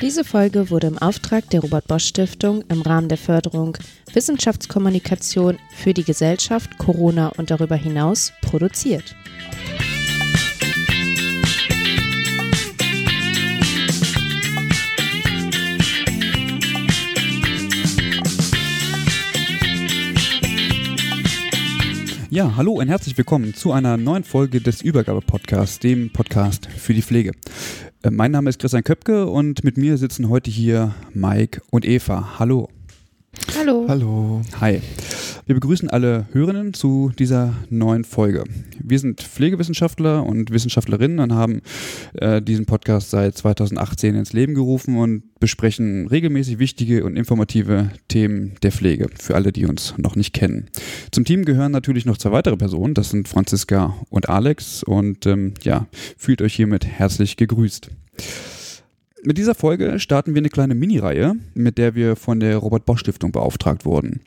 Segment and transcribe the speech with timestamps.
[0.00, 3.78] Diese Folge wurde im Auftrag der Robert Bosch Stiftung im Rahmen der Förderung
[4.12, 9.14] Wissenschaftskommunikation für die Gesellschaft, Corona und darüber hinaus produziert.
[22.30, 27.02] Ja, hallo und herzlich willkommen zu einer neuen Folge des Übergabe-Podcasts, dem Podcast für die
[27.02, 27.30] Pflege.
[28.04, 32.38] Äh, mein Name ist Christian Köpke und mit mir sitzen heute hier Mike und Eva.
[32.38, 32.68] Hallo.
[33.58, 33.86] Hallo.
[33.88, 34.42] Hallo.
[34.60, 34.80] Hi.
[35.46, 38.44] Wir begrüßen alle Hörerinnen zu dieser neuen Folge.
[38.78, 41.60] Wir sind Pflegewissenschaftler und Wissenschaftlerinnen und haben
[42.14, 48.54] äh, diesen Podcast seit 2018 ins Leben gerufen und besprechen regelmäßig wichtige und informative Themen
[48.62, 50.70] der Pflege für alle, die uns noch nicht kennen.
[51.10, 55.54] Zum Team gehören natürlich noch zwei weitere Personen, das sind Franziska und Alex und ähm,
[55.62, 57.90] ja, fühlt euch hiermit herzlich gegrüßt.
[59.26, 63.00] Mit dieser Folge starten wir eine kleine Mini-Reihe, mit der wir von der Robert Bosch
[63.00, 64.20] Stiftung beauftragt wurden.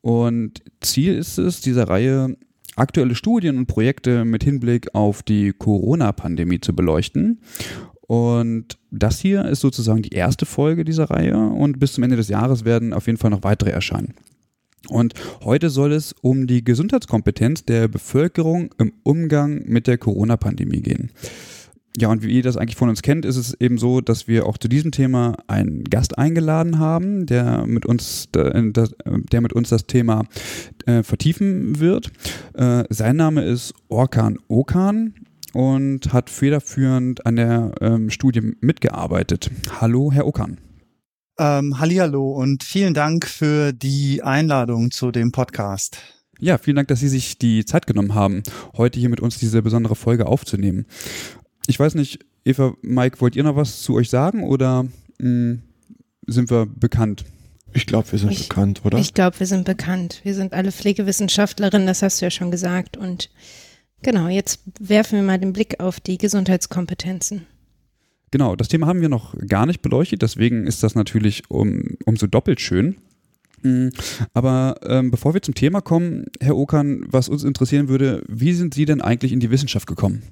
[0.00, 2.36] Und Ziel ist es, dieser Reihe
[2.76, 7.40] aktuelle Studien und Projekte mit Hinblick auf die Corona-Pandemie zu beleuchten.
[8.00, 12.28] Und das hier ist sozusagen die erste Folge dieser Reihe und bis zum Ende des
[12.28, 14.14] Jahres werden auf jeden Fall noch weitere erscheinen.
[14.88, 15.12] Und
[15.44, 21.10] heute soll es um die Gesundheitskompetenz der Bevölkerung im Umgang mit der Corona-Pandemie gehen.
[21.98, 24.44] Ja, und wie ihr das eigentlich von uns kennt, ist es eben so, dass wir
[24.44, 29.86] auch zu diesem Thema einen Gast eingeladen haben, der mit uns, der mit uns das
[29.86, 30.24] Thema
[30.84, 32.12] äh, vertiefen wird.
[32.52, 35.14] Äh, sein Name ist Orkan Okan
[35.54, 39.50] und hat federführend an der ähm, Studie mitgearbeitet.
[39.80, 40.58] Hallo, Herr Okan.
[41.38, 45.96] Ähm, Hallihallo und vielen Dank für die Einladung zu dem Podcast.
[46.38, 48.42] Ja, vielen Dank, dass Sie sich die Zeit genommen haben,
[48.76, 50.84] heute hier mit uns diese besondere Folge aufzunehmen.
[51.66, 55.62] Ich weiß nicht, Eva, Mike, wollt ihr noch was zu euch sagen oder mh, hm,
[56.26, 57.24] sind wir bekannt?
[57.72, 58.98] Ich glaube, wir sind ich, bekannt, oder?
[58.98, 60.20] Ich glaube, wir sind bekannt.
[60.22, 62.96] Wir sind alle Pflegewissenschaftlerinnen, das hast du ja schon gesagt.
[62.96, 63.30] Und
[64.02, 67.46] genau, jetzt werfen wir mal den Blick auf die Gesundheitskompetenzen.
[68.30, 72.26] Genau, das Thema haben wir noch gar nicht beleuchtet, deswegen ist das natürlich um, umso
[72.26, 72.96] doppelt schön.
[73.62, 73.90] Hm,
[74.32, 78.74] aber ähm, bevor wir zum Thema kommen, Herr Okan, was uns interessieren würde, wie sind
[78.74, 80.22] Sie denn eigentlich in die Wissenschaft gekommen?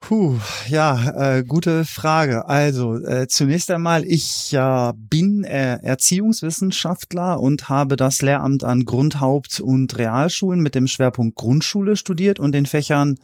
[0.00, 0.38] Puh,
[0.68, 2.46] ja, äh, gute Frage.
[2.46, 9.60] Also äh, zunächst einmal, ich äh, bin äh, Erziehungswissenschaftler und habe das Lehramt an Grundhaupt-
[9.60, 13.18] und Realschulen mit dem Schwerpunkt Grundschule studiert und den Fächern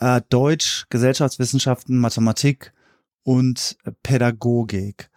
[0.00, 2.72] äh, Deutsch, Gesellschaftswissenschaften, Mathematik
[3.22, 5.08] und Pädagogik.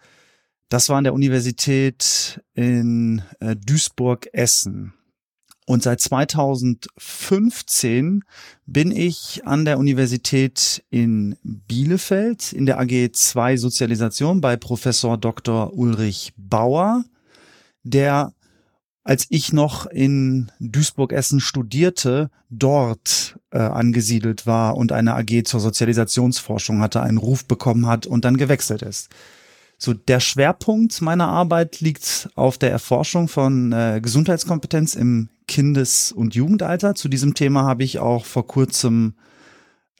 [0.68, 4.95] Das war an der Universität in äh, Duisburg-Essen.
[5.66, 8.22] Und seit 2015
[8.66, 15.74] bin ich an der Universität in Bielefeld in der AG 2 Sozialisation bei Professor Dr.
[15.74, 17.04] Ulrich Bauer,
[17.82, 18.32] der
[19.02, 26.80] als ich noch in Duisburg-Essen studierte, dort äh, angesiedelt war und eine AG zur Sozialisationsforschung
[26.80, 29.10] hatte, einen Ruf bekommen hat und dann gewechselt ist.
[29.78, 36.34] So, der Schwerpunkt meiner Arbeit liegt auf der Erforschung von äh, Gesundheitskompetenz im Kindes- und
[36.34, 36.94] Jugendalter.
[36.94, 39.14] Zu diesem Thema habe ich auch vor kurzem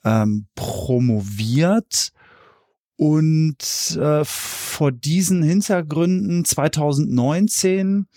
[0.03, 2.11] ähm, promoviert.
[2.99, 8.07] Und äh, vor diesen Hintergründen 2019,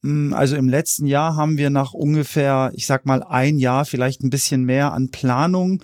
[0.00, 3.84] mh, hm, also im letzten Jahr, haben wir nach ungefähr, ich sag mal, ein Jahr,
[3.84, 5.82] vielleicht ein bisschen mehr an Planung,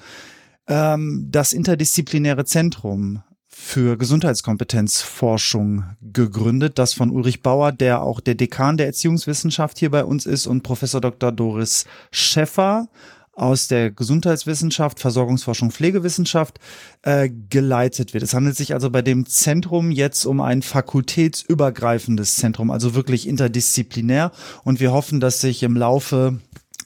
[0.67, 3.23] ähm, das interdisziplinäre Zentrum
[3.61, 10.05] für Gesundheitskompetenzforschung gegründet, das von Ulrich Bauer, der auch der Dekan der Erziehungswissenschaft hier bei
[10.05, 11.33] uns ist, und Professor Dr.
[11.33, 12.89] Doris Schäffer
[13.35, 16.61] aus der Gesundheitswissenschaft, Versorgungsforschung, Pflegewissenschaft
[17.03, 18.23] äh, geleitet wird.
[18.23, 24.31] Es handelt sich also bei dem Zentrum jetzt um ein fakultätsübergreifendes Zentrum, also wirklich interdisziplinär.
[24.65, 26.39] Und wir hoffen, dass sich im Laufe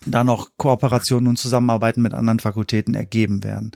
[0.07, 3.73] da noch Kooperationen und Zusammenarbeiten mit anderen Fakultäten ergeben werden.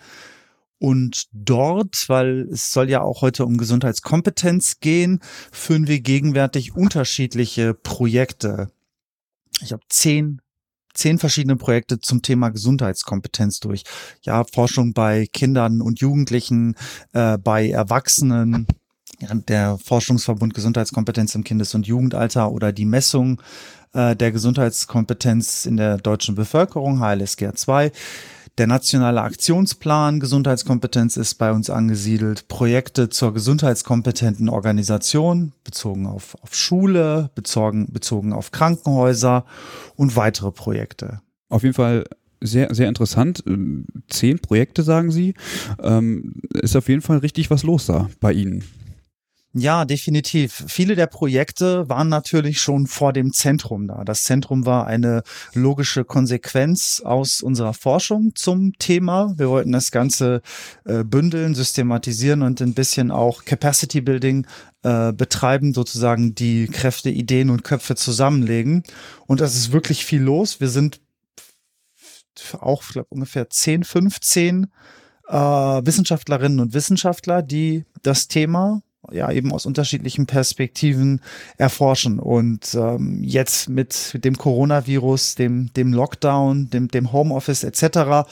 [0.79, 5.21] Und dort, weil es soll ja auch heute um Gesundheitskompetenz gehen,
[5.51, 8.71] führen wir gegenwärtig unterschiedliche Projekte.
[9.63, 10.41] Ich habe zehn
[10.97, 13.85] zehn verschiedene Projekte zum Thema Gesundheitskompetenz durch.
[14.23, 16.75] Ja, Forschung bei Kindern und Jugendlichen,
[17.13, 18.67] äh, bei Erwachsenen,
[19.49, 23.41] der Forschungsverbund Gesundheitskompetenz im Kindes- und Jugendalter oder die Messung
[23.93, 27.93] äh, der Gesundheitskompetenz in der deutschen Bevölkerung, HLSG 2.
[28.59, 32.49] Der nationale Aktionsplan Gesundheitskompetenz ist bei uns angesiedelt.
[32.49, 39.45] Projekte zur gesundheitskompetenten Organisation bezogen auf, auf Schule, bezogen, bezogen auf Krankenhäuser
[39.95, 41.21] und weitere Projekte.
[41.51, 42.05] Auf jeden Fall
[42.41, 43.45] sehr, sehr interessant.
[44.09, 45.35] Zehn Projekte, sagen Sie.
[45.83, 48.65] Ähm, ist auf jeden Fall richtig was los da bei Ihnen.
[49.59, 50.65] Ja, definitiv.
[50.69, 54.05] Viele der Projekte waren natürlich schon vor dem Zentrum da.
[54.05, 55.23] Das Zentrum war eine
[55.55, 59.33] logische Konsequenz aus unserer Forschung zum Thema.
[59.39, 60.43] Wir wollten das Ganze
[60.85, 64.47] äh, bündeln, systematisieren und ein bisschen auch Capacity Building
[64.83, 68.83] äh, betreiben, sozusagen die Kräfte, Ideen und Köpfe zusammenlegen.
[69.27, 70.61] Und das ist wirklich viel los.
[70.61, 71.01] Wir sind
[72.61, 74.67] auch glaub, ungefähr 10, 15
[75.29, 78.83] äh, Wissenschaftlerinnen und Wissenschaftler, die das Thema
[79.13, 81.21] ja eben aus unterschiedlichen Perspektiven
[81.57, 82.19] erforschen.
[82.19, 88.27] Und ähm, jetzt mit dem Coronavirus, dem, dem Lockdown, dem, dem Homeoffice etc.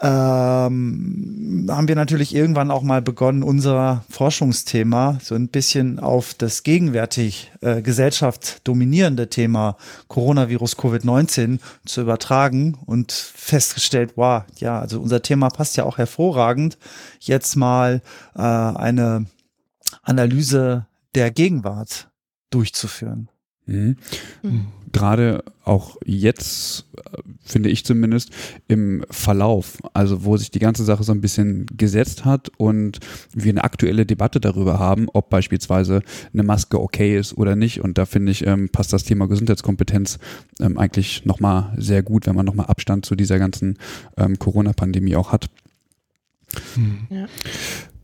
[0.00, 6.62] Ähm, haben wir natürlich irgendwann auch mal begonnen, unser Forschungsthema so ein bisschen auf das
[6.62, 9.76] gegenwärtig äh, Gesellschaft dominierende Thema
[10.06, 16.78] Coronavirus Covid-19 zu übertragen und festgestellt, wow, ja, also unser Thema passt ja auch hervorragend,
[17.18, 18.00] jetzt mal
[18.36, 19.26] äh, eine
[20.02, 22.10] Analyse der Gegenwart
[22.50, 23.28] durchzuführen.
[23.68, 23.96] Mhm.
[24.42, 24.66] Mhm.
[24.90, 28.30] Gerade auch jetzt, äh, finde ich zumindest,
[28.66, 33.00] im Verlauf, also wo sich die ganze Sache so ein bisschen gesetzt hat und
[33.34, 36.02] wir eine aktuelle Debatte darüber haben, ob beispielsweise
[36.32, 37.82] eine Maske okay ist oder nicht.
[37.82, 40.18] Und da finde ich, ähm, passt das Thema Gesundheitskompetenz
[40.60, 43.76] ähm, eigentlich nochmal sehr gut, wenn man nochmal Abstand zu dieser ganzen
[44.16, 45.50] ähm, Corona-Pandemie auch hat.
[46.76, 47.06] Mhm.
[47.10, 47.26] Ja.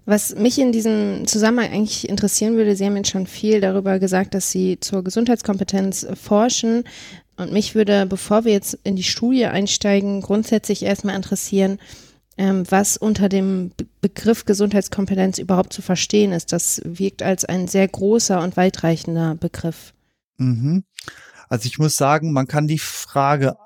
[0.06, 4.34] Was mich in diesem Zusammenhang eigentlich interessieren würde, Sie haben jetzt schon viel darüber gesagt,
[4.34, 6.84] dass Sie zur Gesundheitskompetenz forschen.
[7.36, 11.78] Und mich würde, bevor wir jetzt in die Studie einsteigen, grundsätzlich erstmal interessieren,
[12.36, 16.52] ähm, was unter dem Begriff Gesundheitskompetenz überhaupt zu verstehen ist.
[16.52, 19.94] Das wirkt als ein sehr großer und weitreichender Begriff.
[20.36, 20.84] Mhm.
[21.48, 23.56] Also ich muss sagen, man kann die Frage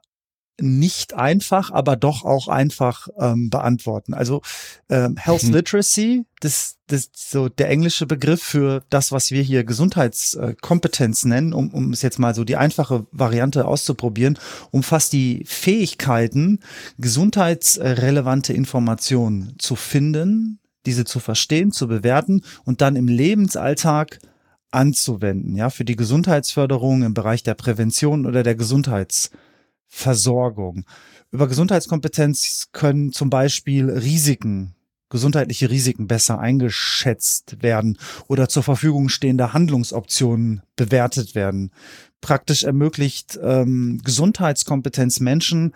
[0.61, 4.15] nicht einfach, aber doch auch einfach ähm, beantworten.
[4.15, 4.43] Also
[4.89, 5.55] ähm, Health mhm.
[5.55, 11.71] Literacy, das, das so der englische Begriff für das, was wir hier Gesundheitskompetenz nennen, um,
[11.71, 14.39] um es jetzt mal so die einfache Variante auszuprobieren,
[14.71, 16.61] umfasst die Fähigkeiten,
[16.99, 24.19] gesundheitsrelevante Informationen zu finden, diese zu verstehen, zu bewerten und dann im Lebensalltag
[24.71, 29.31] anzuwenden, ja, für die Gesundheitsförderung im Bereich der Prävention oder der Gesundheits
[29.89, 30.85] Versorgung.
[31.31, 34.75] Über Gesundheitskompetenz können zum Beispiel Risiken,
[35.11, 37.99] gesundheitliche Risiken besser eingeschätzt werden
[38.29, 41.73] oder zur Verfügung stehende Handlungsoptionen bewertet werden.
[42.21, 45.75] Praktisch ermöglicht ähm, Gesundheitskompetenz Menschen,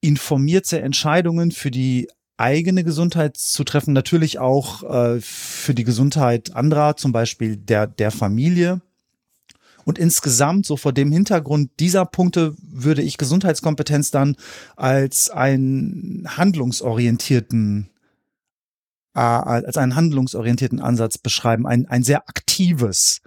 [0.00, 6.96] informierte Entscheidungen für die eigene Gesundheit zu treffen, natürlich auch äh, für die Gesundheit anderer,
[6.96, 8.80] zum Beispiel der, der Familie.
[9.84, 14.36] Und insgesamt, so vor dem Hintergrund dieser Punkte, würde ich Gesundheitskompetenz dann
[14.76, 17.90] als einen handlungsorientierten
[19.14, 23.20] äh, als einen handlungsorientierten Ansatz beschreiben, ein, ein sehr aktives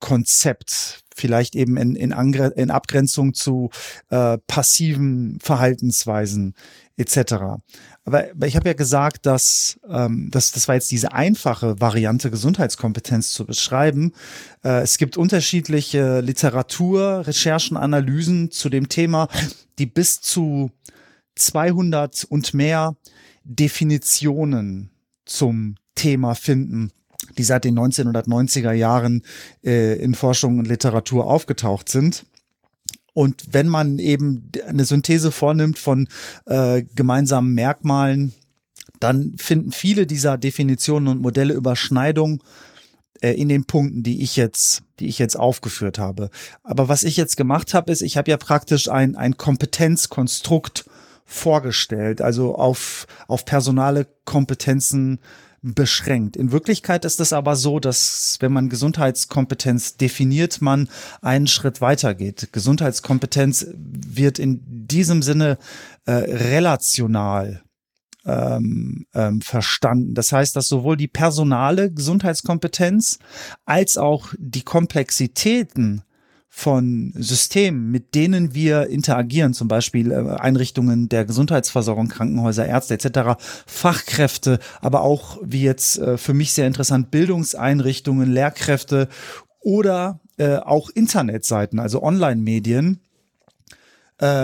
[0.00, 3.70] Konzept, vielleicht eben in, in, Angre in Abgrenzung zu
[4.10, 6.54] äh, passiven Verhaltensweisen
[6.96, 7.60] etc.
[8.08, 12.30] Aber, aber ich habe ja gesagt, dass ähm, das, das war jetzt diese einfache Variante,
[12.30, 14.14] Gesundheitskompetenz zu beschreiben.
[14.64, 19.28] Äh, es gibt unterschiedliche Literatur, Recherchen, Analysen zu dem Thema,
[19.78, 20.70] die bis zu
[21.36, 22.96] 200 und mehr
[23.44, 24.88] Definitionen
[25.26, 26.90] zum Thema finden
[27.36, 29.22] die seit den 1990er Jahren
[29.64, 32.24] äh, in Forschung und Literatur aufgetaucht sind.
[33.18, 36.06] Und wenn man eben eine Synthese vornimmt von
[36.46, 38.32] äh, gemeinsamen Merkmalen,
[39.00, 42.44] dann finden viele dieser Definitionen und Modelle Überschneidung
[43.20, 46.30] äh, in den Punkten, die ich jetzt, die ich jetzt aufgeführt habe.
[46.62, 50.88] Aber was ich jetzt gemacht habe, ist, ich habe ja praktisch ein, ein Kompetenzkonstrukt
[51.24, 55.18] vorgestellt, also auf, auf personale Kompetenzen
[55.62, 56.36] beschränkt.
[56.36, 60.88] In Wirklichkeit ist es aber so, dass wenn man Gesundheitskompetenz definiert, man
[61.20, 62.52] einen Schritt weiter geht.
[62.52, 65.58] Gesundheitskompetenz wird in diesem Sinne
[66.06, 67.62] äh, relational
[68.24, 70.14] ähm, ähm, verstanden.
[70.14, 73.18] Das heißt, dass sowohl die personale Gesundheitskompetenz
[73.64, 76.02] als auch die Komplexitäten
[76.48, 83.40] von Systemen, mit denen wir interagieren, zum Beispiel äh, Einrichtungen der Gesundheitsversorgung, Krankenhäuser, Ärzte etc.,
[83.66, 89.08] Fachkräfte, aber auch wie jetzt äh, für mich sehr interessant Bildungseinrichtungen, Lehrkräfte
[89.60, 93.00] oder äh, auch Internetseiten, also Online-Medien,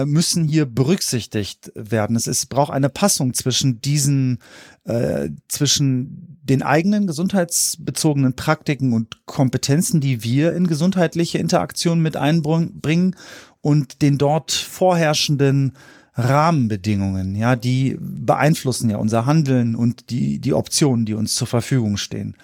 [0.04, 2.14] müssen hier berücksichtigt werden.
[2.14, 4.38] Es ist, braucht eine Passung zwischen diesen,
[4.84, 13.16] äh, zwischen den eigenen gesundheitsbezogenen Praktiken und Kompetenzen, die wir in gesundheitliche Interaktion mit einbringen
[13.62, 15.72] und den dort vorherrschenden
[16.16, 21.96] Rahmenbedingungen, ja, die beeinflussen ja unser Handeln und die, die Optionen, die uns zur Verfügung
[21.96, 22.36] stehen.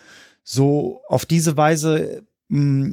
[0.42, 2.24] So auf diese Weise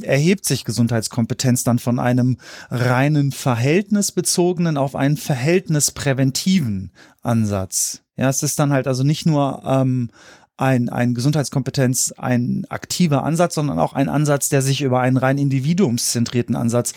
[0.01, 2.37] erhebt sich Gesundheitskompetenz dann von einem
[2.69, 6.91] reinen verhältnisbezogenen auf einen verhältnispräventiven
[7.23, 8.03] Ansatz.
[8.17, 10.11] Ja, es ist dann halt also nicht nur ähm,
[10.57, 15.37] ein, ein Gesundheitskompetenz, ein aktiver Ansatz, sondern auch ein Ansatz, der sich über einen rein
[15.37, 16.93] individuumszentrierten Ansatz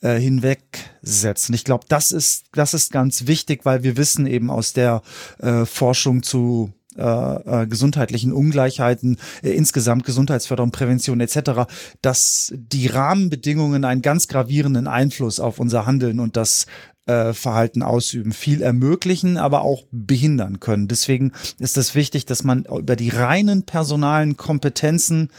[0.00, 1.48] äh, hinwegsetzt.
[1.48, 5.02] Und ich glaube, das ist, das ist ganz wichtig, weil wir wissen eben aus der
[5.38, 11.70] äh, Forschung zu äh, äh, gesundheitlichen Ungleichheiten, äh, insgesamt Gesundheitsförderung, Prävention etc.,
[12.02, 16.66] dass die Rahmenbedingungen einen ganz gravierenden Einfluss auf unser Handeln und das
[17.08, 20.88] äh, Verhalten ausüben, viel ermöglichen, aber auch behindern können.
[20.88, 25.30] Deswegen ist es wichtig, dass man über die reinen personalen Kompetenzen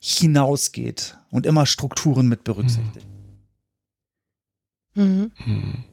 [0.00, 3.06] hinausgeht und immer Strukturen mit berücksichtigt.
[4.94, 5.30] Mhm.
[5.46, 5.84] Mhm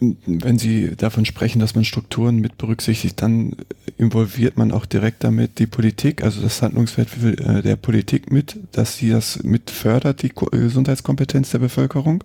[0.00, 3.56] wenn Sie davon sprechen, dass man Strukturen mit berücksichtigt, dann
[3.96, 7.08] involviert man auch direkt damit die Politik, also das Handlungsfeld
[7.40, 12.22] äh, der Politik mit, dass sie das mit fördert, die Gesundheitskompetenz der Bevölkerung.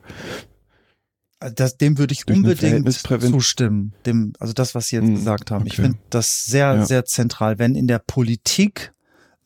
[1.56, 3.94] Das, dem würde ich Durch unbedingt zustimmen.
[4.06, 5.62] Dem, also das, was Sie jetzt hm, gesagt haben.
[5.62, 5.70] Okay.
[5.70, 6.86] Ich finde das sehr, ja.
[6.86, 7.60] sehr zentral.
[7.60, 8.94] Wenn in der Politik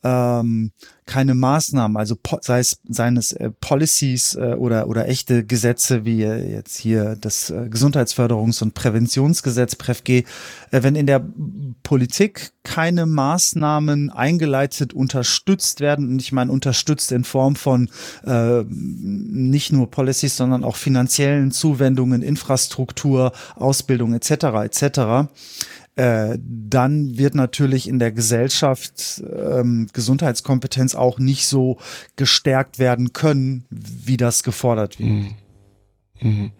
[0.02, 0.72] ähm,
[1.08, 6.52] keine Maßnahmen, also sei es seines äh, Policies äh, oder oder echte Gesetze wie äh,
[6.52, 10.24] jetzt hier das äh, Gesundheitsförderungs- und Präventionsgesetz PrEFG,
[10.70, 11.26] äh, wenn in der
[11.82, 17.88] Politik keine Maßnahmen eingeleitet, unterstützt werden, und ich meine unterstützt in Form von
[18.26, 24.30] äh, nicht nur Policies, sondern auch finanziellen Zuwendungen, Infrastruktur, Ausbildung etc.
[24.64, 25.28] etc
[25.98, 31.78] äh, dann wird natürlich in der Gesellschaft ähm, Gesundheitskompetenz auch nicht so
[32.14, 35.08] gestärkt werden können, wie das gefordert wird.
[35.10, 35.34] Mhm.
[36.20, 36.50] mhm.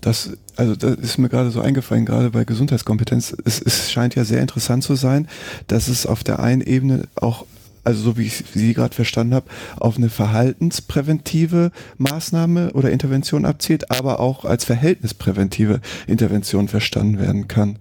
[0.00, 3.36] Das, also das ist mir gerade so eingefallen, gerade bei Gesundheitskompetenz.
[3.44, 5.28] Es, es scheint ja sehr interessant zu sein,
[5.68, 7.46] dass es auf der einen Ebene auch
[7.84, 9.46] also so wie ich Sie gerade verstanden habe,
[9.76, 17.78] auf eine verhaltenspräventive Maßnahme oder Intervention abzielt, aber auch als verhältnispräventive Intervention verstanden werden kann.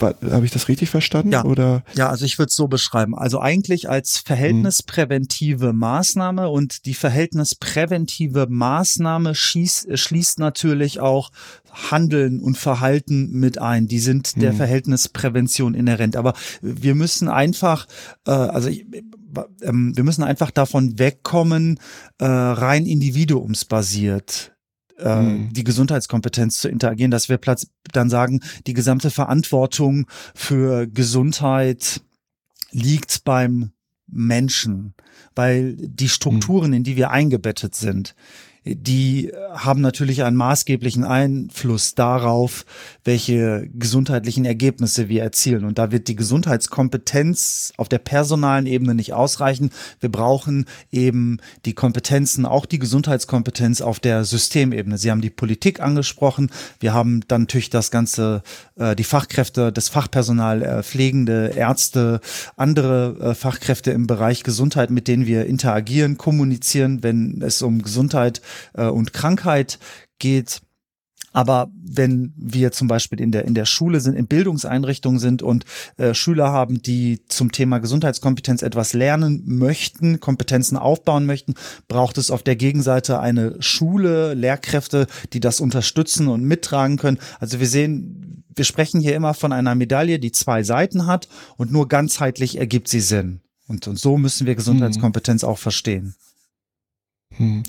[0.00, 1.32] Habe ich das richtig verstanden?
[1.32, 1.82] Ja, oder?
[1.94, 3.16] ja also ich würde es so beschreiben.
[3.16, 11.30] Also eigentlich als verhältnispräventive Maßnahme und die verhältnispräventive Maßnahme schießt, schließt natürlich auch
[11.74, 13.88] Handeln und Verhalten mit ein.
[13.88, 14.56] Die sind der hm.
[14.56, 16.16] Verhältnisprävention inhärent.
[16.16, 17.86] Aber wir müssen einfach,
[18.26, 18.86] äh, also ich,
[19.62, 21.78] ähm, wir müssen einfach davon wegkommen,
[22.18, 24.54] äh, rein individuumsbasiert
[24.98, 25.52] äh, mhm.
[25.52, 32.00] die Gesundheitskompetenz zu interagieren, dass wir Platz dann sagen, die gesamte Verantwortung für Gesundheit
[32.70, 33.72] liegt beim
[34.06, 34.94] Menschen,
[35.34, 36.76] weil die Strukturen, mhm.
[36.76, 38.14] in die wir eingebettet sind,
[38.64, 42.64] die haben natürlich einen maßgeblichen Einfluss darauf,
[43.04, 45.64] welche gesundheitlichen Ergebnisse wir erzielen.
[45.64, 49.70] Und da wird die Gesundheitskompetenz auf der personalen Ebene nicht ausreichen.
[50.00, 54.96] Wir brauchen eben die Kompetenzen, auch die Gesundheitskompetenz auf der Systemebene.
[54.96, 56.50] Sie haben die Politik angesprochen.
[56.80, 58.42] Wir haben dann natürlich das ganze,
[58.76, 62.20] äh, die Fachkräfte, das Fachpersonal, äh, Pflegende, Ärzte,
[62.56, 68.40] andere äh, Fachkräfte im Bereich Gesundheit, mit denen wir interagieren, kommunizieren, wenn es um Gesundheit
[68.74, 69.78] äh, und Krankheit
[70.18, 70.60] geht.
[71.34, 75.64] Aber wenn wir zum Beispiel in der, in der Schule sind, in Bildungseinrichtungen sind und
[75.96, 81.54] äh, Schüler haben, die zum Thema Gesundheitskompetenz etwas lernen möchten, Kompetenzen aufbauen möchten,
[81.88, 87.18] braucht es auf der Gegenseite eine Schule, Lehrkräfte, die das unterstützen und mittragen können.
[87.40, 91.72] Also wir sehen, wir sprechen hier immer von einer Medaille, die zwei Seiten hat und
[91.72, 93.40] nur ganzheitlich ergibt sie Sinn.
[93.66, 95.48] Und, und so müssen wir Gesundheitskompetenz mhm.
[95.48, 96.14] auch verstehen.
[97.36, 97.62] Hm.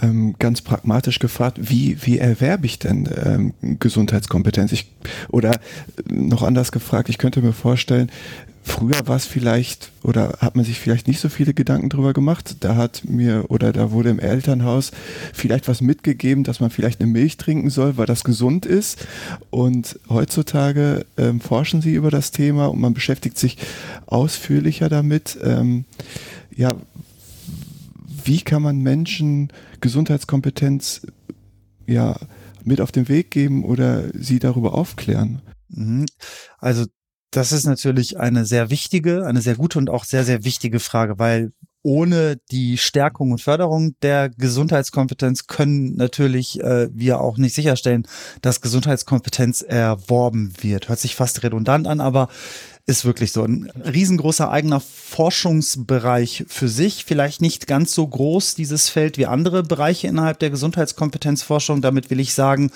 [0.00, 4.72] Ähm, ganz pragmatisch gefragt, wie, wie erwerbe ich denn ähm, Gesundheitskompetenz?
[4.72, 4.90] Ich,
[5.28, 5.60] oder
[6.08, 8.10] noch anders gefragt, ich könnte mir vorstellen,
[8.62, 12.56] früher war es vielleicht oder hat man sich vielleicht nicht so viele Gedanken drüber gemacht.
[12.60, 14.92] Da hat mir oder da wurde im Elternhaus
[15.32, 19.06] vielleicht was mitgegeben, dass man vielleicht eine Milch trinken soll, weil das gesund ist.
[19.50, 23.58] Und heutzutage ähm, forschen sie über das Thema und man beschäftigt sich
[24.06, 25.38] ausführlicher damit.
[25.42, 25.84] Ähm,
[26.54, 26.70] ja,
[28.24, 31.06] wie kann man Menschen Gesundheitskompetenz
[31.86, 32.16] ja
[32.64, 35.42] mit auf den Weg geben oder sie darüber aufklären?
[35.68, 36.06] Mhm.
[36.58, 36.86] Also
[37.30, 41.18] das ist natürlich eine sehr wichtige, eine sehr gute und auch sehr, sehr wichtige Frage,
[41.18, 48.06] weil ohne die Stärkung und Förderung der Gesundheitskompetenz können natürlich äh, wir auch nicht sicherstellen,
[48.42, 50.88] dass Gesundheitskompetenz erworben wird.
[50.88, 52.28] Hört sich fast redundant an, aber
[52.86, 57.04] ist wirklich so ein riesengroßer eigener Forschungsbereich für sich.
[57.04, 61.82] Vielleicht nicht ganz so groß, dieses Feld, wie andere Bereiche innerhalb der Gesundheitskompetenzforschung.
[61.82, 62.70] Damit will ich sagen,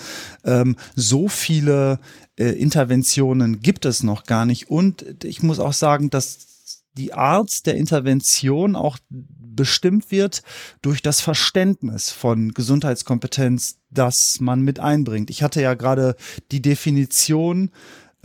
[0.45, 1.99] ähm, so viele
[2.37, 4.71] äh, Interventionen gibt es noch gar nicht.
[4.71, 10.43] Und ich muss auch sagen, dass die Art der Intervention auch bestimmt wird
[10.83, 15.31] durch das Verständnis von Gesundheitskompetenz, das man mit einbringt.
[15.31, 16.17] Ich hatte ja gerade
[16.51, 17.71] die Definition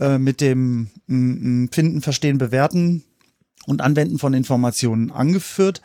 [0.00, 3.04] äh, mit dem Finden, Verstehen, Bewerten
[3.66, 5.82] und Anwenden von Informationen angeführt.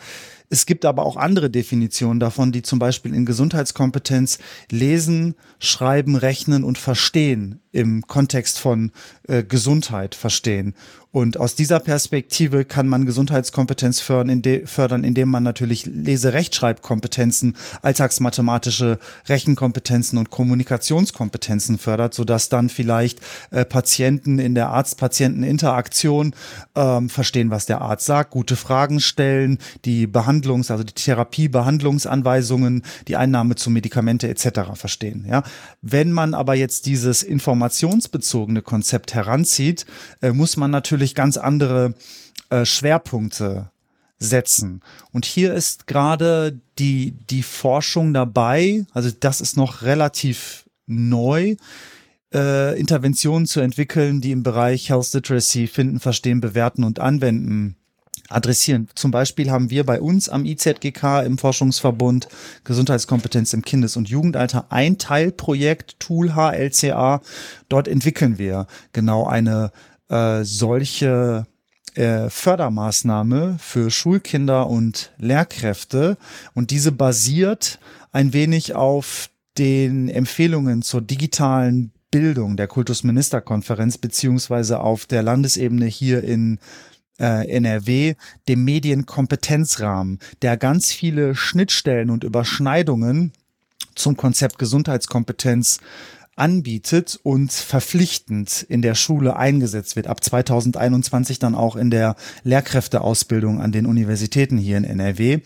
[0.50, 4.39] Es gibt aber auch andere Definitionen davon, die zum Beispiel in Gesundheitskompetenz
[4.72, 8.91] lesen, schreiben, rechnen und verstehen im Kontext von
[9.27, 10.74] äh, Gesundheit verstehen.
[11.15, 19.00] Und aus dieser Perspektive kann man Gesundheitskompetenz fördern, inde fördern indem man natürlich Lese-Rechtschreibkompetenzen, alltagsmathematische
[19.29, 26.36] Rechenkompetenzen und Kommunikationskompetenzen fördert, sodass dann vielleicht äh, Patienten in der Arzt-Patienten-Interaktion
[26.75, 33.15] ähm, verstehen, was der Arzt sagt, gute Fragen stellen, die Behandlungs-, also die Therapie-Behandlungsanweisungen, die
[33.15, 34.74] Einnahme zu Medikamente etc.
[34.74, 35.25] verstehen.
[35.29, 35.44] Ja?
[35.82, 37.24] Wenn man aber jetzt dieses
[37.65, 39.86] informationsbezogene Konzept heranzieht,
[40.22, 41.95] äh, muss man natürlich ganz andere
[42.50, 43.72] äh, Schwerpunkte
[44.19, 44.81] setzen.
[45.12, 51.55] Und hier ist gerade die, die Forschung dabei, also das ist noch relativ neu,
[52.34, 57.77] äh, Interventionen zu entwickeln, die im Bereich Health Literacy finden, verstehen, bewerten und anwenden
[58.30, 58.88] adressieren.
[58.96, 62.28] Zum Beispiel haben wir bei uns am IZGK im Forschungsverbund
[62.64, 67.22] Gesundheitskompetenz im Kindes- und Jugendalter ein Teilprojekt, Tool HLCA.
[67.70, 69.72] Dort entwickeln wir genau eine
[70.10, 71.46] äh, solche
[71.96, 76.18] äh, Fördermaßnahme für Schulkinder und Lehrkräfte
[76.54, 77.80] und diese basiert
[78.12, 86.24] ein wenig auf den Empfehlungen zur digitalen Bildung der Kultusministerkonferenz beziehungsweise auf der Landesebene hier
[86.24, 86.60] in
[87.20, 88.16] äh, NRW,
[88.48, 93.32] dem Medienkompetenzrahmen, der ganz viele Schnittstellen und Überschneidungen
[93.96, 95.80] zum Konzept Gesundheitskompetenz
[96.36, 100.08] anbietet und verpflichtend in der Schule eingesetzt wird.
[100.08, 105.40] Ab 2021 dann auch in der Lehrkräfteausbildung an den Universitäten hier in NRW.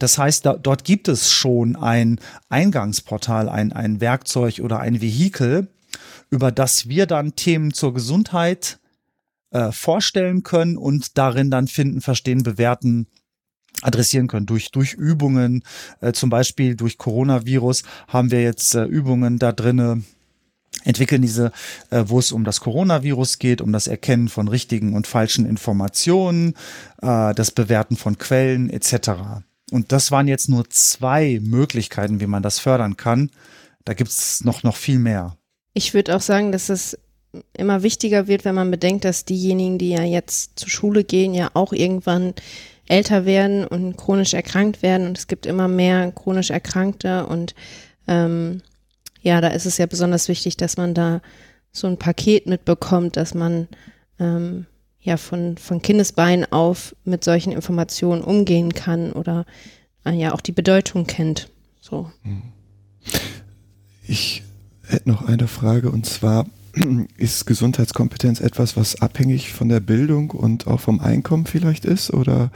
[0.00, 5.68] Das heißt, da, dort gibt es schon ein Eingangsportal, ein, ein Werkzeug oder ein Vehikel,
[6.30, 8.80] über das wir dann Themen zur Gesundheit
[9.52, 13.06] äh, vorstellen können und darin dann finden, verstehen, bewerten
[13.80, 15.64] adressieren können durch durch Übungen
[16.00, 20.02] äh, zum Beispiel durch Coronavirus haben wir jetzt äh, Übungen da drinne
[20.84, 21.52] entwickeln diese,
[21.90, 26.54] äh, wo es um das Coronavirus geht, um das Erkennen von richtigen und falschen Informationen,
[27.00, 29.42] äh, das Bewerten von Quellen etc.
[29.70, 33.30] Und das waren jetzt nur zwei Möglichkeiten, wie man das fördern kann.
[33.84, 35.36] Da gibt es noch, noch viel mehr.
[35.74, 36.98] Ich würde auch sagen, dass es
[37.56, 41.50] immer wichtiger wird, wenn man bedenkt, dass diejenigen, die ja jetzt zur Schule gehen, ja
[41.54, 42.34] auch irgendwann
[42.88, 45.06] älter werden und chronisch erkrankt werden.
[45.06, 47.54] Und es gibt immer mehr chronisch Erkrankte und
[48.06, 48.62] ähm,
[49.22, 51.22] ja, da ist es ja besonders wichtig, dass man da
[51.70, 53.68] so ein Paket mitbekommt, dass man
[54.18, 54.66] ähm,
[55.00, 59.46] ja von, von Kindesbeinen auf mit solchen Informationen umgehen kann oder
[60.04, 61.48] äh, ja auch die Bedeutung kennt.
[61.80, 62.10] So.
[64.06, 64.42] Ich
[64.84, 66.46] hätte noch eine Frage und zwar
[67.16, 72.12] ist Gesundheitskompetenz etwas, was abhängig von der Bildung und auch vom Einkommen vielleicht ist?
[72.12, 72.50] Oder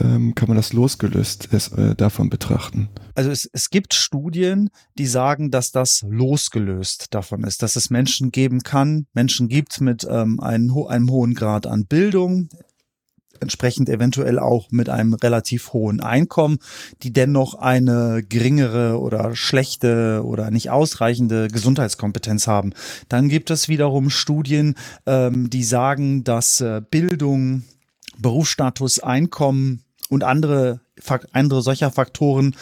[0.00, 2.88] ähm, kann man das losgelöst es, äh, davon betrachten?
[3.14, 8.30] Also es, es gibt Studien, die sagen, dass das losgelöst davon ist, dass es Menschen
[8.30, 12.48] geben kann, Menschen gibt mit ähm, einem, einem hohen Grad an Bildung,
[13.42, 16.58] entsprechend eventuell auch mit einem relativ hohen Einkommen,
[17.02, 22.72] die dennoch eine geringere oder schlechte oder nicht ausreichende Gesundheitskompetenz haben.
[23.08, 24.74] Dann gibt es wiederum Studien,
[25.06, 27.64] ähm, die sagen, dass äh, Bildung,
[28.18, 30.80] Berufsstatus, Einkommen und andere,
[31.32, 32.54] andere solcher Faktoren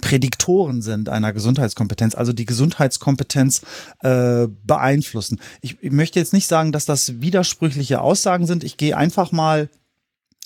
[0.00, 3.62] Prädiktoren sind einer Gesundheitskompetenz, also die Gesundheitskompetenz
[4.00, 5.40] äh, beeinflussen.
[5.62, 8.64] Ich, ich möchte jetzt nicht sagen, dass das widersprüchliche Aussagen sind.
[8.64, 9.70] Ich gehe einfach mal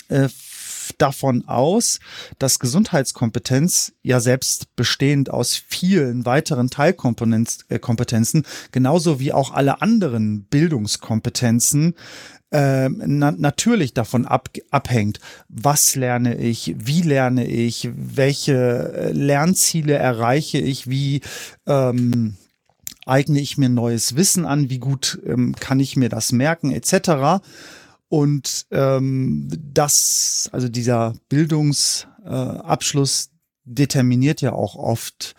[0.09, 0.29] äh,
[0.97, 2.01] davon aus,
[2.39, 10.45] dass Gesundheitskompetenz ja selbst bestehend aus vielen weiteren Teilkompetenzen, äh, genauso wie auch alle anderen
[10.45, 11.95] Bildungskompetenzen,
[12.51, 19.95] äh, na natürlich davon ab, abhängt, was lerne ich, wie lerne ich, welche äh, Lernziele
[19.95, 21.21] erreiche ich, wie
[21.67, 22.37] ähm,
[23.05, 27.43] eigne ich mir neues Wissen an, wie gut ähm, kann ich mir das merken, etc.
[28.09, 33.29] Und ähm, das, also dieser Bildungsabschluss äh,
[33.65, 35.35] determiniert ja auch oft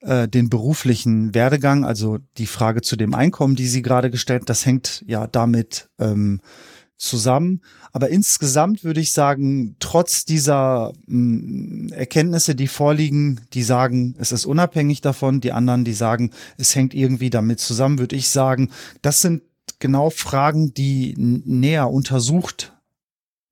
[0.00, 4.64] äh, den beruflichen Werdegang, also die Frage zu dem Einkommen, die Sie gerade gestellt, das
[4.66, 6.40] hängt ja damit ähm,
[6.96, 7.60] zusammen.
[7.92, 14.46] Aber insgesamt würde ich sagen, trotz dieser mh, Erkenntnisse, die vorliegen, die sagen, es ist
[14.46, 18.70] unabhängig davon, die anderen, die sagen, es hängt irgendwie damit zusammen, würde ich sagen,
[19.02, 19.42] das sind
[19.82, 22.72] genau Fragen, die näher untersucht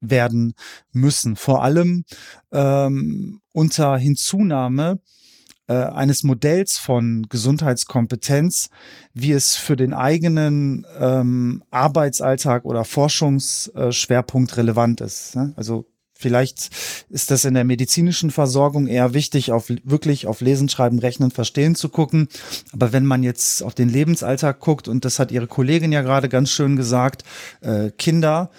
[0.01, 0.55] werden
[0.93, 1.37] müssen.
[1.37, 2.05] Vor allem
[2.53, 5.01] ähm, unter Hinzunahme
[5.67, 8.71] äh, eines Modells von Gesundheitskompetenz,
[9.13, 15.37] wie es für den eigenen ähm, Arbeitsalltag oder Forschungsschwerpunkt relevant ist.
[15.37, 15.53] Ne?
[15.57, 15.87] Also
[16.21, 16.69] Vielleicht
[17.09, 21.75] ist das in der medizinischen Versorgung eher wichtig, auf wirklich auf Lesen, Schreiben, Rechnen, Verstehen
[21.75, 22.29] zu gucken.
[22.73, 26.29] Aber wenn man jetzt auf den Lebensalltag guckt, und das hat Ihre Kollegin ja gerade
[26.29, 27.25] ganz schön gesagt,
[27.63, 28.51] äh, Kinder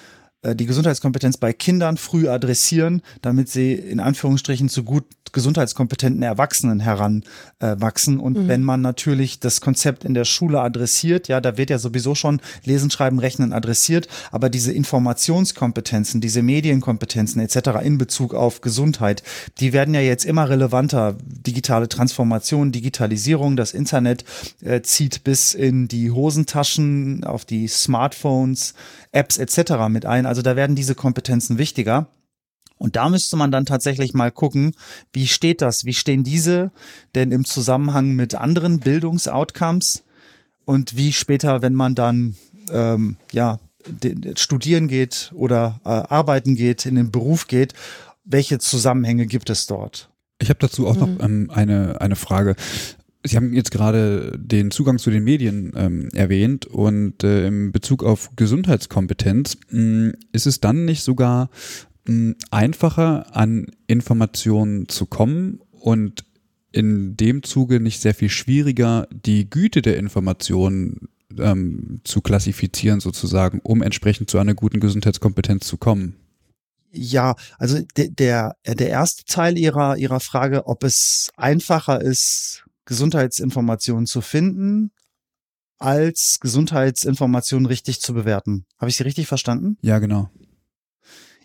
[0.43, 8.19] die Gesundheitskompetenz bei Kindern früh adressieren, damit sie in Anführungsstrichen zu gut gesundheitskompetenten Erwachsenen heranwachsen.
[8.19, 8.47] Äh, und mhm.
[8.47, 12.41] wenn man natürlich das Konzept in der Schule adressiert, ja, da wird ja sowieso schon
[12.63, 17.83] Lesen, Schreiben, Rechnen adressiert, aber diese Informationskompetenzen, diese Medienkompetenzen etc.
[17.83, 19.23] in Bezug auf Gesundheit,
[19.59, 21.15] die werden ja jetzt immer relevanter.
[21.21, 24.25] Digitale Transformation, Digitalisierung, das Internet
[24.61, 28.73] äh, zieht bis in die Hosentaschen, auf die Smartphones,
[29.11, 29.87] Apps etc.
[29.89, 30.25] mit ein.
[30.25, 32.07] Also da werden diese Kompetenzen wichtiger.
[32.77, 34.73] Und da müsste man dann tatsächlich mal gucken,
[35.13, 35.85] wie steht das?
[35.85, 36.71] Wie stehen diese
[37.13, 40.03] denn im Zusammenhang mit anderen Bildungsoutcomes?
[40.65, 42.35] Und wie später, wenn man dann
[42.71, 43.59] ähm, ja
[44.35, 47.73] studieren geht oder äh, arbeiten geht, in den Beruf geht,
[48.23, 50.09] welche Zusammenhänge gibt es dort?
[50.39, 50.99] Ich habe dazu auch mhm.
[50.99, 52.55] noch ähm, eine, eine Frage.
[53.23, 58.03] Sie haben jetzt gerade den Zugang zu den Medien ähm, erwähnt und äh, in Bezug
[58.03, 61.49] auf Gesundheitskompetenz mh, hm, ist es dann nicht sogar
[62.07, 66.25] mh, hm, einfacher an Informationen zu kommen und
[66.71, 73.59] in dem Zuge nicht sehr viel schwieriger, die Güte der Informationen ähm, zu klassifizieren sozusagen,
[73.63, 76.15] um entsprechend zu einer guten Gesundheitskompetenz zu kommen?
[76.91, 84.05] Ja, also der, der, der erste Teil ihrer, ihrer Frage, ob es einfacher ist, Gesundheitsinformationen
[84.05, 84.91] zu finden,
[85.77, 88.65] als Gesundheitsinformationen richtig zu bewerten.
[88.77, 89.77] Habe ich Sie richtig verstanden?
[89.81, 90.29] Ja, genau.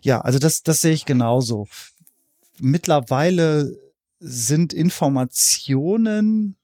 [0.01, 1.67] Ja, also das, das sehe ich genauso.
[2.59, 3.75] Mittlerweile
[4.19, 6.56] sind Informationen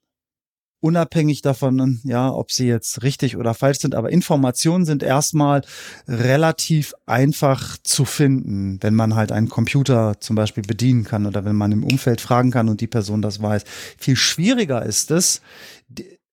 [0.83, 5.61] unabhängig davon, ja, ob sie jetzt richtig oder falsch sind, aber Informationen sind erstmal
[6.09, 11.55] relativ einfach zu finden, wenn man halt einen Computer zum Beispiel bedienen kann oder wenn
[11.55, 13.63] man im Umfeld fragen kann und die Person das weiß.
[13.97, 15.41] Viel schwieriger ist es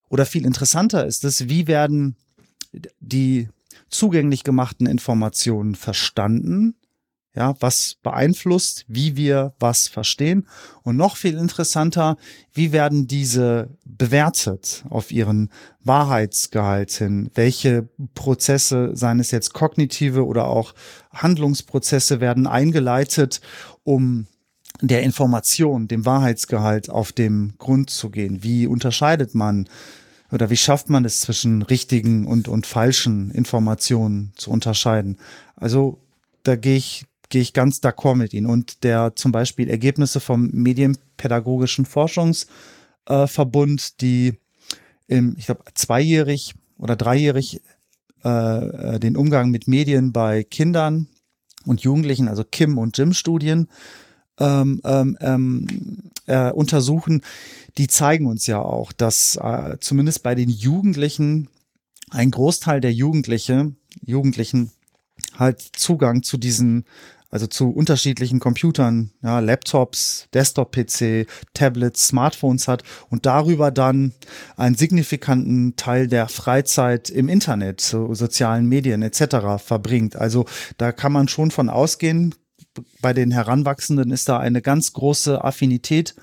[0.09, 2.17] oder viel interessanter ist es, wie werden
[2.99, 3.47] die
[3.89, 6.75] zugänglich gemachten Informationen verstanden
[7.33, 10.47] ja, was beeinflusst, wie wir was verstehen?
[10.83, 12.17] Und noch viel interessanter,
[12.53, 15.49] wie werden diese bewertet auf ihren
[15.83, 17.31] Wahrheitsgehalt hin?
[17.33, 20.73] Welche Prozesse, seien es jetzt kognitive oder auch
[21.13, 23.39] Handlungsprozesse, werden eingeleitet,
[23.83, 24.27] um
[24.81, 28.43] der Information, dem Wahrheitsgehalt auf dem Grund zu gehen?
[28.43, 29.69] Wie unterscheidet man
[30.31, 35.17] oder wie schafft man es zwischen richtigen und, und falschen Informationen zu unterscheiden?
[35.55, 35.99] Also
[36.43, 38.45] da gehe ich gehe ich ganz d'accord mit Ihnen.
[38.45, 44.37] Und der zum Beispiel Ergebnisse vom Medienpädagogischen Forschungsverbund, äh, die
[45.07, 47.61] im, ich glaube, zweijährig oder dreijährig
[48.23, 51.07] äh, den Umgang mit Medien bei Kindern
[51.65, 53.67] und Jugendlichen, also Kim- und Jim-Studien,
[54.39, 55.67] ähm, ähm, ähm,
[56.27, 57.21] äh, untersuchen,
[57.77, 61.47] die zeigen uns ja auch, dass äh, zumindest bei den Jugendlichen
[62.09, 63.73] ein Großteil der Jugendliche,
[64.05, 64.71] Jugendlichen
[65.37, 66.85] halt Zugang zu diesen
[67.31, 74.11] also zu unterschiedlichen Computern, ja, Laptops, Desktop-PC, Tablets, Smartphones hat und darüber dann
[74.57, 79.63] einen signifikanten Teil der Freizeit im Internet, so sozialen Medien etc.
[79.63, 80.17] verbringt.
[80.17, 80.45] Also
[80.77, 82.35] da kann man schon von ausgehen,
[83.01, 86.15] bei den Heranwachsenden ist da eine ganz große Affinität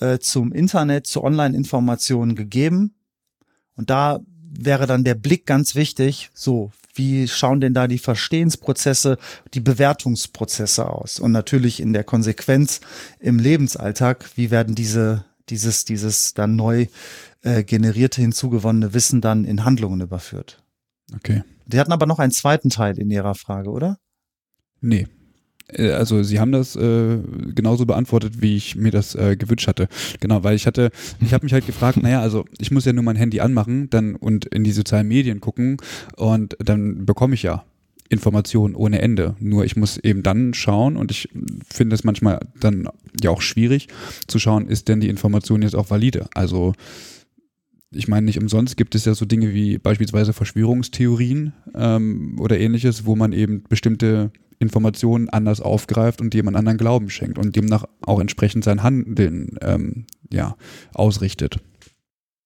[0.00, 2.94] äh, zum Internet, zu Online-Informationen gegeben.
[3.74, 6.30] Und da wäre dann der Blick ganz wichtig.
[6.34, 9.18] So, wie schauen denn da die Verstehensprozesse,
[9.54, 11.20] die Bewertungsprozesse aus?
[11.20, 12.80] Und natürlich in der Konsequenz
[13.18, 16.86] im Lebensalltag, wie werden diese, dieses, dieses dann neu
[17.42, 20.62] äh, generierte, hinzugewonnene Wissen dann in Handlungen überführt?
[21.14, 21.42] Okay.
[21.66, 23.98] Die hatten aber noch einen zweiten Teil in ihrer Frage, oder?
[24.80, 25.08] Nee.
[25.68, 27.18] Äh, also Sie haben das äh,
[27.54, 29.88] genauso beantwortet, wie ich mir das äh, gewünscht hatte.
[30.20, 33.04] Genau, weil ich hatte, ich habe mich halt gefragt, naja, also ich muss ja nur
[33.04, 35.76] mein Handy anmachen dann und in die sozialen Medien gucken
[36.16, 37.64] und dann bekomme ich ja
[38.08, 39.36] Informationen ohne Ende.
[39.40, 41.30] Nur ich muss eben dann schauen und ich
[41.68, 42.88] finde es manchmal dann
[43.22, 43.88] ja auch schwierig
[44.26, 46.26] zu schauen, ist denn die Information jetzt auch valide?
[46.34, 46.74] Also
[47.90, 53.06] ich meine, nicht umsonst gibt es ja so Dinge wie beispielsweise Verschwörungstheorien ähm, oder ähnliches,
[53.06, 54.30] wo man eben bestimmte
[54.62, 60.06] Informationen anders aufgreift und jemand anderen Glauben schenkt und demnach auch entsprechend sein Handeln ähm,
[60.30, 60.56] ja,
[60.94, 61.60] ausrichtet.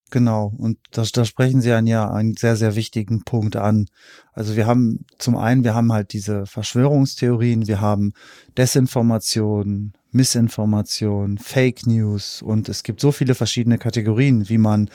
[0.09, 3.87] Genau, und das, da sprechen Sie einen ja einen sehr, sehr wichtigen Punkt an.
[4.31, 8.13] Also wir haben zum einen, wir haben halt diese Verschwörungstheorien, wir haben
[8.57, 14.89] Desinformation, Missinformation, Fake News und es gibt so viele verschiedene Kategorien, wie man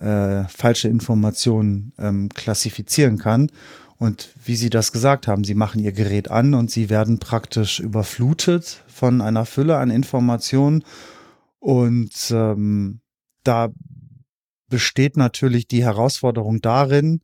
[0.00, 3.50] äh, falsche Informationen ähm, klassifizieren kann.
[3.98, 7.80] Und wie Sie das gesagt haben, Sie machen Ihr Gerät an und Sie werden praktisch
[7.80, 10.84] überflutet von einer Fülle an Informationen.
[11.58, 13.00] Und ähm,
[13.42, 13.70] da
[14.68, 17.22] besteht natürlich die Herausforderung darin,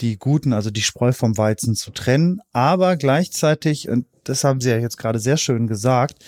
[0.00, 4.70] die guten, also die Spreu vom Weizen zu trennen, aber gleichzeitig, und das haben Sie
[4.70, 6.24] ja jetzt gerade sehr schön gesagt,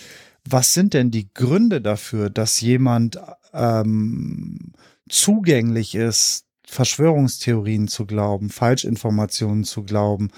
[0.47, 3.19] was sind denn die Gründe dafür, dass jemand
[3.53, 4.73] ähm,
[5.09, 10.29] zugänglich ist, Verschwörungstheorien zu glauben, Falschinformationen zu glauben,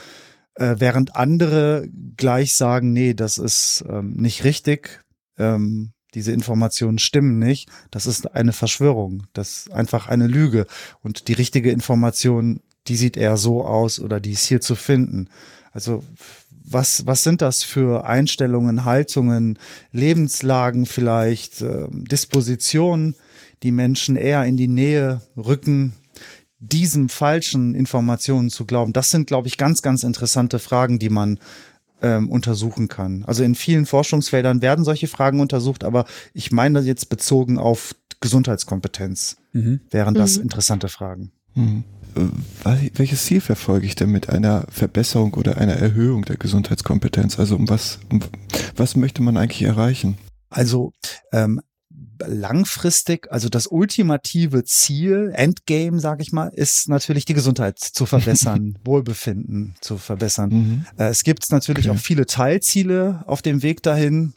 [0.55, 1.87] äh, während andere
[2.17, 5.03] gleich sagen, nee, das ist ähm, nicht richtig,
[5.37, 10.65] ähm, diese Informationen stimmen nicht, das ist eine Verschwörung, das ist einfach eine Lüge
[11.01, 15.29] und die richtige Information, die sieht eher so aus oder die ist hier zu finden.
[15.71, 16.03] Also
[16.71, 19.57] was, was sind das für Einstellungen, Haltungen,
[19.91, 23.15] Lebenslagen vielleicht, äh, Dispositionen,
[23.63, 25.93] die Menschen eher in die Nähe rücken,
[26.59, 28.93] diesen falschen Informationen zu glauben?
[28.93, 31.39] Das sind, glaube ich, ganz, ganz interessante Fragen, die man
[32.01, 33.23] ähm, untersuchen kann.
[33.25, 39.37] Also in vielen Forschungsfeldern werden solche Fragen untersucht, aber ich meine jetzt bezogen auf Gesundheitskompetenz
[39.53, 39.81] mhm.
[39.89, 40.43] wären das mhm.
[40.43, 41.31] interessante Fragen.
[41.55, 41.83] Mhm.
[42.95, 47.39] Welches Ziel verfolge ich denn mit einer Verbesserung oder einer Erhöhung der Gesundheitskompetenz?
[47.39, 48.21] Also um was, um,
[48.75, 50.17] was möchte man eigentlich erreichen?
[50.49, 50.93] Also
[51.31, 51.61] ähm,
[52.25, 58.77] langfristig, also das ultimative Ziel, Endgame, sage ich mal, ist natürlich die Gesundheit zu verbessern,
[58.85, 60.49] Wohlbefinden zu verbessern.
[60.49, 60.85] Mhm.
[60.97, 61.97] Äh, es gibt natürlich okay.
[61.97, 64.33] auch viele Teilziele auf dem Weg dahin.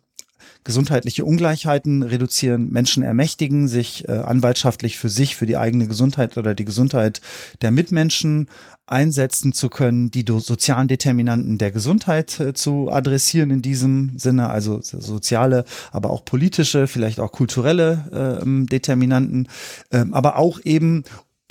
[0.65, 6.55] Gesundheitliche Ungleichheiten reduzieren, Menschen ermächtigen, sich äh, anwaltschaftlich für sich, für die eigene Gesundheit oder
[6.55, 7.21] die Gesundheit
[7.63, 8.49] der Mitmenschen
[8.93, 14.81] einsetzen zu können, die sozialen Determinanten der Gesundheit äh, zu adressieren in diesem Sinne, also
[14.83, 19.49] soziale, aber auch politische, vielleicht auch kulturelle äh, Determinanten,
[19.91, 21.05] ähm, aber auch eben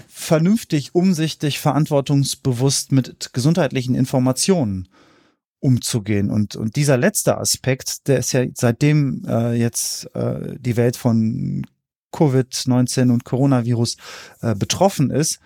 [0.07, 4.87] vernünftig, umsichtig, verantwortungsbewusst mit gesundheitlichen Informationen
[5.59, 6.29] umzugehen.
[6.29, 11.65] Und, und dieser letzte Aspekt, der ist ja seitdem äh, jetzt äh, die Welt von
[12.13, 13.97] Covid-19 und Coronavirus
[14.41, 15.39] äh, betroffen ist,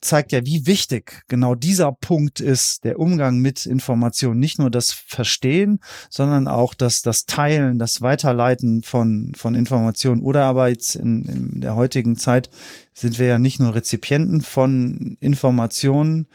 [0.00, 4.40] zeigt ja, wie wichtig genau dieser Punkt ist, der Umgang mit Informationen.
[4.40, 10.22] Nicht nur das Verstehen, sondern auch das, das Teilen, das Weiterleiten von, von Informationen.
[10.22, 12.50] Oder aber jetzt in, in der heutigen Zeit
[12.94, 16.26] sind wir ja nicht nur Rezipienten von Informationen,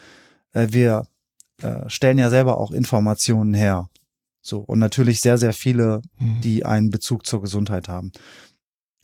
[0.54, 1.08] äh, wir
[1.62, 3.90] äh, stellen ja selber auch Informationen her.
[4.42, 6.42] So, und natürlich sehr, sehr viele, mhm.
[6.42, 8.12] die einen Bezug zur Gesundheit haben.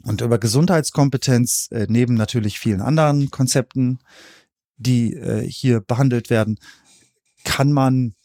[0.03, 3.99] Und über Gesundheitskompetenz, äh, neben natürlich vielen anderen Konzepten,
[4.81, 6.59] die äh, hier behandelt werden,
[7.43, 8.15] kann man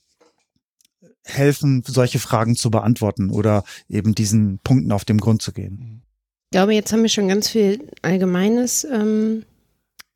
[1.24, 6.02] helfen, solche Fragen zu beantworten oder eben diesen Punkten auf den Grund zu gehen.
[6.46, 9.44] Ich glaube, jetzt haben wir schon ganz viel Allgemeines ähm,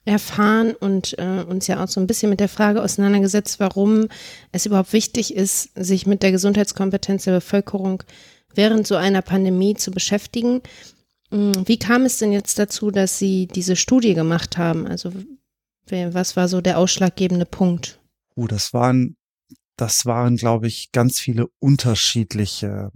[0.04, 4.06] erfahren und äh, uns ja auch so ein bisschen mit der Frage auseinandergesetzt, warum
[4.52, 8.02] es überhaupt wichtig ist, sich mit der Gesundheitskompetenz der Bevölkerung
[8.54, 10.62] während so einer Pandemie zu beschäftigen.
[11.30, 14.86] Hm, wie kam es denn jetzt dazu, dass Sie diese Studie gemacht haben?
[14.86, 15.12] Also
[15.92, 18.00] was war so der ausschlaggebende Punkt?
[18.36, 19.16] Uh, das waren,
[19.76, 22.90] das waren, glaube ich, ganz viele unterschiedliche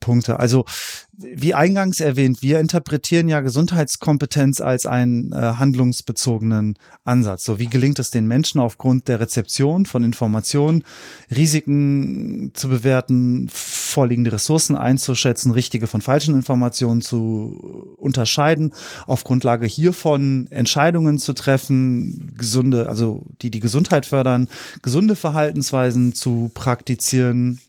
[0.00, 0.40] Punkte.
[0.40, 0.64] Also
[1.12, 7.44] wie eingangs erwähnt, wir interpretieren ja Gesundheitskompetenz als einen äh, handlungsbezogenen Ansatz.
[7.44, 10.84] So wie gelingt es den Menschen aufgrund der Rezeption von Informationen,
[11.30, 18.72] Risiken zu bewerten, vorliegende Ressourcen einzuschätzen, richtige von falschen Informationen zu unterscheiden,
[19.06, 24.48] auf Grundlage hiervon Entscheidungen zu treffen, gesunde, also die die Gesundheit fördern,
[24.80, 27.60] gesunde Verhaltensweisen zu praktizieren.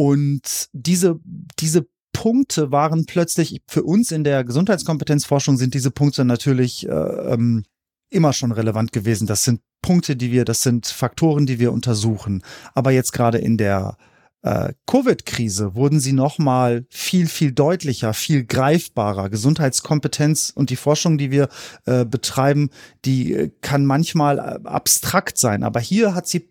[0.00, 1.20] Und diese,
[1.58, 7.64] diese Punkte waren plötzlich für uns in der Gesundheitskompetenzforschung sind diese Punkte natürlich äh, ähm,
[8.08, 9.26] immer schon relevant gewesen.
[9.26, 12.42] Das sind Punkte, die wir, das sind Faktoren, die wir untersuchen.
[12.72, 13.98] Aber jetzt gerade in der
[14.40, 19.28] äh, Covid-Krise wurden sie nochmal viel, viel deutlicher, viel greifbarer.
[19.28, 21.50] Gesundheitskompetenz und die Forschung, die wir
[21.84, 22.70] äh, betreiben,
[23.04, 25.62] die äh, kann manchmal abstrakt sein.
[25.62, 26.48] Aber hier hat sie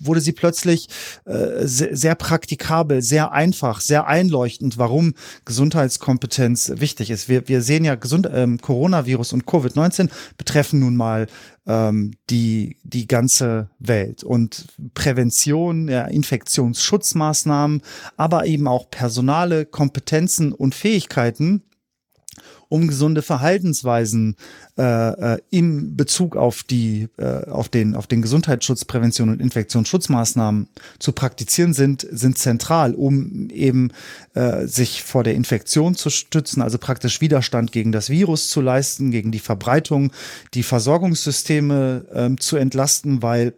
[0.00, 0.88] wurde sie plötzlich
[1.24, 7.28] äh, sehr, sehr praktikabel, sehr einfach, sehr einleuchtend, warum Gesundheitskompetenz wichtig ist.
[7.28, 11.26] Wir, wir sehen ja, Gesund ähm, Coronavirus und Covid-19 betreffen nun mal
[11.66, 14.24] ähm, die, die ganze Welt.
[14.24, 17.82] Und Prävention, ja, Infektionsschutzmaßnahmen,
[18.16, 21.62] aber eben auch personale Kompetenzen und Fähigkeiten
[22.68, 24.36] um gesunde Verhaltensweisen
[24.78, 30.68] äh, äh, im Bezug auf die äh, auf den auf den Gesundheitsschutz, Prävention und Infektionsschutzmaßnahmen
[30.98, 33.92] zu praktizieren sind, sind zentral, um eben
[34.34, 39.10] äh, sich vor der Infektion zu stützen, also praktisch Widerstand gegen das Virus zu leisten,
[39.10, 40.12] gegen die Verbreitung,
[40.54, 43.54] die Versorgungssysteme äh, zu entlasten, weil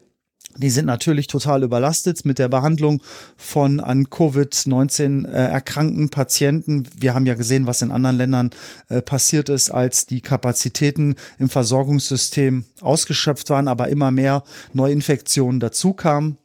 [0.56, 3.02] die sind natürlich total überlastet mit der Behandlung
[3.36, 6.88] von an Covid-19 äh, erkrankten Patienten.
[6.98, 8.50] Wir haben ja gesehen, was in anderen Ländern
[8.88, 16.38] äh, passiert ist, als die Kapazitäten im Versorgungssystem ausgeschöpft waren, aber immer mehr Neuinfektionen dazukamen.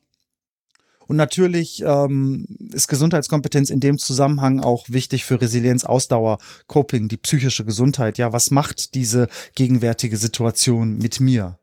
[1.08, 6.38] Und natürlich ähm, ist Gesundheitskompetenz in dem Zusammenhang auch wichtig für Resilienz, Ausdauer,
[6.68, 8.18] Coping, die psychische Gesundheit.
[8.18, 11.60] Ja, was macht diese gegenwärtige Situation mit mir?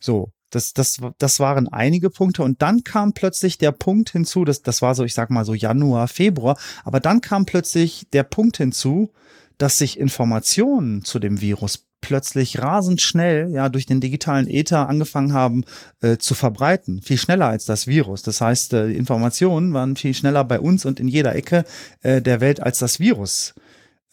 [0.00, 4.62] So, das, das, das waren einige Punkte und dann kam plötzlich der Punkt hinzu, das,
[4.62, 8.56] das war so, ich sag mal so Januar, Februar, aber dann kam plötzlich der Punkt
[8.56, 9.10] hinzu,
[9.58, 15.32] dass sich Informationen zu dem Virus plötzlich rasend schnell ja durch den digitalen Ether angefangen
[15.32, 15.64] haben
[16.02, 18.22] äh, zu verbreiten, viel schneller als das Virus.
[18.22, 21.64] Das heißt, äh, die Informationen waren viel schneller bei uns und in jeder Ecke
[22.02, 23.54] äh, der Welt als das Virus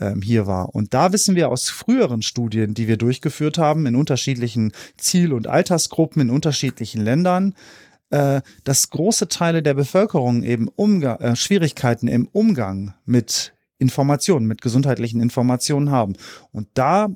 [0.01, 0.75] ähm, hier war.
[0.75, 5.47] Und da wissen wir aus früheren Studien, die wir durchgeführt haben, in unterschiedlichen Ziel- und
[5.47, 7.53] Altersgruppen, in unterschiedlichen Ländern,
[8.11, 14.61] äh, dass große Teile der Bevölkerung eben Umga äh, Schwierigkeiten im Umgang mit Informationen, mit
[14.61, 16.17] gesundheitlichen Informationen haben.
[16.51, 17.07] Und da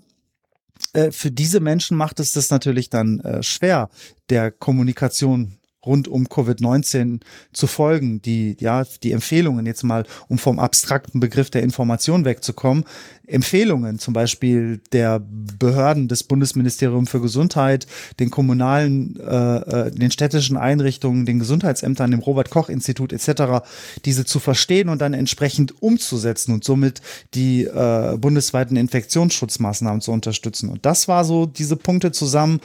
[0.93, 3.89] äh, für diese Menschen macht es das natürlich dann schwer,
[4.29, 7.21] der Kommunikation rund um Covid-19
[7.53, 12.85] zu folgen, die, ja, die Empfehlungen jetzt mal, um vom abstrakten Begriff der Information wegzukommen,
[13.27, 15.21] Empfehlungen, zum Beispiel der
[15.59, 17.87] Behörden des Bundesministeriums für Gesundheit,
[18.19, 23.65] den kommunalen, äh, äh, den städtischen Einrichtungen, den Gesundheitsämtern, dem Robert Koch Institut etc.,
[24.05, 27.01] diese zu verstehen und dann entsprechend umzusetzen und somit
[27.33, 30.69] die äh, bundesweiten Infektionsschutzmaßnahmen zu unterstützen.
[30.69, 32.59] Und das war so, diese Punkte zusammen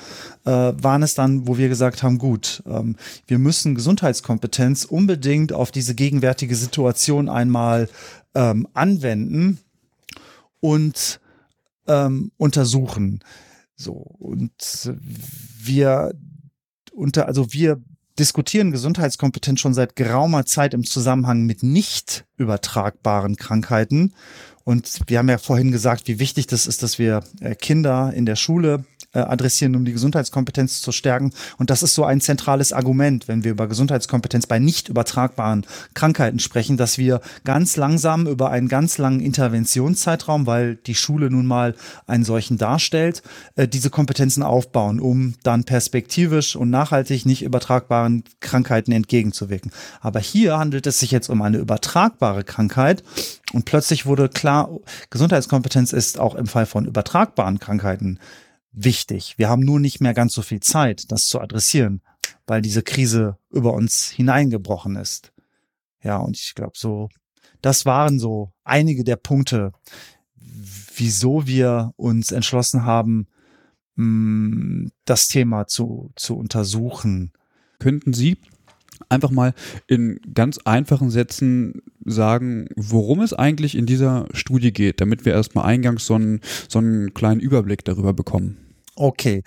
[0.45, 2.97] äh, waren es dann, wo wir gesagt haben, gut, ähm,
[3.27, 7.89] wir müssen Gesundheitskompetenz unbedingt auf diese gegenwärtige Situation einmal
[8.35, 9.59] ähm, anwenden
[10.61, 11.21] und
[11.87, 13.21] ähm, untersuchen.
[13.77, 14.93] So, und
[15.63, 16.13] wir
[16.93, 17.81] unter, also wir
[18.19, 24.13] diskutieren Gesundheitskompetenz schon seit geraumer Zeit im Zusammenhang mit nicht übertragbaren Krankheiten.
[24.65, 28.27] Und wir haben ja vorhin gesagt, wie wichtig das ist, dass wir äh, Kinder in
[28.27, 31.33] der Schule äh, adressieren, um die Gesundheitskompetenz zu stärken.
[31.59, 36.39] Und das ist so ein zentrales Argument, wenn wir über Gesundheitskompetenz bei nicht übertragbaren Krankheiten
[36.39, 41.75] sprechen, dass wir ganz langsam über einen ganz langen Interventionszeitraum, weil die Schule nun mal
[42.07, 43.23] einen solchen darstellt,
[43.57, 49.73] äh, diese Kompetenzen aufbauen, um dann perspektivisch und nachhaltig nicht übertragbaren Krankheiten entgegenzuwirken.
[50.01, 53.03] Aber hier handelt es sich jetzt um eine übertragbare Krankheit.
[53.53, 54.71] Und plötzlich wurde klar,
[55.11, 58.21] Gesundheitskompetenz ist auch im Fall von übertragbaren Krankheiten
[58.73, 59.35] wichtig.
[59.37, 62.03] Wir haben nur nicht mehr ganz so viel Zeit, das zu adressieren,
[62.47, 65.33] weil diese Krise über uns hineingebrochen ist.
[66.03, 67.09] Ja, und ich glaube, so,
[67.61, 69.73] das waren so einige der Punkte,
[70.95, 73.29] wieso wir uns entschlossen haben,
[73.97, 77.33] mm, das Thema zu, zu untersuchen.
[77.79, 78.39] Könnten Sie
[79.09, 79.55] einfach mal
[79.87, 85.67] in ganz einfachen Sätzen sagen, worum es eigentlich in dieser Studie geht, damit wir erstmal
[85.67, 88.59] eingangs so einen, so einen kleinen Überblick darüber bekommen.
[88.97, 89.43] Okay.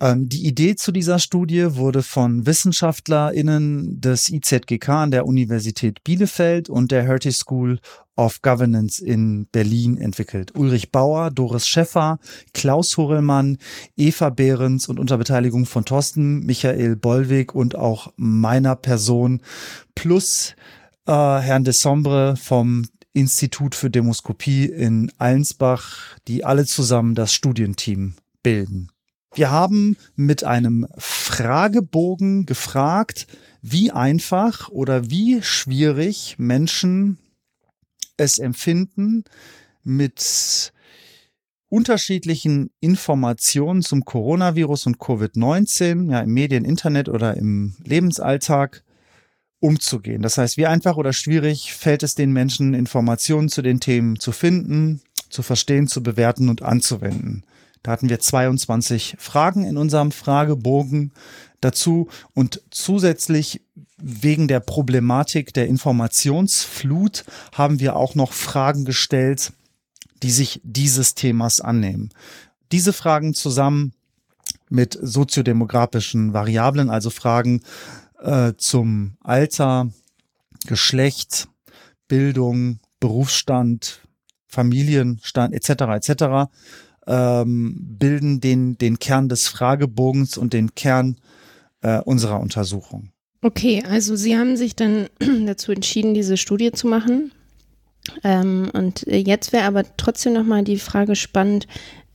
[0.00, 6.68] Ähm, die Idee zu dieser Studie wurde von WissenschaftlerInnen des IZGK an der Universität Bielefeld
[6.68, 7.78] und der Hertie School
[8.18, 10.54] of Governance in Berlin entwickelt.
[10.56, 12.18] Ulrich Bauer, Doris Schäffer,
[12.52, 13.58] Klaus Horelmann,
[13.96, 19.40] Eva Behrens und unter Beteiligung von Thorsten, Michael Bollweg und auch meiner Person
[19.94, 20.56] plus
[21.06, 28.88] äh, Herrn Desombre vom Institut für Demoskopie in Allensbach, die alle zusammen das Studienteam bilden.
[29.34, 33.28] Wir haben mit einem Fragebogen gefragt,
[33.62, 37.18] wie einfach oder wie schwierig Menschen
[38.18, 39.24] es empfinden,
[39.82, 40.72] mit
[41.70, 48.84] unterschiedlichen Informationen zum Coronavirus und Covid-19, ja, im Medien, Internet oder im Lebensalltag
[49.60, 50.22] umzugehen.
[50.22, 54.32] Das heißt, wie einfach oder schwierig fällt es den Menschen, Informationen zu den Themen zu
[54.32, 55.00] finden,
[55.30, 57.44] zu verstehen, zu bewerten und anzuwenden.
[57.82, 61.12] Da hatten wir 22 Fragen in unserem Fragebogen
[61.60, 63.62] dazu und zusätzlich
[63.96, 69.52] wegen der Problematik der Informationsflut haben wir auch noch Fragen gestellt,
[70.22, 72.10] die sich dieses Themas annehmen.
[72.70, 73.92] Diese Fragen zusammen
[74.68, 77.62] mit soziodemografischen Variablen, also Fragen
[78.20, 79.90] äh, zum Alter,
[80.66, 81.48] Geschlecht,
[82.08, 84.00] Bildung, Berufsstand,
[84.46, 85.70] Familienstand etc.
[86.08, 86.50] etc.
[87.06, 91.16] Ähm, bilden den, den Kern des Fragebogens und den Kern
[91.82, 93.10] äh, unserer Untersuchung.
[93.40, 95.08] Okay, also Sie haben sich dann
[95.46, 97.32] dazu entschieden, diese Studie zu machen.
[98.24, 101.66] Ähm, und jetzt wäre aber trotzdem nochmal die Frage spannend,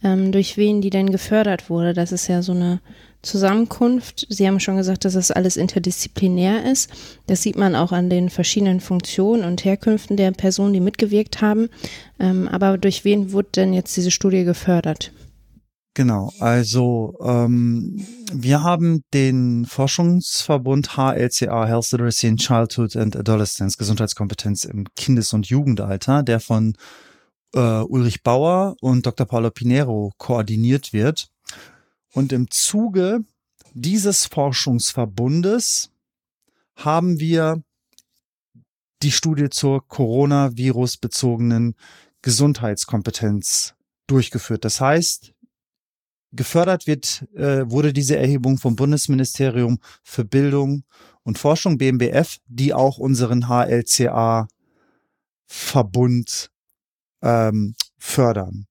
[0.04, 1.94] ähm, durch wen die denn gefördert wurde.
[1.94, 2.82] Das ist ja so eine
[3.22, 4.28] Zusammenkunft.
[4.30, 6.90] Sie haben schon gesagt, dass das alles interdisziplinär ist.
[7.28, 11.70] Das sieht man auch an den verschiedenen Funktionen und Herkünften der Personen, die mitgewirkt haben.
[12.20, 15.12] Ähm, aber durch wen wurde denn jetzt diese Studie gefördert?
[15.96, 24.64] Genau, also ähm, wir haben den Forschungsverbund HLCA, Health Literacy in Childhood and Adolescence, Gesundheitskompetenz
[24.64, 26.76] im Kindes- und Jugendalter, der von
[27.54, 29.28] äh, Ulrich Bauer und Dr.
[29.28, 31.30] Paulo Pinero koordiniert wird.
[32.12, 33.24] Und im Zuge
[33.76, 35.92] dieses Forschungsverbundes
[36.76, 37.62] haben wir
[39.04, 41.76] die Studie zur Coronavirus bezogenen
[42.24, 43.76] Gesundheitskompetenz
[44.08, 44.66] durchgeführt.
[44.66, 45.33] Das heißt,
[46.36, 50.84] Gefördert wird, äh, wurde diese Erhebung vom Bundesministerium für Bildung
[51.22, 54.50] und Forschung, BMBF, die auch unseren HLCA-Verbund
[57.22, 58.66] ähm, fördern.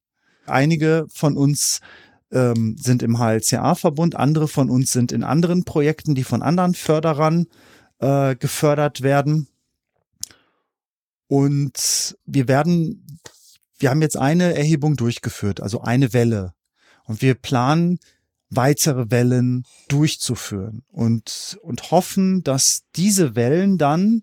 [0.47, 1.79] Einige von uns
[2.33, 7.47] ähm, sind im HLCA-Verbund, andere von uns sind in anderen Projekten, die von anderen Förderern
[8.01, 9.47] äh, gefördert werden.
[11.29, 13.21] Und wir werden,
[13.79, 16.55] wir haben jetzt eine Erhebung durchgeführt, also eine Welle
[17.05, 17.99] und wir planen,
[18.55, 24.23] weitere Wellen durchzuführen und, und hoffen, dass diese Wellen dann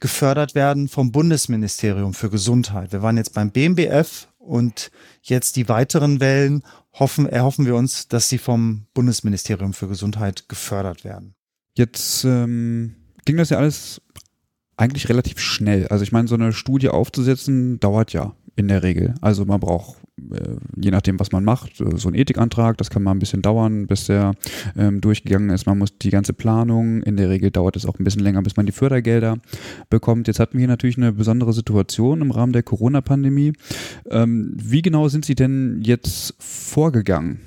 [0.00, 2.92] gefördert werden vom Bundesministerium für Gesundheit.
[2.92, 4.90] Wir waren jetzt beim BMBF und
[5.22, 11.04] jetzt die weiteren Wellen hoffen, erhoffen wir uns, dass sie vom Bundesministerium für Gesundheit gefördert
[11.04, 11.34] werden.
[11.74, 14.00] Jetzt ähm, ging das ja alles
[14.76, 15.88] eigentlich relativ schnell.
[15.88, 19.14] Also ich meine, so eine Studie aufzusetzen dauert ja in der Regel.
[19.20, 19.97] Also man braucht
[20.76, 24.06] je nachdem, was man macht, so ein Ethikantrag, das kann mal ein bisschen dauern, bis
[24.06, 24.32] der
[24.76, 25.66] ähm, durchgegangen ist.
[25.66, 28.56] Man muss die ganze Planung, in der Regel dauert es auch ein bisschen länger, bis
[28.56, 29.38] man die Fördergelder
[29.90, 30.28] bekommt.
[30.28, 33.52] Jetzt hatten wir hier natürlich eine besondere Situation im Rahmen der Corona-Pandemie.
[34.10, 37.40] Ähm, wie genau sind Sie denn jetzt vorgegangen?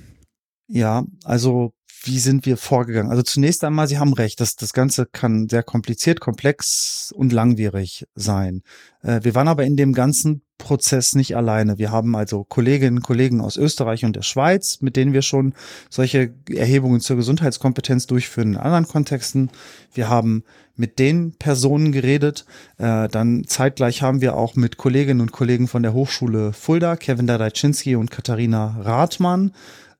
[0.67, 1.73] Ja, also
[2.03, 3.11] wie sind wir vorgegangen?
[3.11, 8.05] Also zunächst einmal, Sie haben recht, das, das Ganze kann sehr kompliziert, komplex und langwierig
[8.15, 8.63] sein.
[9.03, 11.77] Äh, wir waren aber in dem ganzen Prozess nicht alleine.
[11.77, 15.53] Wir haben also Kolleginnen und Kollegen aus Österreich und der Schweiz, mit denen wir schon
[15.89, 19.49] solche Erhebungen zur Gesundheitskompetenz durchführen in anderen Kontexten.
[19.93, 20.43] Wir haben
[20.75, 22.45] mit den Personen geredet.
[22.77, 27.27] Äh, dann zeitgleich haben wir auch mit Kolleginnen und Kollegen von der Hochschule Fulda, Kevin
[27.27, 29.51] Dadajczynski und Katharina Rathmann,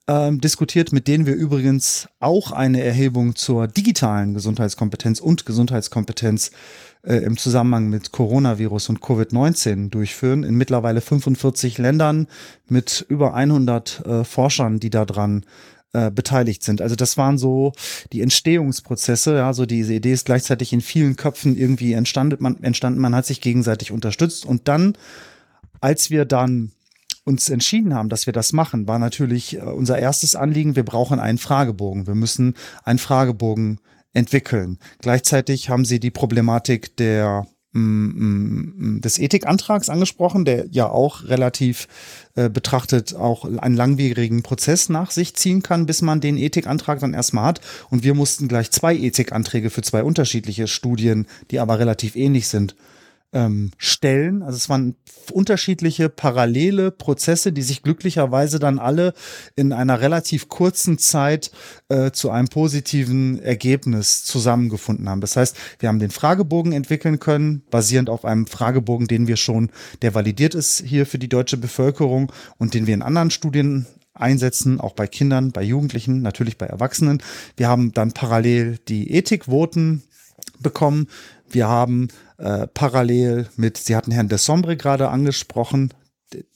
[0.07, 6.51] ähm, diskutiert, mit denen wir übrigens auch eine Erhebung zur digitalen Gesundheitskompetenz und Gesundheitskompetenz
[7.03, 10.43] äh, im Zusammenhang mit Coronavirus und Covid-19 durchführen.
[10.43, 12.27] In mittlerweile 45 Ländern
[12.67, 15.45] mit über 100 äh, Forschern, die daran
[15.93, 16.81] äh, beteiligt sind.
[16.81, 17.73] Also das waren so
[18.13, 19.35] die Entstehungsprozesse.
[19.35, 22.37] Ja, so diese Idee ist gleichzeitig in vielen Köpfen irgendwie entstanden.
[22.39, 23.01] Man, entstanden.
[23.01, 24.97] Man hat sich gegenseitig unterstützt und dann,
[25.79, 26.71] als wir dann
[27.23, 31.19] uns entschieden haben, dass wir das machen, war natürlich äh, unser erstes Anliegen, wir brauchen
[31.19, 32.07] einen Fragebogen.
[32.07, 33.79] Wir müssen einen Fragebogen
[34.13, 34.79] entwickeln.
[34.99, 41.23] Gleichzeitig haben sie die Problematik der mm, mm, mm, des Ethikantrags angesprochen, der ja auch
[41.25, 41.87] relativ
[42.35, 47.13] äh, betrachtet auch einen langwierigen Prozess nach sich ziehen kann, bis man den Ethikantrag dann
[47.13, 47.61] erstmal hat.
[47.89, 52.75] Und wir mussten gleich zwei Ethikanträge für zwei unterschiedliche Studien, die aber relativ ähnlich sind,
[53.33, 54.43] ähm, Stellen.
[54.43, 54.95] Also es waren
[55.31, 59.13] unterschiedliche parallele Prozesse, die sich glücklicherweise dann alle
[59.55, 61.51] in einer relativ kurzen Zeit
[61.89, 65.21] äh, zu einem positiven Ergebnis zusammengefunden haben.
[65.21, 69.71] Das heißt, wir haben den Fragebogen entwickeln können, basierend auf einem Fragebogen, den wir schon,
[70.01, 74.79] der validiert ist hier für die deutsche Bevölkerung und den wir in anderen Studien einsetzen,
[74.79, 77.23] auch bei Kindern, bei Jugendlichen, natürlich bei Erwachsenen.
[77.55, 80.03] Wir haben dann parallel die Ethikvoten
[80.59, 81.07] bekommen.
[81.49, 82.09] Wir haben
[82.41, 85.93] äh, parallel mit, Sie hatten Herrn Desombre gerade angesprochen,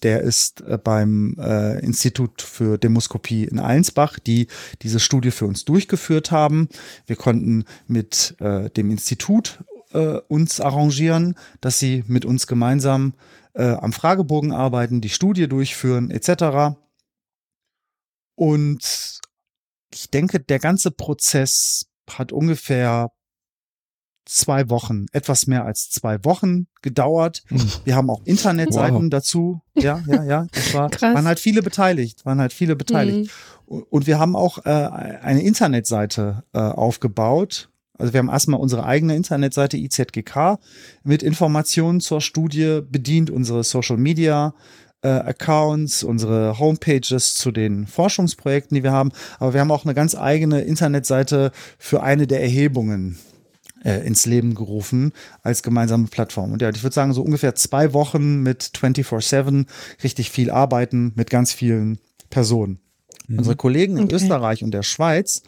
[0.04, 4.48] der ist äh, beim äh, Institut für Demoskopie in Allensbach, die
[4.82, 6.70] diese Studie für uns durchgeführt haben.
[7.06, 13.14] Wir konnten mit äh, dem Institut äh, uns arrangieren, dass sie mit uns gemeinsam
[13.54, 16.78] äh, am Fragebogen arbeiten, die Studie durchführen etc.
[18.36, 19.20] Und
[19.94, 23.12] ich denke, der ganze Prozess hat ungefähr
[24.26, 27.44] zwei Wochen, etwas mehr als zwei Wochen gedauert.
[27.48, 27.62] Hm.
[27.84, 29.10] Wir haben auch Internetseiten wow.
[29.10, 29.62] dazu.
[29.76, 30.48] Ja, ja, ja.
[30.52, 31.14] Das war, Krass.
[31.14, 33.32] waren halt viele beteiligt, waren halt viele beteiligt.
[33.68, 33.84] Mhm.
[33.90, 37.70] Und wir haben auch äh, eine Internetseite äh, aufgebaut.
[37.98, 40.60] Also wir haben erstmal unsere eigene Internetseite IZGK
[41.04, 44.54] mit Informationen zur Studie bedient, unsere Social Media
[45.02, 49.12] äh, Accounts, unsere Homepages zu den Forschungsprojekten, die wir haben.
[49.40, 53.18] Aber wir haben auch eine ganz eigene Internetseite für eine der Erhebungen,
[53.86, 55.14] äh, ins Leben gerufen
[55.44, 56.52] als gemeinsame Plattform.
[56.52, 59.68] Und ja, ich würde sagen, so ungefähr zwei Wochen mit 24-7
[60.04, 62.80] richtig viel arbeiten mit ganz vielen Personen.
[63.28, 63.38] Mhm.
[63.38, 64.16] Unsere Kollegen in okay.
[64.16, 65.44] Österreich und der Schweiz,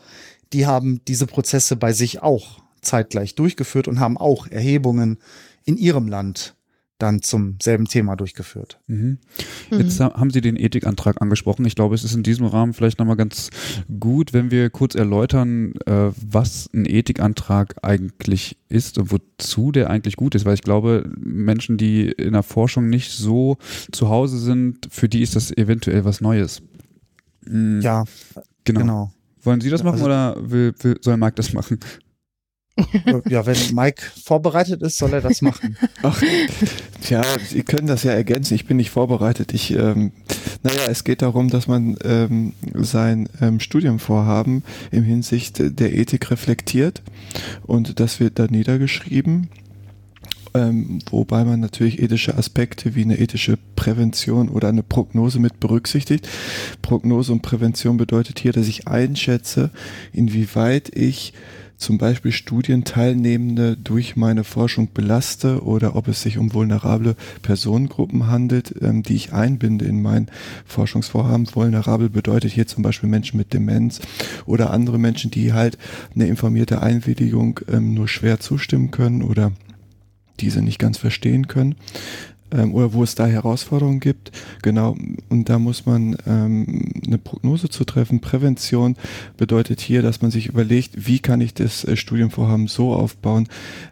[0.54, 5.18] die haben diese Prozesse bei sich auch zeitgleich durchgeführt und haben auch Erhebungen
[5.66, 6.56] in ihrem Land
[6.98, 8.80] dann zum selben Thema durchgeführt.
[8.88, 9.20] Mhm.
[9.72, 10.06] Jetzt mhm.
[10.06, 11.66] haben Sie den Ethikantrag angesprochen.
[11.66, 13.50] Ich glaube, es ist in diesem Rahmen vielleicht nochmal ganz
[14.00, 20.16] gut, wenn wir kurz erläutern, äh, was ein Ethikantrag eigentlich ist und wozu der eigentlich
[20.16, 23.58] gut ist, weil ich glaube, Menschen, die in der Forschung nicht so
[23.92, 26.62] zu Hause sind, für die ist das eventuell was Neues.
[27.46, 27.82] Mhm.
[27.82, 28.06] Ja,
[28.64, 28.80] genau.
[28.80, 29.14] genau.
[29.44, 31.80] Wollen Sie das machen also, oder will, will, soll Marc das machen?
[33.30, 35.78] Ja, wenn Mike vorbereitet ist, soll er das machen.
[36.04, 36.22] Ach,
[37.02, 38.56] tja, Sie können das ja ergänzen.
[38.56, 39.54] Ich bin nicht vorbereitet.
[39.54, 40.12] Ich, ähm,
[40.64, 47.02] naja, es geht darum, dass man ähm, sein ähm, Studienvorhaben im Hinsicht der Ethik reflektiert
[47.66, 49.50] und das wird dann niedergeschrieben.
[50.54, 56.28] Ähm, wobei man natürlich ethische Aspekte wie eine ethische Prävention oder eine Prognose mit berücksichtigt.
[56.82, 59.72] Prognose und Prävention bedeutet hier, dass ich einschätze,
[60.14, 61.34] inwieweit ich
[61.78, 68.74] zum Beispiel Studienteilnehmende durch meine Forschung belaste oder ob es sich um vulnerable Personengruppen handelt,
[68.82, 70.28] ähm, die ich einbinde in mein
[70.66, 71.48] Forschungsvorhaben.
[71.54, 74.02] Vulnerabel bedeutet hier zum Beispiel Menschen mit Demenz
[74.46, 75.78] oder andere Menschen, die halt
[76.16, 79.52] eine informierte Einwilligung ähm, nur schwer zustimmen können oder
[80.40, 81.76] diese nicht ganz verstehen können
[82.52, 84.32] ähm, oder wo es da Herausforderungen gibt.
[84.62, 84.96] Genau,
[85.30, 88.20] und da muss man ähm, eine Prognose zu treffen.
[88.20, 88.96] Prävention
[89.38, 93.48] bedeutet hier, dass man sich überlegt, wie kann ich das äh, Studienvorhaben so aufbauen,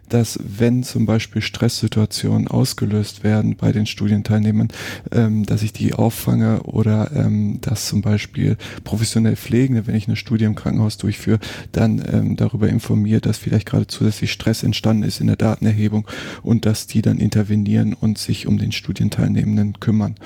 [0.08, 4.68] dass wenn zum Beispiel Stresssituationen ausgelöst werden bei den Studienteilnehmern,
[5.12, 10.16] ähm, dass ich die auffange oder ähm, dass zum Beispiel professionell Pflegende, wenn ich eine
[10.16, 11.40] Studie im Krankenhaus durchführe,
[11.72, 16.06] dann ähm, darüber informiert, dass vielleicht gerade zusätzlich Stress entstanden ist in der Datenerhebung
[16.42, 20.16] und dass die dann intervenieren und sich um den Studienteilnehmenden kümmern.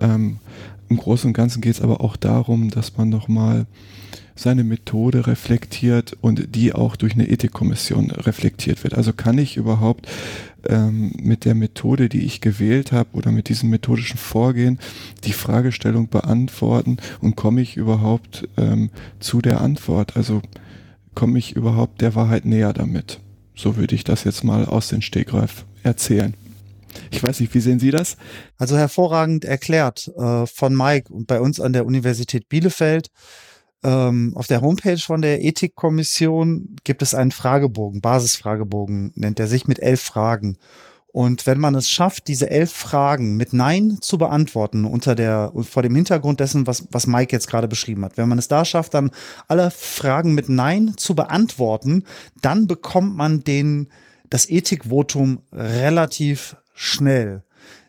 [0.00, 0.38] Ähm,
[0.88, 3.66] Im Großen und Ganzen geht es aber auch darum, dass man nochmal
[4.38, 8.94] seine Methode reflektiert und die auch durch eine Ethikkommission reflektiert wird.
[8.94, 10.06] Also kann ich überhaupt
[10.66, 14.78] ähm, mit der Methode, die ich gewählt habe oder mit diesem methodischen Vorgehen
[15.24, 18.90] die Fragestellung beantworten und komme ich überhaupt ähm,
[19.20, 20.16] zu der Antwort?
[20.16, 20.42] Also
[21.14, 23.20] komme ich überhaupt der Wahrheit näher damit?
[23.56, 26.34] So würde ich das jetzt mal aus den Stegreif erzählen.
[27.10, 28.16] Ich weiß nicht, wie sehen Sie das?
[28.56, 33.10] Also hervorragend erklärt äh, von Mike und bei uns an der Universität Bielefeld.
[33.84, 39.68] Ähm, auf der Homepage von der Ethikkommission gibt es einen Fragebogen, Basisfragebogen nennt er sich
[39.68, 40.58] mit elf Fragen.
[41.10, 45.82] Und wenn man es schafft, diese elf Fragen mit Nein zu beantworten, unter der, vor
[45.82, 48.94] dem Hintergrund dessen, was, was Mike jetzt gerade beschrieben hat, wenn man es da schafft,
[48.94, 49.10] dann
[49.46, 52.04] alle Fragen mit Nein zu beantworten,
[52.42, 53.88] dann bekommt man den,
[54.28, 57.42] das Ethikvotum relativ schnell.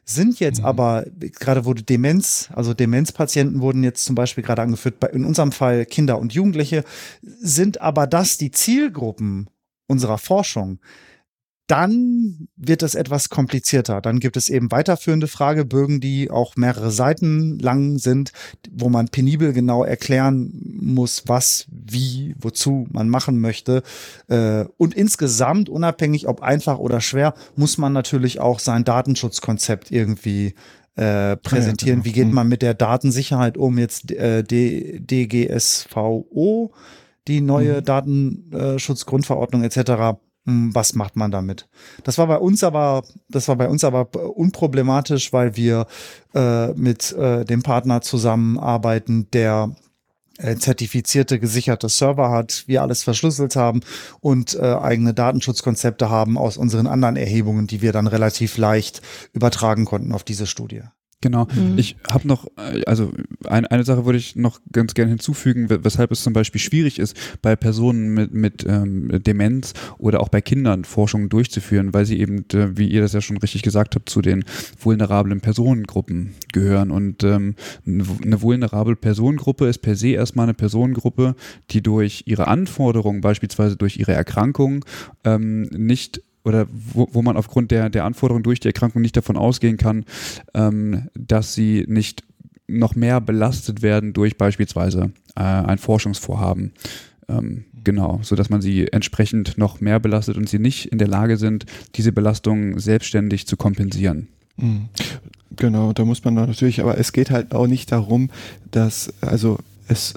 [0.03, 0.65] Sind jetzt mhm.
[0.65, 1.05] aber,
[1.39, 5.85] gerade wurde Demenz, also Demenzpatienten wurden jetzt zum Beispiel gerade angeführt, bei, in unserem Fall
[5.85, 6.83] Kinder und Jugendliche,
[7.21, 9.49] sind aber das die Zielgruppen
[9.87, 10.79] unserer Forschung,
[11.69, 14.01] dann wird es etwas komplizierter.
[14.01, 18.31] Dann gibt es eben weiterführende Fragebögen, die auch mehrere Seiten lang sind,
[18.71, 20.51] wo man penibel genau erklären
[20.81, 23.83] muss, was wie, wozu man machen möchte.
[24.27, 30.55] Äh, und insgesamt, unabhängig ob einfach oder schwer, muss man natürlich auch sein Datenschutzkonzept irgendwie
[30.95, 31.99] äh, präsentieren.
[31.99, 32.05] Ja, genau.
[32.05, 32.33] Wie geht mhm.
[32.33, 33.77] man mit der Datensicherheit um?
[33.77, 34.43] Jetzt äh,
[34.99, 36.73] DGSVO,
[37.27, 37.85] die neue mhm.
[37.85, 40.17] Datenschutzgrundverordnung etc.
[40.73, 41.67] Was macht man damit?
[42.03, 45.87] Das war bei uns aber, das war bei uns aber unproblematisch, weil wir
[46.33, 49.75] äh, mit äh, dem Partner zusammenarbeiten, der
[50.39, 53.81] äh, zertifizierte, gesicherte Server hat, wir alles verschlüsselt haben
[54.21, 59.01] und äh, eigene Datenschutzkonzepte haben aus unseren anderen Erhebungen, die wir dann relativ leicht
[59.33, 60.83] übertragen konnten auf diese Studie.
[61.21, 61.47] Genau.
[61.53, 61.77] Mhm.
[61.77, 63.11] Ich habe noch, äh, also
[63.45, 67.15] ein, eine Sache würde ich noch ganz gerne hinzufügen, weshalb es zum Beispiel schwierig ist,
[67.41, 72.45] bei Personen mit, mit ähm, Demenz oder auch bei Kindern Forschungen durchzuführen, weil sie eben,
[72.53, 74.45] äh, wie ihr das ja schon richtig gesagt habt, zu den
[74.79, 76.89] vulnerablen Personengruppen gehören.
[76.89, 77.55] Und ähm,
[77.85, 81.35] eine vulnerable Personengruppe ist per se erstmal eine Personengruppe,
[81.71, 84.85] die durch ihre Anforderungen, beispielsweise durch ihre Erkrankung,
[85.25, 89.37] ähm, nicht oder wo, wo man aufgrund der, der Anforderungen durch die Erkrankung nicht davon
[89.37, 90.05] ausgehen kann,
[90.53, 92.23] ähm, dass sie nicht
[92.67, 96.73] noch mehr belastet werden durch beispielsweise äh, ein Forschungsvorhaben.
[97.27, 101.07] Ähm, genau, so dass man sie entsprechend noch mehr belastet und sie nicht in der
[101.07, 101.65] Lage sind,
[101.95, 104.27] diese Belastung selbstständig zu kompensieren.
[104.57, 104.89] Mhm.
[105.55, 108.29] Genau, da muss man natürlich, aber es geht halt auch nicht darum,
[108.71, 110.13] dass, also es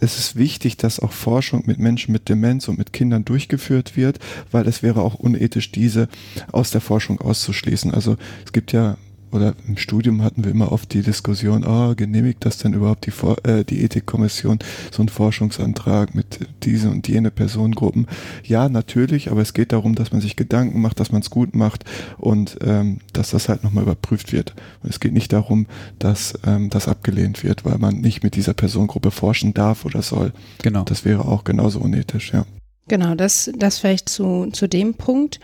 [0.00, 4.18] es ist wichtig, dass auch Forschung mit Menschen mit Demenz und mit Kindern durchgeführt wird,
[4.50, 6.08] weil es wäre auch unethisch, diese
[6.52, 7.92] aus der Forschung auszuschließen.
[7.92, 8.96] Also es gibt ja
[9.32, 13.12] oder im Studium hatten wir immer oft die Diskussion, oh, genehmigt das denn überhaupt die,
[13.48, 14.58] äh, die Ethikkommission
[14.90, 18.06] so einen Forschungsantrag mit diese und jene Personengruppen?
[18.44, 21.54] Ja, natürlich, aber es geht darum, dass man sich Gedanken macht, dass man es gut
[21.54, 21.84] macht
[22.18, 24.54] und ähm, dass das halt nochmal überprüft wird.
[24.82, 25.66] Und es geht nicht darum,
[25.98, 30.32] dass ähm, das abgelehnt wird, weil man nicht mit dieser Personengruppe forschen darf oder soll.
[30.62, 30.84] Genau.
[30.84, 32.44] Das wäre auch genauso unethisch, ja.
[32.88, 35.38] Genau, das, das vielleicht zu, zu dem Punkt.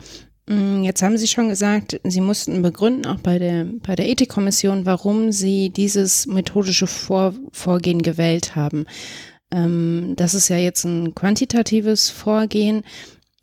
[0.48, 4.86] Mm, jetzt haben Sie schon gesagt, Sie mussten begründen, auch bei der, bei der Ethikkommission,
[4.86, 8.86] warum Sie dieses methodische Vor Vorgehen gewählt haben.
[9.50, 12.84] Ähm, das ist ja jetzt ein quantitatives Vorgehen.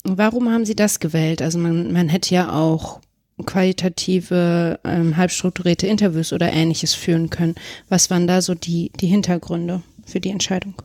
[0.03, 1.41] Warum haben Sie das gewählt?
[1.41, 2.99] Also man, man hätte ja auch
[3.45, 7.55] qualitative, ähm, halbstrukturierte Interviews oder ähnliches führen können.
[7.89, 10.75] Was waren da so die, die Hintergründe für die Entscheidung?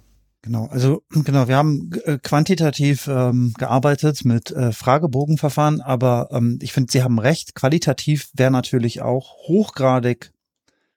[0.42, 6.72] Genau, also genau, wir haben äh, quantitativ ähm, gearbeitet mit äh, Fragebogenverfahren, aber ähm, ich
[6.72, 10.32] finde, Sie haben recht, qualitativ wäre natürlich auch hochgradig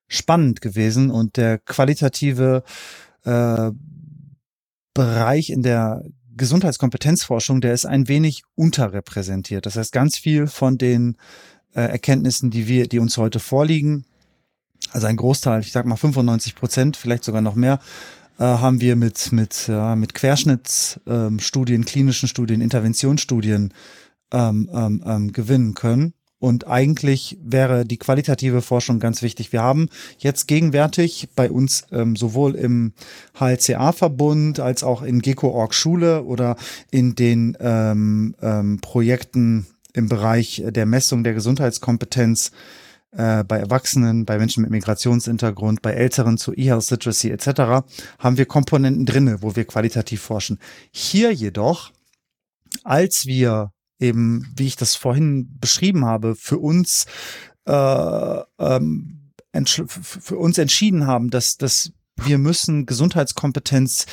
[0.08, 2.64] spannend gewesen und der qualitative
[3.24, 3.72] äh,
[4.94, 6.04] Bereich in der
[6.36, 9.66] Gesundheitskompetenzforschung, der ist ein wenig unterrepräsentiert.
[9.66, 11.16] Das heißt, ganz viel von den
[11.74, 14.06] äh, Erkenntnissen, die wir, die uns heute vorliegen,
[14.92, 17.80] also ein Großteil, ich sag mal 95 Prozent, vielleicht sogar noch mehr,
[18.42, 23.72] äh, haben wir mit, mit, ja, mit Querschnittsstudien, ähm, klinischen Studien, Interventionsstudien
[24.34, 26.14] ähm, ähm, ähm, gewinnen können.
[26.40, 29.54] Und eigentlich wäre die qualitative Forschung ganz wichtig.
[29.54, 32.94] Wir haben jetzt gegenwärtig bei uns ähm, sowohl im
[33.40, 36.56] HLCA-Verbund als auch in GECO-Org Schule oder
[36.90, 42.52] in den ähm, ähm, Projekten im Bereich der Messung der Gesundheitskompetenz
[43.12, 47.86] äh, bei Erwachsenen, bei Menschen mit Migrationshintergrund, bei Älteren zu E-Health Literacy etc.
[48.20, 50.60] haben wir Komponenten drinne, wo wir qualitativ forschen.
[50.92, 51.92] Hier jedoch,
[52.84, 57.06] als wir eben, wie ich das vorhin beschrieben habe, für uns
[57.66, 59.18] äh, ähm,
[59.54, 64.06] für uns entschieden haben, dass, dass wir müssen Gesundheitskompetenz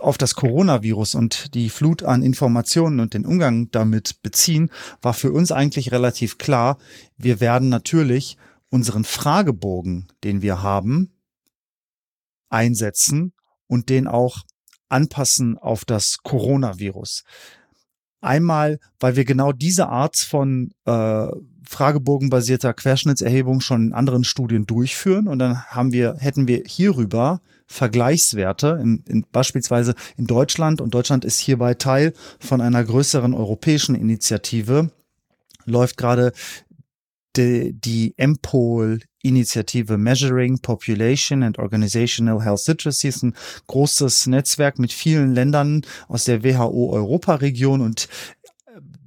[0.00, 4.70] auf das Coronavirus und die Flut an Informationen und den Umgang damit beziehen,
[5.00, 6.78] war für uns eigentlich relativ klar.
[7.16, 8.36] Wir werden natürlich
[8.68, 11.12] unseren Fragebogen, den wir haben,
[12.50, 13.32] einsetzen
[13.66, 14.42] und den auch
[14.88, 17.24] anpassen auf das Coronavirus.
[18.20, 21.26] Einmal, weil wir genau diese Art von äh,
[21.66, 27.40] fragebogenbasierter Querschnittserhebung schon in anderen Studien durchführen und dann haben wir, hätten wir hierüber
[27.72, 30.80] Vergleichswerte, in, in, beispielsweise in Deutschland.
[30.80, 34.90] Und Deutschland ist hierbei Teil von einer größeren europäischen Initiative,
[35.64, 36.32] läuft gerade
[37.36, 43.34] die, die MPOL Initiative Measuring Population and Organizational Health Literacy ist ein
[43.68, 47.80] großes Netzwerk mit vielen Ländern aus der WHO Europaregion.
[47.80, 48.08] Und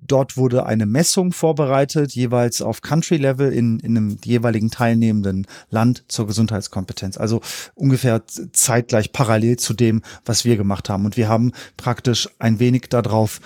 [0.08, 6.28] Dort wurde eine Messung vorbereitet, jeweils auf Country-Level in, in einem jeweiligen teilnehmenden Land zur
[6.28, 7.18] Gesundheitskompetenz.
[7.18, 7.41] Also
[7.74, 11.06] ungefähr zeitgleich parallel zu dem, was wir gemacht haben.
[11.06, 13.39] Und wir haben praktisch ein wenig darauf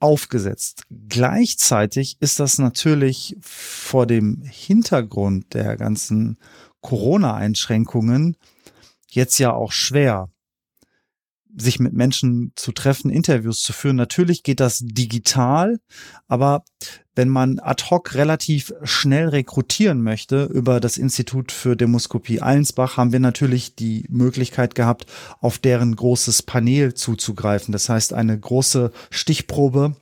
[0.00, 0.82] aufgesetzt.
[1.08, 6.38] Gleichzeitig ist das natürlich vor dem Hintergrund der ganzen
[6.82, 8.36] Corona-Einschränkungen
[9.08, 10.28] jetzt ja auch schwer,
[11.56, 13.96] sich mit Menschen zu treffen, Interviews zu führen.
[13.96, 15.78] Natürlich geht das digital,
[16.28, 16.64] aber
[17.14, 23.12] wenn man ad hoc relativ schnell rekrutieren möchte über das Institut für Demoskopie Allensbach, haben
[23.12, 25.06] wir natürlich die Möglichkeit gehabt,
[25.40, 27.72] auf deren großes Panel zuzugreifen.
[27.72, 29.94] Das heißt, eine große Stichprobe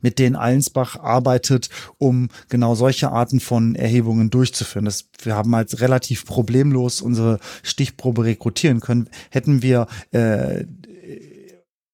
[0.00, 1.68] mit denen Allensbach arbeitet,
[1.98, 4.84] um genau solche Arten von Erhebungen durchzuführen.
[4.84, 9.08] Das, wir haben halt relativ problemlos unsere Stichprobe rekrutieren können.
[9.30, 10.64] Hätten wir äh,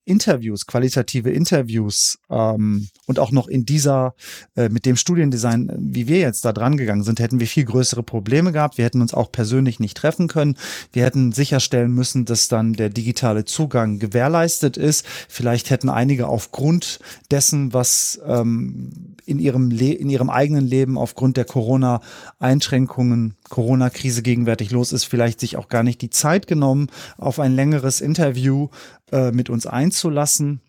[0.05, 4.15] Interviews, qualitative Interviews ähm, und auch noch in dieser,
[4.57, 8.03] äh, mit dem Studiendesign, wie wir jetzt da dran gegangen sind, hätten wir viel größere
[8.03, 8.79] Probleme gehabt.
[8.79, 10.57] Wir hätten uns auch persönlich nicht treffen können.
[10.93, 15.07] Wir hätten sicherstellen müssen, dass dann der digitale Zugang gewährleistet ist.
[15.29, 16.99] Vielleicht hätten einige aufgrund
[17.31, 24.71] dessen, was ähm, in ihrem, Le in ihrem eigenen Leben aufgrund der Corona-Einschränkungen, Corona-Krise gegenwärtig
[24.71, 28.69] los ist, vielleicht sich auch gar nicht die Zeit genommen, auf ein längeres Interview
[29.15, 30.61] äh, mit uns einzulassen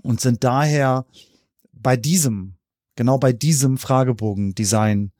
[0.00, 1.06] und sind daher
[1.72, 2.54] bei diesem,
[2.94, 5.10] genau bei diesem Fragebogen-Design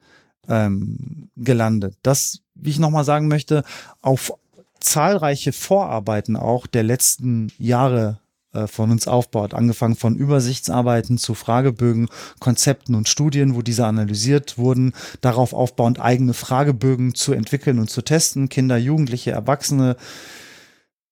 [0.47, 1.97] ähm, gelandet.
[2.03, 3.65] Das, wie ich nochmal sagen möchte,
[4.03, 4.35] auf
[4.79, 8.21] zahlreiche Vorarbeiten auch der letzten Jahre
[8.53, 12.09] äh, von uns aufbaut, angefangen von Übersichtsarbeiten zu Fragebögen,
[12.39, 14.93] Konzepten und Studien, wo diese analysiert wurden,
[15.23, 19.97] darauf aufbauend eigene Fragebögen zu entwickeln und zu testen, Kinder, Jugendliche, Erwachsene,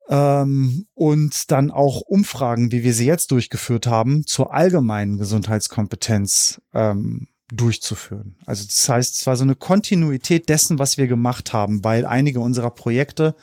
[0.09, 7.29] ähm, und dann auch Umfragen, wie wir sie jetzt durchgeführt haben, zur allgemeinen Gesundheitskompetenz ähm,
[7.53, 8.37] durchzuführen.
[8.47, 12.41] Also das heißt, es war so eine Kontinuität dessen, was wir gemacht haben, weil einige
[12.41, 13.35] unserer Projekte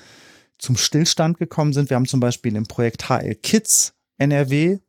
[0.57, 1.89] zum Stillstand gekommen sind.
[1.89, 4.80] Wir haben zum Beispiel im Projekt HL Kids NRW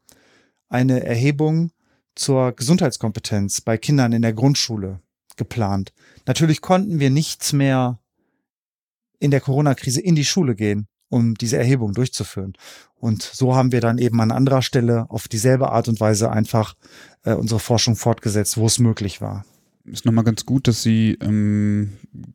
[0.68, 1.72] eine Erhebung
[2.14, 5.00] zur Gesundheitskompetenz bei Kindern in der Grundschule
[5.36, 5.92] geplant.
[6.26, 7.98] Natürlich konnten wir nichts mehr
[9.18, 12.54] in der Corona-Krise in die Schule gehen um diese Erhebung durchzuführen.
[12.98, 16.74] Und so haben wir dann eben an anderer Stelle auf dieselbe Art und Weise einfach
[17.24, 19.44] äh, unsere Forschung fortgesetzt, wo es möglich war.
[19.84, 21.92] Ist nochmal ganz gut, dass Sie ähm,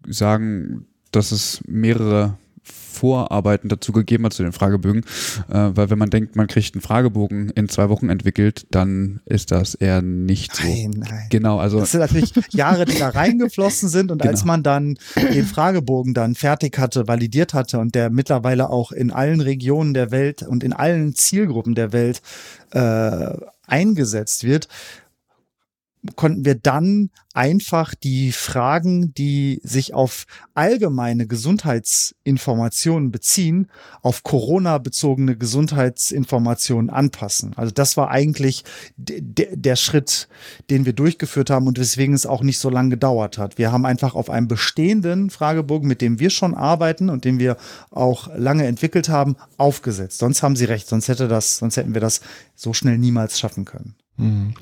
[0.08, 2.38] sagen, dass es mehrere
[3.02, 5.04] Vorarbeiten dazu gegeben hat zu den Fragebögen,
[5.50, 9.50] äh, weil wenn man denkt, man kriegt einen Fragebogen in zwei Wochen entwickelt, dann ist
[9.50, 10.64] das eher nicht so.
[10.64, 11.28] Nein, nein.
[11.32, 14.32] Genau, also das sind natürlich Jahre, die da reingeflossen sind und genau.
[14.32, 19.10] als man dann den Fragebogen dann fertig hatte, validiert hatte und der mittlerweile auch in
[19.10, 22.22] allen Regionen der Welt und in allen Zielgruppen der Welt
[22.70, 23.34] äh,
[23.66, 24.68] eingesetzt wird,
[26.16, 33.70] konnten wir dann einfach die Fragen, die sich auf allgemeine Gesundheitsinformationen beziehen,
[34.02, 37.54] auf Corona-bezogene Gesundheitsinformationen anpassen.
[37.56, 38.64] Also das war eigentlich
[38.98, 40.28] der Schritt,
[40.70, 43.58] den wir durchgeführt haben und weswegen es auch nicht so lange gedauert hat.
[43.58, 47.58] Wir haben einfach auf einem bestehenden Fragebogen, mit dem wir schon arbeiten und den wir
[47.92, 50.18] auch lange entwickelt haben, aufgesetzt.
[50.18, 52.22] Sonst haben Sie recht, sonst hätte das, sonst hätten wir das
[52.56, 53.96] so schnell niemals schaffen können.
[54.22, 54.54] Mhm.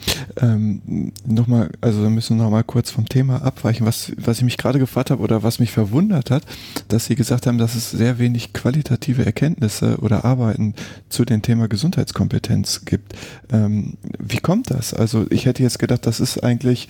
[0.41, 3.85] Ähm, nochmal, also wir müssen nochmal kurz vom Thema abweichen.
[3.85, 6.43] Was, was ich mich gerade gefragt habe oder was mich verwundert hat,
[6.87, 10.75] dass Sie gesagt haben, dass es sehr wenig qualitative Erkenntnisse oder Arbeiten
[11.09, 13.13] zu dem Thema Gesundheitskompetenz gibt.
[13.51, 14.93] Ähm, wie kommt das?
[14.93, 16.87] Also ich hätte jetzt gedacht, das ist eigentlich,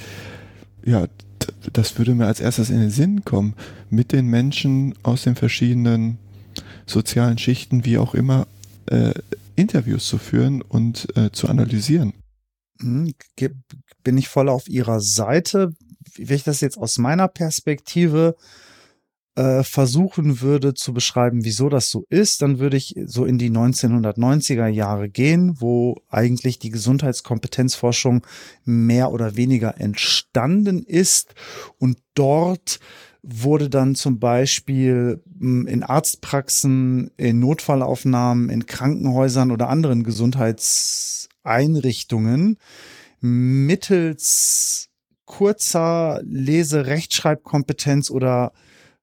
[0.86, 1.08] ja,
[1.74, 3.54] das würde mir als erstes in den Sinn kommen,
[3.90, 6.18] mit den Menschen aus den verschiedenen
[6.86, 8.48] sozialen Schichten, wie auch immer,
[8.88, 9.14] äh,
[9.56, 12.14] Interviews zu führen und äh, zu analysieren.
[12.82, 13.14] Hm,
[14.04, 15.74] bin ich voll auf ihrer Seite.
[16.16, 18.36] Wenn ich das jetzt aus meiner Perspektive
[19.36, 23.50] äh, versuchen würde zu beschreiben, wieso das so ist, dann würde ich so in die
[23.50, 28.26] 1990er Jahre gehen, wo eigentlich die Gesundheitskompetenzforschung
[28.66, 31.36] mehr oder weniger entstanden ist
[31.78, 32.80] und dort
[33.22, 42.58] wurde dann zum Beispiel hm, in Arztpraxen, in Notfallaufnahmen, in Krankenhäusern oder anderen Gesundheits Einrichtungen
[43.22, 44.90] mittels
[45.26, 48.52] kurzer Lese-Rechtschreibkompetenz oder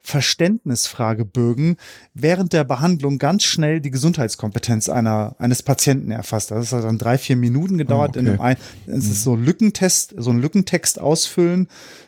[0.06, 1.76] Verständnisfragebögen
[2.14, 6.52] während der Behandlung ganz schnell die Gesundheitskompetenz einer, eines Patienten erfasst.
[6.52, 8.16] Das hat dann drei, vier Minuten gedauert.
[8.16, 8.30] Oh, okay.
[8.30, 11.66] in einem, es ist so Lückentest, so ein Lückentext ausfüllen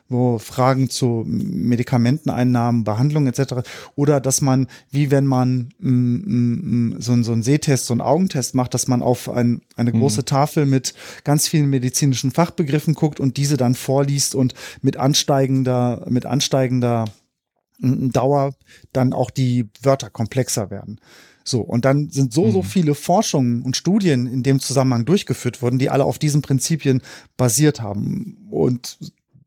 [0.08, 3.56] wo Fragen zu Medikamenteneinnahmen, Behandlung etc.
[3.94, 8.00] Oder dass man, wie wenn man mm, mm, mm, so, so einen Sehtest, so einen
[8.00, 10.00] Augentest macht, dass man auf ein, eine mhm.
[10.00, 10.94] große Tafel mit
[11.24, 17.04] ganz vielen medizinischen Fachbegriffen guckt und diese dann vorliest und mit ansteigender, mit ansteigender
[17.78, 18.54] Dauer
[18.92, 21.00] dann auch die Wörter komplexer werden.
[21.44, 22.66] So, und dann sind so, so mhm.
[22.66, 27.00] viele Forschungen und Studien in dem Zusammenhang durchgeführt worden, die alle auf diesen Prinzipien
[27.36, 28.46] basiert haben.
[28.50, 28.98] Und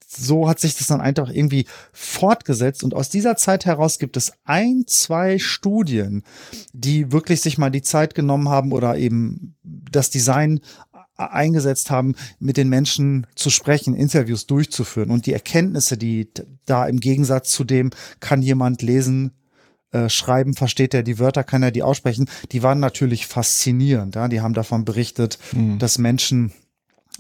[0.08, 2.84] so hat sich das dann einfach irgendwie fortgesetzt.
[2.84, 6.24] Und aus dieser Zeit heraus gibt es ein, zwei Studien,
[6.74, 10.60] die wirklich sich mal die Zeit genommen haben oder eben das Design
[11.28, 15.12] eingesetzt haben, mit den Menschen zu sprechen, Interviews durchzuführen.
[15.12, 16.30] Und die Erkenntnisse, die
[16.66, 19.32] da im Gegensatz zu dem, kann jemand lesen,
[19.92, 24.16] äh, schreiben, versteht er die Wörter, kann er die aussprechen, die waren natürlich faszinierend.
[24.16, 24.30] Ja?
[24.30, 25.80] Die haben davon berichtet, mhm.
[25.80, 26.54] dass Menschen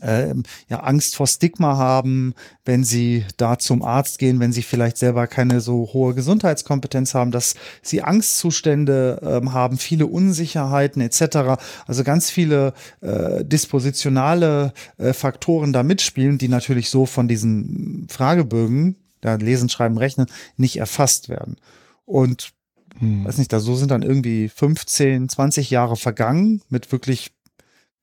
[0.01, 0.33] äh,
[0.67, 2.33] ja Angst vor Stigma haben,
[2.65, 7.31] wenn sie da zum Arzt gehen, wenn sie vielleicht selber keine so hohe Gesundheitskompetenz haben,
[7.31, 11.61] dass sie Angstzustände äh, haben, viele Unsicherheiten etc.
[11.87, 18.95] Also ganz viele äh, dispositionale äh, Faktoren da mitspielen, die natürlich so von diesen Fragebögen,
[19.21, 20.27] da lesen, schreiben, rechnen,
[20.57, 21.57] nicht erfasst werden.
[22.05, 22.53] Und
[22.99, 23.25] hm.
[23.25, 27.31] weiß nicht, da so sind dann irgendwie 15, 20 Jahre vergangen mit wirklich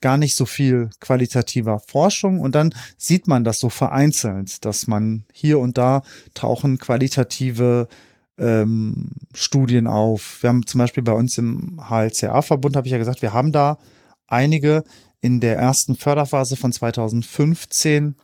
[0.01, 5.25] gar nicht so viel qualitativer Forschung und dann sieht man das so vereinzelt, dass man
[5.33, 6.03] hier und da
[6.35, 7.89] tauchen qualitative
[8.39, 10.43] ähm, Studien auf.
[10.43, 13.79] Wir haben zum Beispiel bei uns im HLCA-Verbund, habe ich ja gesagt, wir haben da
[14.27, 14.85] einige
[15.21, 18.15] in der ersten Förderphase von 2015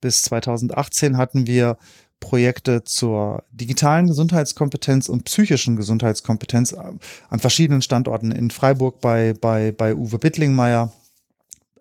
[0.00, 1.78] bis 2018 hatten wir
[2.20, 9.94] Projekte zur digitalen Gesundheitskompetenz und psychischen Gesundheitskompetenz an verschiedenen Standorten in Freiburg bei, bei, bei
[9.94, 10.92] Uwe Bittlingmeier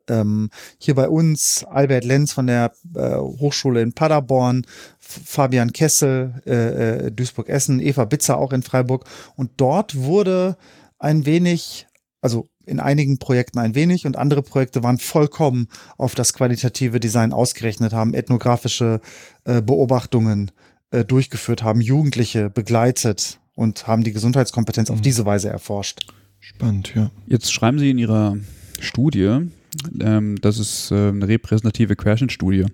[0.09, 4.65] ähm, hier bei uns Albert Lenz von der äh, Hochschule in Paderborn,
[4.99, 9.05] Fabian Kessel, äh, äh, Duisburg-Essen, Eva Bitzer auch in Freiburg.
[9.35, 10.57] Und dort wurde
[10.99, 11.87] ein wenig,
[12.21, 17.33] also in einigen Projekten ein wenig und andere Projekte waren vollkommen auf das qualitative Design
[17.33, 19.01] ausgerechnet, haben ethnografische
[19.43, 20.51] äh, Beobachtungen
[20.91, 24.95] äh, durchgeführt, haben Jugendliche begleitet und haben die Gesundheitskompetenz mhm.
[24.95, 26.07] auf diese Weise erforscht.
[26.39, 27.11] Spannend, ja.
[27.25, 28.37] Jetzt schreiben Sie in Ihrer
[28.79, 29.49] Studie,
[29.99, 32.65] ähm, dass es äh, eine repräsentative Querschnittstudie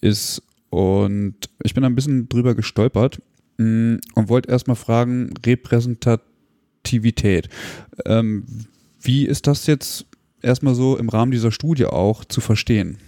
[0.00, 0.42] ist.
[0.70, 3.20] Und ich bin ein bisschen drüber gestolpert
[3.58, 7.48] mh, mm, und wollte erstmal fragen, Repräsentativität.
[8.06, 8.46] Ähm,
[9.00, 10.06] wie ist das jetzt
[10.40, 12.98] erstmal so im Rahmen dieser Studie auch zu verstehen?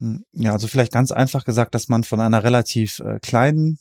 [0.00, 3.78] Hm, ja, also vielleicht ganz einfach gesagt, dass man von einer relativ äh, kleinen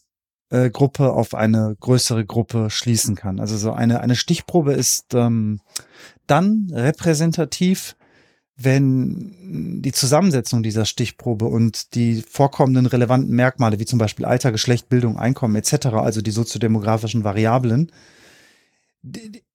[0.49, 3.39] äh, Gruppe auf eine größere Gruppe schließen kann.
[3.39, 5.60] Also so eine, eine Stichprobe ist ähm,
[6.28, 7.95] dann repräsentativ,
[8.58, 14.88] wenn die Zusammensetzung dieser Stichprobe und die vorkommenden relevanten Merkmale, wie zum Beispiel Alter, Geschlecht,
[14.88, 17.91] Bildung, Einkommen etc., also die soziodemografischen Variablen,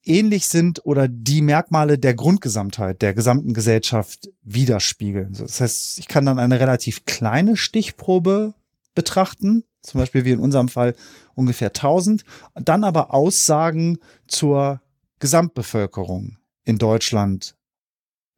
[0.05, 5.33] ähnlich sind oder die Merkmale der Grundgesamtheit der gesamten Gesellschaft widerspiegeln.
[5.33, 8.55] Das heißt, ich kann dann eine relativ kleine Stichprobe
[8.95, 10.95] betrachten, zum Beispiel wie in unserem Fall
[11.35, 12.25] ungefähr 1000,
[12.55, 13.99] dann aber Aussagen
[14.29, 14.81] zur
[15.21, 17.57] Gesamtbevölkerung in Deutschland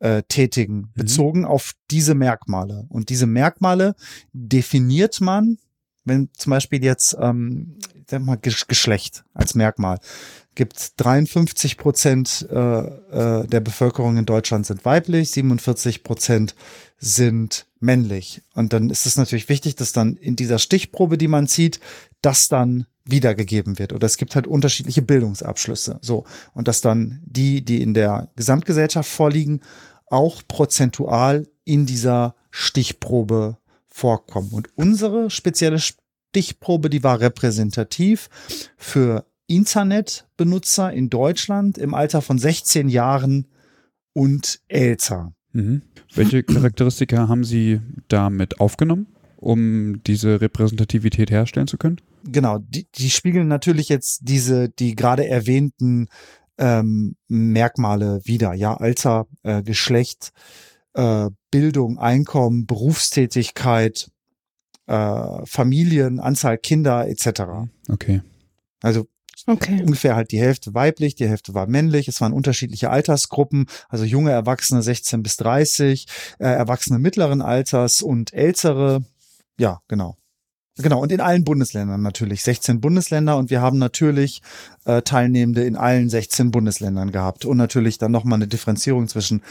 [0.03, 0.89] äh, tätigen, mhm.
[0.95, 2.87] bezogen auf diese Merkmale.
[2.89, 3.95] Und diese Merkmale
[4.33, 5.59] definiert man,
[6.05, 7.79] wenn zum Beispiel jetzt ähm,
[8.09, 9.99] sag mal, Geschlecht als Merkmal
[10.55, 16.55] gibt 53 Prozent äh, äh, der Bevölkerung in Deutschland sind weiblich, 47 Prozent
[16.99, 18.43] sind männlich.
[18.55, 21.81] Und dann ist es natürlich wichtig, dass dann in dieser Stichprobe, die man zieht,
[22.21, 23.93] das dann wiedergegeben wird.
[23.93, 25.99] Oder es gibt halt unterschiedliche Bildungsabschlüsse.
[26.03, 26.25] So.
[26.53, 29.63] Und dass dann die, die in der Gesamtgesellschaft vorliegen,
[30.13, 33.57] auch prozentual in dieser Stichprobe
[33.89, 34.51] vorkommen.
[34.53, 38.29] Und unsere spezielle Stichprobe, die war repräsentativ
[38.77, 43.47] für Internetbenutzer in Deutschland im Alter von 16 Jahren
[44.13, 45.33] und älter.
[45.53, 45.83] Mhm.
[46.15, 49.07] Welche Charakteristika haben Sie damit aufgenommen,
[49.37, 52.01] um diese Repräsentativität herstellen zu können?
[52.25, 56.09] Genau, die, die spiegeln natürlich jetzt diese, die gerade erwähnten
[56.59, 58.55] ähm, Merkmale wieder.
[58.55, 60.33] Ja, Alter, äh, Geschlecht,
[60.95, 64.11] äh, Bildung, Einkommen, Berufstätigkeit,
[64.87, 67.71] äh, Familien, Anzahl Kinder etc.
[67.89, 68.23] Okay.
[68.83, 69.07] Also
[69.47, 69.81] Okay.
[69.81, 72.07] Ungefähr halt die Hälfte weiblich, die Hälfte war männlich.
[72.07, 76.07] Es waren unterschiedliche Altersgruppen, also junge Erwachsene 16 bis 30,
[76.39, 79.05] äh, Erwachsene mittleren Alters und ältere.
[79.59, 80.17] Ja, genau.
[80.79, 82.43] Genau, und in allen Bundesländern natürlich.
[82.43, 84.41] 16 Bundesländer und wir haben natürlich
[84.87, 87.45] äh, Teilnehmende in allen 16 Bundesländern gehabt.
[87.45, 89.43] Und natürlich dann nochmal eine Differenzierung zwischen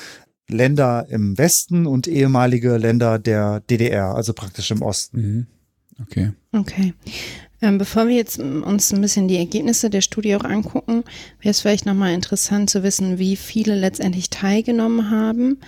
[0.47, 5.21] Länder im Westen und ehemalige Länder der DDR, also praktisch im Osten.
[5.21, 5.47] Mhm.
[6.01, 6.31] Okay.
[6.51, 6.93] Okay.
[7.61, 11.03] Ähm, bevor wir jetzt uns ein bisschen die Ergebnisse der Studie auch angucken,
[11.39, 15.59] wäre es vielleicht nochmal interessant zu wissen, wie viele letztendlich teilgenommen haben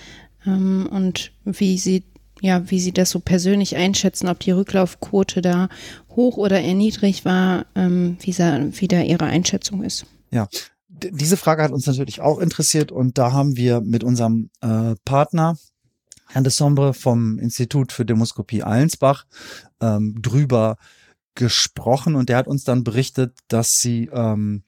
[0.48, 2.04] ähm, und wie sie
[2.44, 5.70] ja, wie Sie das so persönlich einschätzen, ob die Rücklaufquote da
[6.10, 10.06] hoch oder eher niedrig war, ähm, wie, wie da Ihre Einschätzung ist.
[10.30, 10.50] Ja,
[10.90, 15.58] diese Frage hat uns natürlich auch interessiert und da haben wir mit unserem äh, Partner
[16.28, 19.26] Herrn de Sombre vom Institut für Demoskopie Allensbach
[19.80, 20.76] ähm, drüber
[21.36, 24.64] gesprochen und der hat uns dann berichtet, dass sie ähm,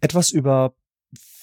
[0.00, 0.72] etwas über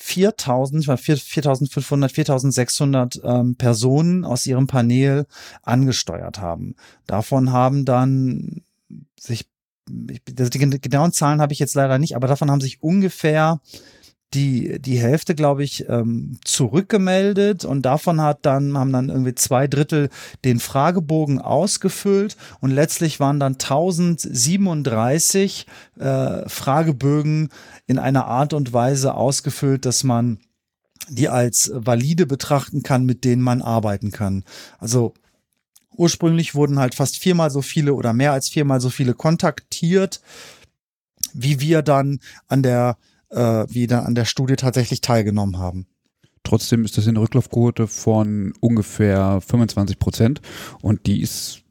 [0.06, 5.26] 4000, 4500, 4600 ähm, Personen aus ihrem Panel
[5.64, 6.76] angesteuert haben.
[7.08, 8.62] Davon haben dann
[9.20, 9.49] sich,
[9.89, 13.62] die genauen Zahlen habe ich jetzt leider nicht, aber davon haben sich ungefähr
[14.34, 19.67] die, die Hälfte, glaube ich, ähm, zurückgemeldet und davon hat dann, haben dann irgendwie zwei
[19.67, 20.09] Drittel
[20.43, 25.67] den Fragebogen ausgefüllt und letztlich waren dann 1037
[25.99, 27.49] äh, Fragebögen
[27.88, 30.39] in einer Art und Weise ausgefüllt, dass man
[31.09, 34.43] die als valide betrachten kann, mit denen man arbeiten kann.
[34.80, 35.13] Also
[35.95, 40.21] ursprünglich wurden halt fast viermal so viele oder mehr als viermal so viele kontaktiert,
[41.34, 42.97] wie wir dann an der
[43.30, 45.88] äh, wie dann an der Studie tatsächlich teilgenommen haben.
[46.43, 50.41] Trotzdem ist das eine Rücklaufquote von ungefähr 25 Prozent
[50.82, 51.61] und die ist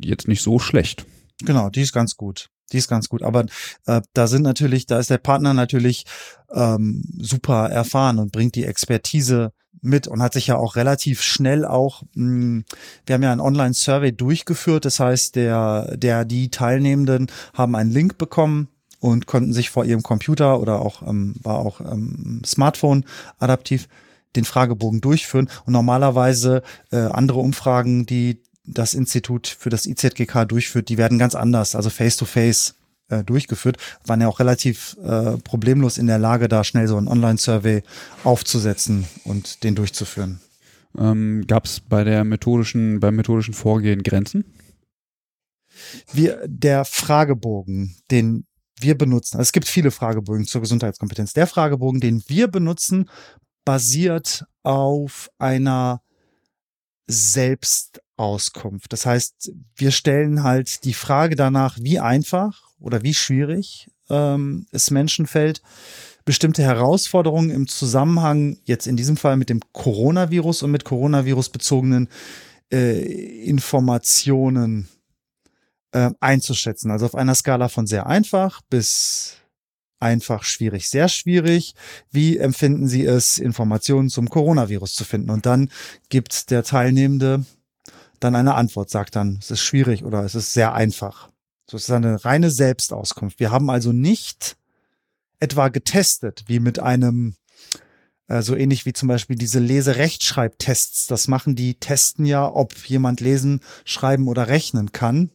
[0.00, 1.06] jetzt nicht so schlecht.
[1.44, 2.50] Genau, die ist ganz gut.
[2.72, 3.22] Die ist ganz gut.
[3.22, 3.46] Aber
[3.86, 6.04] äh, da sind natürlich, da ist der Partner natürlich
[6.52, 11.64] ähm, super erfahren und bringt die Expertise mit und hat sich ja auch relativ schnell
[11.64, 12.64] auch, mh, hm,
[13.06, 18.18] wir haben ja ein Online-Survey durchgeführt, das heißt, der, der, die Teilnehmenden haben einen Link
[18.18, 18.68] bekommen
[19.04, 23.04] und konnten sich vor ihrem Computer oder auch ähm, war auch ähm, Smartphone
[23.38, 23.86] adaptiv
[24.34, 25.50] den Fragebogen durchführen.
[25.66, 31.34] Und normalerweise äh, andere Umfragen, die das Institut für das IZGK durchführt, die werden ganz
[31.34, 32.76] anders, also face-to-face
[33.10, 33.76] -face, äh, durchgeführt,
[34.06, 37.82] waren ja auch relativ äh, problemlos in der Lage, da schnell so ein Online-Survey
[38.24, 40.40] aufzusetzen und den durchzuführen.
[40.96, 44.46] Ähm, Gab es bei der methodischen, beim methodischen Vorgehen Grenzen?
[46.10, 48.46] Wir, der Fragebogen, den
[48.80, 51.32] wir benutzen, also es gibt viele Fragebögen zur Gesundheitskompetenz.
[51.32, 53.08] Der Fragebogen, den wir benutzen,
[53.64, 56.02] basiert auf einer
[57.06, 58.92] Selbstauskunft.
[58.92, 64.90] Das heißt, wir stellen halt die Frage danach, wie einfach oder wie schwierig ähm, es
[64.90, 65.62] Menschen fällt,
[66.24, 72.08] bestimmte Herausforderungen im Zusammenhang jetzt in diesem Fall mit dem Coronavirus und mit Coronavirus bezogenen
[72.72, 73.00] äh,
[73.44, 74.88] Informationen
[75.94, 76.90] äh, einzuschätzen.
[76.90, 79.36] Also auf einer Skala von sehr einfach bis
[80.00, 81.74] einfach schwierig, sehr schwierig.
[82.10, 85.30] Wie empfinden Sie es, Informationen zum Coronavirus zu finden?
[85.30, 85.70] Und dann
[86.10, 87.46] gibt der Teilnehmende
[88.20, 91.30] dann eine Antwort, sagt dann, es ist schwierig oder es ist sehr einfach.
[91.70, 93.38] So ist eine reine Selbstauskunft.
[93.40, 94.56] Wir haben also nicht
[95.38, 97.36] etwa getestet, wie mit einem
[98.26, 101.06] äh, so ähnlich wie zum Beispiel diese Leserechtschreibtests.
[101.06, 105.30] Das machen die, testen ja, ob jemand lesen, schreiben oder rechnen kann.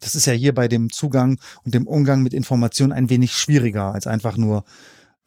[0.00, 3.92] Das ist ja hier bei dem Zugang und dem Umgang mit Informationen ein wenig schwieriger,
[3.92, 4.64] als einfach nur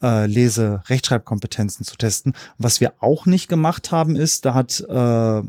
[0.02, 2.34] äh, Lese-, Rechtschreibkompetenzen zu testen.
[2.58, 5.42] Was wir auch nicht gemacht haben, ist, da hat äh,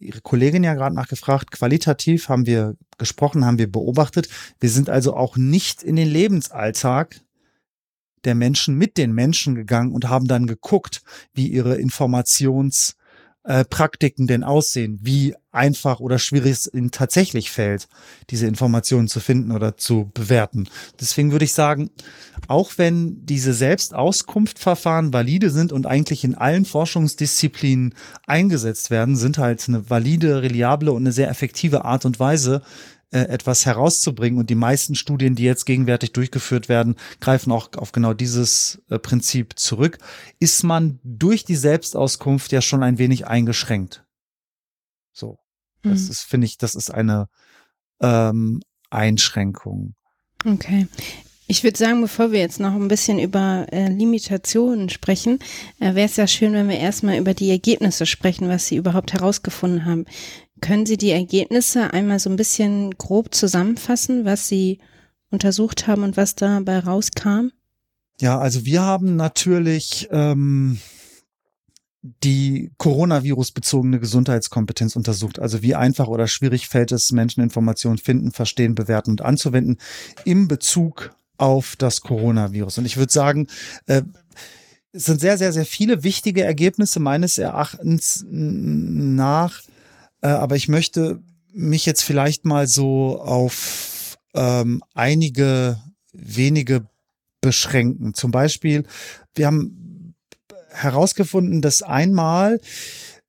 [0.00, 4.28] Ihre Kollegin ja gerade nachgefragt, qualitativ haben wir gesprochen, haben wir beobachtet.
[4.60, 7.20] Wir sind also auch nicht in den Lebensalltag
[8.24, 11.02] der Menschen mit den Menschen gegangen und haben dann geguckt,
[11.32, 12.94] wie ihre Informations-
[13.44, 17.88] äh, Praktiken denn aussehen, wie einfach oder schwierig es ihnen tatsächlich fällt,
[18.30, 20.68] diese Informationen zu finden oder zu bewerten.
[21.00, 21.90] Deswegen würde ich sagen,
[22.46, 27.94] auch wenn diese Selbstauskunftverfahren valide sind und eigentlich in allen Forschungsdisziplinen
[28.26, 32.62] eingesetzt werden, sind halt eine valide, reliable und eine sehr effektive Art und Weise,
[33.10, 34.38] äh, etwas herauszubringen.
[34.38, 38.98] Und die meisten Studien, die jetzt gegenwärtig durchgeführt werden, greifen auch auf genau dieses äh,
[38.98, 39.98] Prinzip zurück.
[40.38, 44.04] Ist man durch die Selbstauskunft ja schon ein wenig eingeschränkt.
[45.12, 45.38] So.
[45.82, 46.10] Das mhm.
[46.10, 47.28] ist, finde ich, das ist eine
[48.00, 49.94] ähm, Einschränkung.
[50.44, 50.86] Okay.
[51.50, 55.38] Ich würde sagen, bevor wir jetzt noch ein bisschen über äh, Limitationen sprechen,
[55.80, 59.14] äh, wäre es ja schön, wenn wir erstmal über die Ergebnisse sprechen, was Sie überhaupt
[59.14, 60.04] herausgefunden haben.
[60.60, 64.78] Können Sie die Ergebnisse einmal so ein bisschen grob zusammenfassen, was Sie
[65.30, 67.50] untersucht haben und was dabei rauskam?
[68.20, 70.78] Ja, also wir haben natürlich ähm,
[72.02, 75.38] die Coronavirus-bezogene Gesundheitskompetenz untersucht.
[75.38, 79.78] Also wie einfach oder schwierig fällt es, Menschen Informationen finden, verstehen, bewerten und anzuwenden
[80.24, 82.78] im Bezug auf das Coronavirus.
[82.78, 83.46] Und ich würde sagen,
[83.86, 84.02] äh,
[84.92, 89.62] es sind sehr, sehr, sehr viele wichtige Ergebnisse meines Erachtens nach
[90.22, 91.20] äh, aber ich möchte
[91.52, 95.80] mich jetzt vielleicht mal so auf ähm, einige
[96.12, 96.86] wenige
[97.40, 98.14] beschränken.
[98.14, 98.84] Zum Beispiel,
[99.34, 100.14] wir haben
[100.70, 102.60] herausgefunden, dass einmal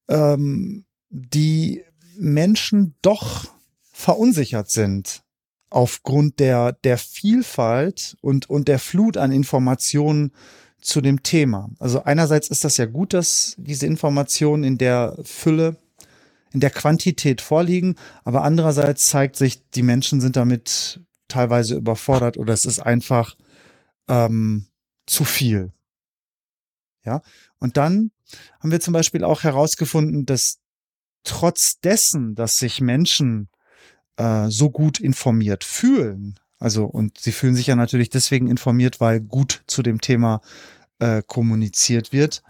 [0.07, 1.83] ähm, die
[2.17, 3.45] Menschen doch
[3.91, 5.23] verunsichert sind
[5.69, 10.31] aufgrund der, der Vielfalt und, und der Flut an Informationen,
[10.81, 11.69] zu dem Thema.
[11.79, 15.75] Also einerseits ist das ja gut, dass diese Informationen in der Fülle,
[16.51, 22.53] in der Quantität vorliegen, aber andererseits zeigt sich, die Menschen sind damit teilweise überfordert oder
[22.53, 23.35] es ist einfach
[24.07, 24.67] ähm,
[25.05, 25.71] zu viel.
[27.05, 27.21] Ja,
[27.59, 28.11] und dann
[28.59, 30.59] haben wir zum Beispiel auch herausgefunden, dass
[31.23, 33.49] trotz dessen, dass sich Menschen
[34.17, 39.21] äh, so gut informiert fühlen, also und sie fühlen sich ja natürlich deswegen informiert, weil
[39.21, 40.41] gut zu dem Thema
[40.99, 42.43] äh, kommuniziert wird,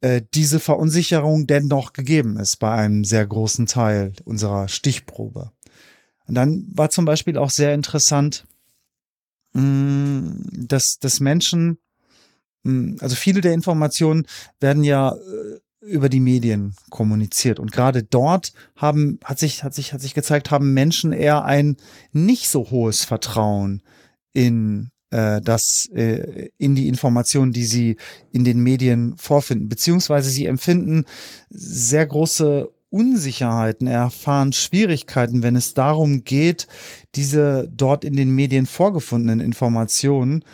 [0.00, 5.50] äh, diese Verunsicherung dennoch gegeben ist bei einem sehr großen Teil unserer Stichprobe.
[6.26, 8.46] Und dann war zum Beispiel auch sehr interessant,
[9.54, 11.78] mm, dass, dass Menschen,
[12.62, 14.26] mm, also viele der Informationen
[14.60, 17.58] werden ja äh, über die Medien kommuniziert.
[17.58, 21.76] Und gerade dort haben, hat sich, hat sich, hat sich gezeigt, haben Menschen eher ein
[22.12, 23.82] nicht so hohes Vertrauen
[24.32, 27.96] in äh, das, äh, in die Informationen, die sie
[28.32, 31.04] in den Medien vorfinden, beziehungsweise sie empfinden
[31.50, 36.66] sehr große Unsicherheiten, erfahren Schwierigkeiten, wenn es darum geht,
[37.14, 40.44] diese dort in den Medien vorgefundenen Informationen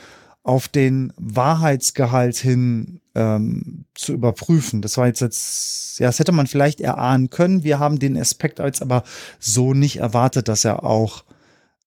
[0.42, 4.82] auf den Wahrheitsgehalt hin ähm, zu überprüfen.
[4.82, 7.64] Das war jetzt, jetzt, ja, das hätte man vielleicht erahnen können.
[7.64, 9.04] Wir haben den Aspekt als aber
[9.38, 11.24] so nicht erwartet, dass er auch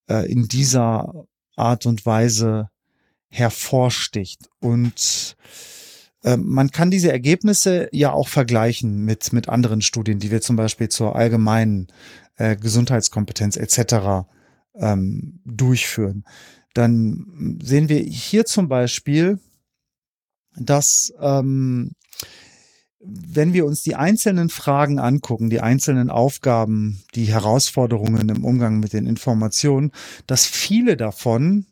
[0.09, 1.27] äh, in dieser
[1.57, 2.69] Art und Weise
[3.29, 4.49] hervorsticht.
[4.59, 5.35] Und
[6.23, 10.55] äh, man kann diese Ergebnisse ja auch vergleichen mit, mit anderen Studien, die wir zum
[10.55, 11.87] Beispiel zur allgemeinen
[12.35, 14.27] äh, Gesundheitskompetenz etc.
[14.75, 16.23] Ähm, durchführen.
[16.73, 19.39] Dann sehen wir hier zum Beispiel,
[20.55, 21.91] dass ähm,
[22.99, 28.93] wenn wir uns die einzelnen Fragen angucken, die einzelnen Aufgaben, die Herausforderungen im Umgang mit
[28.93, 29.91] den Informationen,
[30.25, 31.67] dass viele davon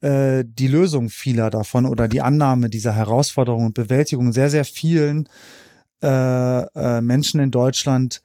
[0.00, 5.28] äh, die Lösung vieler davon oder die Annahme dieser Herausforderungen und Bewältigung sehr, sehr vielen
[6.02, 8.20] äh, äh, Menschen in Deutschland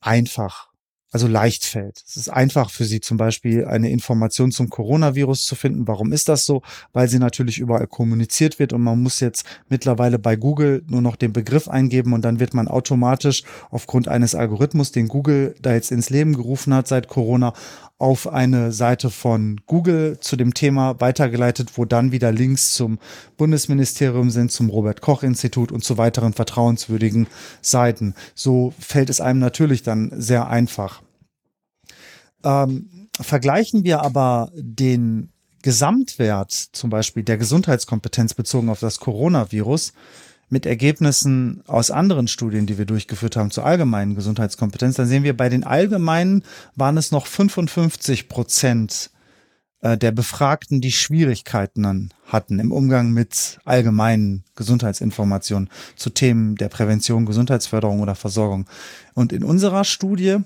[0.00, 0.70] einfach
[1.16, 2.02] also leicht fällt.
[2.06, 5.88] Es ist einfach für sie zum Beispiel eine Information zum Coronavirus zu finden.
[5.88, 6.60] Warum ist das so?
[6.92, 11.16] Weil sie natürlich überall kommuniziert wird und man muss jetzt mittlerweile bei Google nur noch
[11.16, 15.90] den Begriff eingeben und dann wird man automatisch aufgrund eines Algorithmus, den Google da jetzt
[15.90, 17.54] ins Leben gerufen hat seit Corona,
[17.98, 22.98] auf eine Seite von Google zu dem Thema weitergeleitet, wo dann wieder Links zum
[23.38, 27.26] Bundesministerium sind, zum Robert Koch Institut und zu weiteren vertrauenswürdigen
[27.62, 28.14] Seiten.
[28.34, 31.05] So fällt es einem natürlich dann sehr einfach.
[32.46, 35.30] Ähm, vergleichen wir aber den
[35.62, 39.92] Gesamtwert zum Beispiel der Gesundheitskompetenz bezogen auf das Coronavirus
[40.48, 45.36] mit Ergebnissen aus anderen Studien, die wir durchgeführt haben zur allgemeinen Gesundheitskompetenz, dann sehen wir,
[45.36, 46.44] bei den allgemeinen
[46.76, 49.10] waren es noch 55 Prozent
[49.80, 57.26] äh, der Befragten, die Schwierigkeiten hatten im Umgang mit allgemeinen Gesundheitsinformationen zu Themen der Prävention,
[57.26, 58.66] Gesundheitsförderung oder Versorgung.
[59.14, 60.38] Und in unserer Studie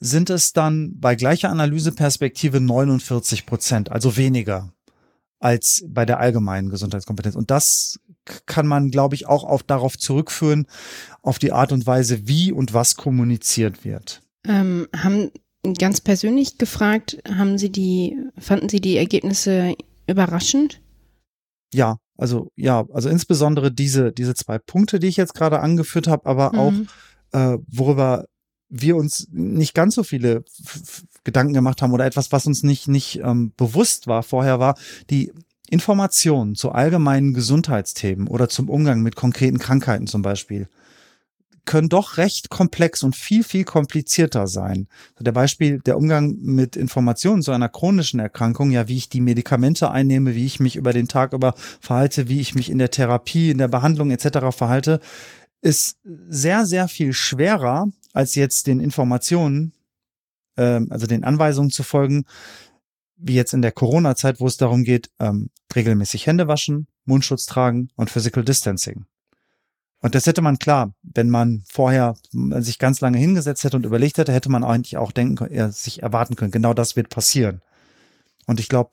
[0.00, 4.72] sind es dann bei gleicher Analyseperspektive 49 Prozent, also weniger
[5.40, 7.36] als bei der allgemeinen Gesundheitskompetenz.
[7.36, 8.00] Und das
[8.46, 10.66] kann man, glaube ich, auch auf, darauf zurückführen,
[11.22, 14.22] auf die Art und Weise, wie und was kommuniziert wird.
[14.46, 15.30] Ähm, haben
[15.78, 19.74] ganz persönlich gefragt, haben Sie die, fanden Sie die Ergebnisse
[20.06, 20.80] überraschend?
[21.72, 26.26] Ja, also ja, also insbesondere diese, diese zwei Punkte, die ich jetzt gerade angeführt habe,
[26.26, 26.58] aber mhm.
[26.58, 26.72] auch
[27.38, 28.24] äh, worüber
[28.68, 30.44] wir uns nicht ganz so viele
[31.24, 34.76] Gedanken gemacht haben oder etwas, was uns nicht, nicht ähm, bewusst war vorher, war
[35.10, 35.32] die
[35.70, 40.68] Informationen zu allgemeinen Gesundheitsthemen oder zum Umgang mit konkreten Krankheiten zum Beispiel
[41.68, 44.88] können doch recht komplex und viel, viel komplizierter sein.
[45.20, 49.90] Der Beispiel, der Umgang mit Informationen zu einer chronischen Erkrankung, ja, wie ich die Medikamente
[49.90, 53.50] einnehme, wie ich mich über den Tag über verhalte, wie ich mich in der Therapie,
[53.50, 54.50] in der Behandlung etc.
[54.50, 55.00] verhalte,
[55.60, 59.72] ist sehr, sehr viel schwerer als jetzt den Informationen,
[60.56, 62.24] äh, also den Anweisungen zu folgen,
[63.16, 67.90] wie jetzt in der Corona-Zeit, wo es darum geht, ähm, regelmäßig Hände waschen, Mundschutz tragen
[67.96, 69.06] und Physical Distancing.
[70.00, 74.18] Und das hätte man klar, wenn man vorher sich ganz lange hingesetzt hätte und überlegt
[74.18, 77.62] hätte, hätte man eigentlich auch denken, ja, sich erwarten können, genau das wird passieren.
[78.46, 78.90] Und ich glaube,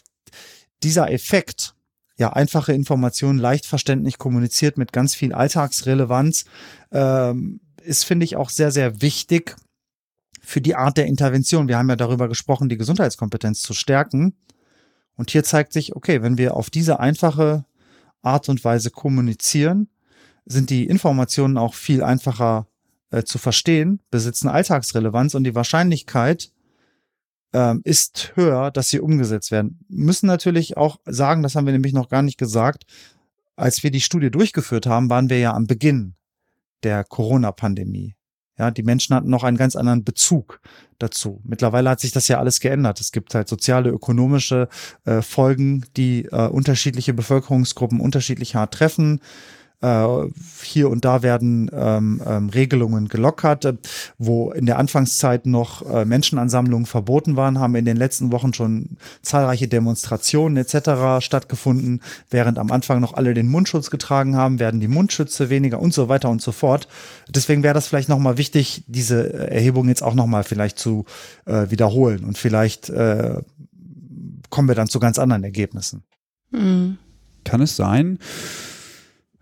[0.82, 1.76] dieser Effekt,
[2.18, 6.46] ja, einfache Informationen leicht verständlich kommuniziert mit ganz viel Alltagsrelevanz,
[6.92, 9.56] ähm, ist, finde ich, auch sehr, sehr wichtig
[10.42, 11.68] für die Art der Intervention.
[11.68, 14.36] Wir haben ja darüber gesprochen, die Gesundheitskompetenz zu stärken.
[15.16, 17.66] Und hier zeigt sich, okay, wenn wir auf diese einfache
[18.22, 19.90] Art und Weise kommunizieren,
[20.46, 22.68] sind die Informationen auch viel einfacher
[23.12, 26.52] äh, zu verstehen, besitzen Alltagsrelevanz und die Wahrscheinlichkeit,
[27.54, 29.80] ähm, ist höher, dass sie umgesetzt werden.
[29.88, 32.86] Müssen natürlich auch sagen, das haben wir nämlich noch gar nicht gesagt,
[33.56, 36.16] als wir die Studie durchgeführt haben, waren wir ja am Beginn
[36.86, 38.16] der Corona-Pandemie.
[38.58, 40.62] Ja, die Menschen hatten noch einen ganz anderen Bezug
[40.98, 41.42] dazu.
[41.44, 43.02] Mittlerweile hat sich das ja alles geändert.
[43.02, 44.70] Es gibt halt soziale, ökonomische
[45.04, 49.20] äh, Folgen, die äh, unterschiedliche Bevölkerungsgruppen unterschiedlich hart treffen.
[49.82, 50.08] Äh,
[50.64, 53.74] hier und da werden ähm, ähm, Regelungen gelockert, äh,
[54.18, 58.98] wo in der Anfangszeit noch äh, Menschenansammlungen verboten waren, haben in den letzten Wochen schon
[59.22, 61.24] zahlreiche Demonstrationen etc.
[61.24, 62.02] stattgefunden.
[62.30, 66.10] Während am Anfang noch alle den Mundschutz getragen haben, werden die Mundschütze weniger und so
[66.10, 66.88] weiter und so fort.
[67.30, 71.06] Deswegen wäre das vielleicht nochmal wichtig, diese Erhebung jetzt auch nochmal vielleicht zu
[71.46, 73.42] äh, wiederholen und vielleicht äh,
[74.50, 76.04] kommen wir dann zu ganz anderen Ergebnissen.
[76.52, 76.98] Mhm.
[77.44, 78.20] Kann es sein,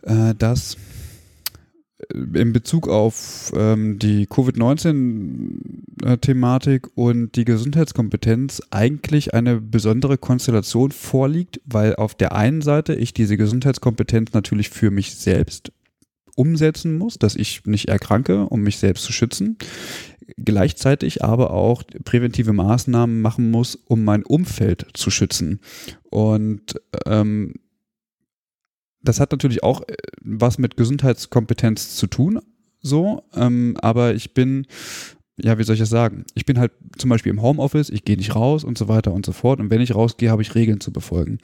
[0.03, 0.77] äh, dass
[1.97, 11.59] äh, in Bezug auf ähm, die Covid-19-Thematik und die Gesundheitskompetenz eigentlich eine besondere Konstellation vorliegt,
[11.65, 15.71] weil auf der einen Seite ich diese Gesundheitskompetenz natürlich für mich selbst
[16.35, 19.57] umsetzen muss, dass ich nicht erkranke, um mich selbst zu schützen,
[20.37, 25.59] gleichzeitig aber auch präventive Maßnahmen machen muss, um mein Umfeld zu schützen.
[26.09, 27.53] Und ähm,
[29.03, 32.39] das hat natürlich auch äh, was mit Gesundheitskompetenz zu tun,
[32.81, 34.67] so, ähm, aber ich bin,
[35.37, 36.25] ja, wie soll ich das sagen?
[36.35, 39.25] Ich bin halt zum Beispiel im Homeoffice, ich gehe nicht raus und so weiter und
[39.25, 39.59] so fort.
[39.59, 41.39] Und wenn ich rausgehe, habe ich Regeln zu befolgen.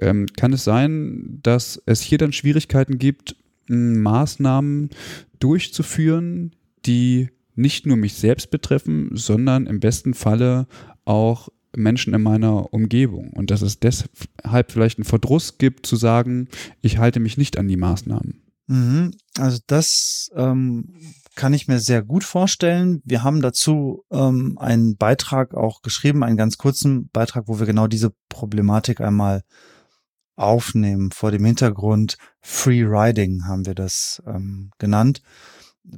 [0.00, 3.36] Ähm, kann es sein, dass es hier dann Schwierigkeiten gibt,
[3.68, 4.90] Maßnahmen
[5.38, 6.54] durchzuführen,
[6.84, 10.66] die nicht nur mich selbst betreffen, sondern im besten Falle
[11.04, 16.48] auch Menschen in meiner Umgebung und dass es deshalb vielleicht einen Verdruss gibt zu sagen,
[16.82, 18.42] ich halte mich nicht an die Maßnahmen.
[18.66, 19.12] Mhm.
[19.38, 20.94] Also das ähm,
[21.34, 23.00] kann ich mir sehr gut vorstellen.
[23.04, 27.86] Wir haben dazu ähm, einen Beitrag auch geschrieben, einen ganz kurzen Beitrag, wo wir genau
[27.86, 29.42] diese Problematik einmal
[30.34, 31.10] aufnehmen.
[31.12, 35.22] Vor dem Hintergrund Free Riding haben wir das ähm, genannt.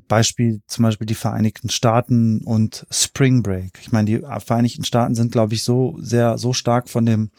[0.06, 3.78] Beispiel zum Beispiel die Vereinigten Staaten und Spring Break.
[3.81, 7.31] Ich meine, die Vereinigten Staaten sind, glaube ich, so sehr, so stark von dem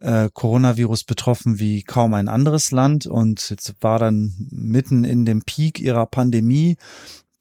[0.00, 3.06] äh, Coronavirus betroffen wie kaum ein anderes Land.
[3.06, 6.76] Und jetzt war dann mitten in dem Peak ihrer Pandemie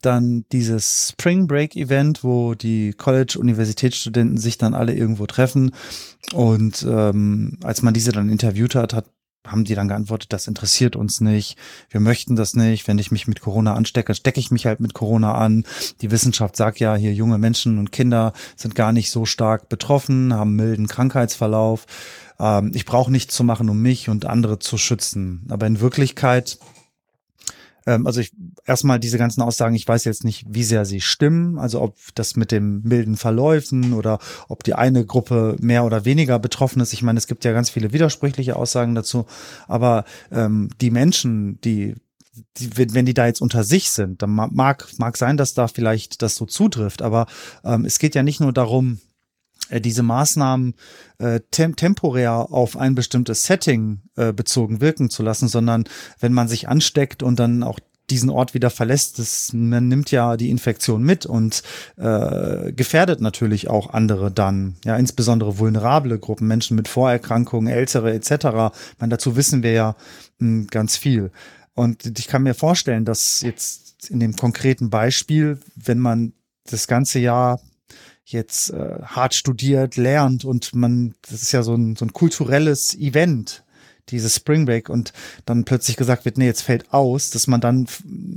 [0.01, 5.71] dann dieses Spring Break Event, wo die College-Universitätsstudenten sich dann alle irgendwo treffen.
[6.33, 9.05] Und ähm, als man diese dann interviewt hat, hat
[9.45, 11.57] haben die dann geantwortet, das interessiert uns nicht,
[11.89, 14.93] wir möchten das nicht, wenn ich mich mit Corona anstecke, stecke ich mich halt mit
[14.93, 15.65] Corona an.
[16.01, 20.33] Die Wissenschaft sagt ja, hier junge Menschen und Kinder sind gar nicht so stark betroffen,
[20.33, 21.85] haben milden Krankheitsverlauf.
[22.39, 25.45] Ähm, ich brauche nichts zu machen, um mich und andere zu schützen.
[25.49, 26.57] Aber in Wirklichkeit
[27.85, 28.33] also ich
[28.65, 32.35] erstmal diese ganzen Aussagen, ich weiß jetzt nicht, wie sehr sie stimmen, also ob das
[32.35, 36.93] mit dem milden Verläufen oder ob die eine Gruppe mehr oder weniger betroffen ist.
[36.93, 39.25] Ich meine, es gibt ja ganz viele widersprüchliche Aussagen dazu,
[39.67, 41.95] aber ähm, die Menschen, die
[42.57, 46.23] die, wenn die da jetzt unter sich sind, dann mag, mag sein, dass da vielleicht
[46.23, 47.27] das so zutrifft, aber
[47.63, 48.99] ähm, es geht ja nicht nur darum,
[49.71, 50.75] diese Maßnahmen
[51.19, 55.85] äh, tem temporär auf ein bestimmtes Setting äh, bezogen wirken zu lassen, sondern
[56.19, 57.79] wenn man sich ansteckt und dann auch
[58.09, 61.63] diesen Ort wieder verlässt, das, man nimmt ja die Infektion mit und
[61.97, 68.75] äh, gefährdet natürlich auch andere dann, ja, insbesondere vulnerable Gruppen, Menschen mit Vorerkrankungen, Ältere etc.
[68.99, 69.95] Meine, dazu wissen wir ja
[70.39, 71.31] mh, hm, ganz viel.
[71.75, 76.33] Und ich kann mir vorstellen, dass jetzt in dem konkreten Beispiel, wenn man
[76.65, 77.59] das ganze Jahr
[78.25, 82.95] jetzt äh, hart studiert, lernt und man, das ist ja so ein, so ein kulturelles
[82.95, 83.63] Event,
[84.09, 85.13] dieses Spring Break und
[85.45, 87.87] dann plötzlich gesagt wird, nee, jetzt fällt aus, dass man dann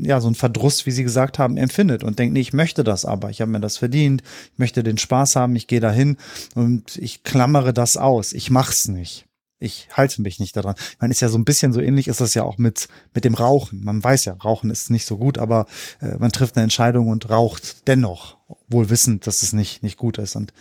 [0.01, 3.05] ja so ein Verdruss, wie Sie gesagt haben, empfindet und denkt, nee, ich möchte das
[3.05, 4.23] aber, ich habe mir das verdient,
[4.53, 6.17] ich möchte den Spaß haben, ich gehe dahin
[6.55, 9.27] und ich klammere das aus, ich mach's nicht.
[9.59, 10.75] Ich halte mich nicht daran.
[10.99, 13.35] Meine, ist ja so ein bisschen so ähnlich ist das ja auch mit, mit dem
[13.35, 13.83] Rauchen.
[13.83, 15.67] Man weiß ja, Rauchen ist nicht so gut, aber
[16.01, 18.37] äh, man trifft eine Entscheidung und raucht dennoch,
[18.69, 20.37] wohl wissend, dass es nicht, nicht gut ist.
[20.37, 20.53] Und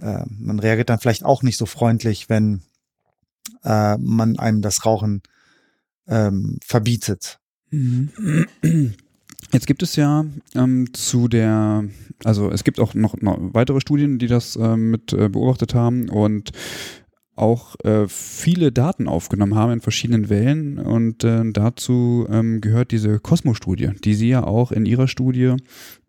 [0.00, 2.62] äh, man reagiert dann vielleicht auch nicht so freundlich, wenn
[3.62, 5.22] äh, man einem das Rauchen
[6.08, 7.38] ähm, verbietet.
[7.70, 8.10] Mhm.
[9.52, 10.24] Jetzt gibt es ja
[10.54, 11.84] ähm, zu der,
[12.24, 16.08] also es gibt auch noch, noch weitere Studien, die das äh, mit äh, beobachtet haben
[16.08, 16.52] und
[17.34, 23.18] auch äh, viele Daten aufgenommen haben in verschiedenen Wellen und äh, dazu ähm, gehört diese
[23.18, 25.56] Cosmo-Studie, die Sie ja auch in Ihrer Studie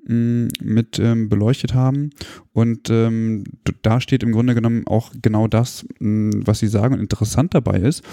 [0.06, 2.10] mh, mit ähm, beleuchtet haben.
[2.52, 3.45] Und ähm,
[3.82, 6.95] da steht im Grunde genommen auch genau das, mh, was Sie sagen.
[6.95, 8.04] Und interessant dabei ist,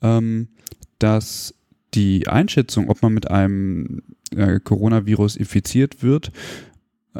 [0.00, 0.48] ähm,
[0.98, 1.54] dass
[1.92, 4.02] die Einschätzung, ob man mit einem
[4.34, 6.32] äh, Coronavirus infiziert wird,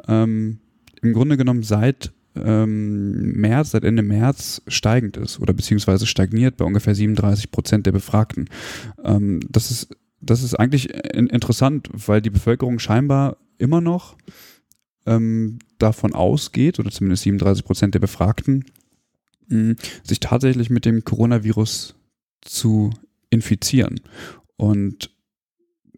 [0.09, 0.59] ähm,
[1.03, 6.65] im Grunde genommen seit ähm, März, seit Ende März steigend ist oder beziehungsweise stagniert bei
[6.65, 8.49] ungefähr 37 Prozent der Befragten.
[9.05, 9.97] Ähm, das ist
[10.27, 14.17] das ist eigentlich in, interessant, weil die Bevölkerung scheinbar immer noch
[15.07, 18.65] ähm, davon ausgeht, oder zumindest 37 Prozent der Befragten,
[19.49, 21.95] mh, sich tatsächlich mit dem Coronavirus
[22.41, 22.91] zu
[23.31, 24.01] infizieren.
[24.57, 25.11] Und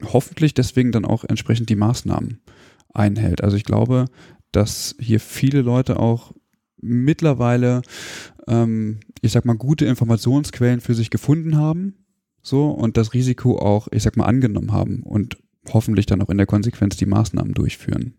[0.03, 2.41] hoffentlich deswegen dann auch entsprechend die Maßnahmen
[2.93, 3.43] einhält.
[3.43, 4.07] Also ich glaube,
[4.57, 6.33] dass hier viele Leute auch
[6.81, 7.83] mittlerweile,
[8.49, 12.07] ähm, ich sag mal, gute Informationsquellen für sich gefunden haben,
[12.41, 15.37] so und das Risiko auch, ich sag mal, angenommen haben und
[15.75, 18.15] hoffentlich dann auch in der Konsequenz die Maßnahmen durchführen.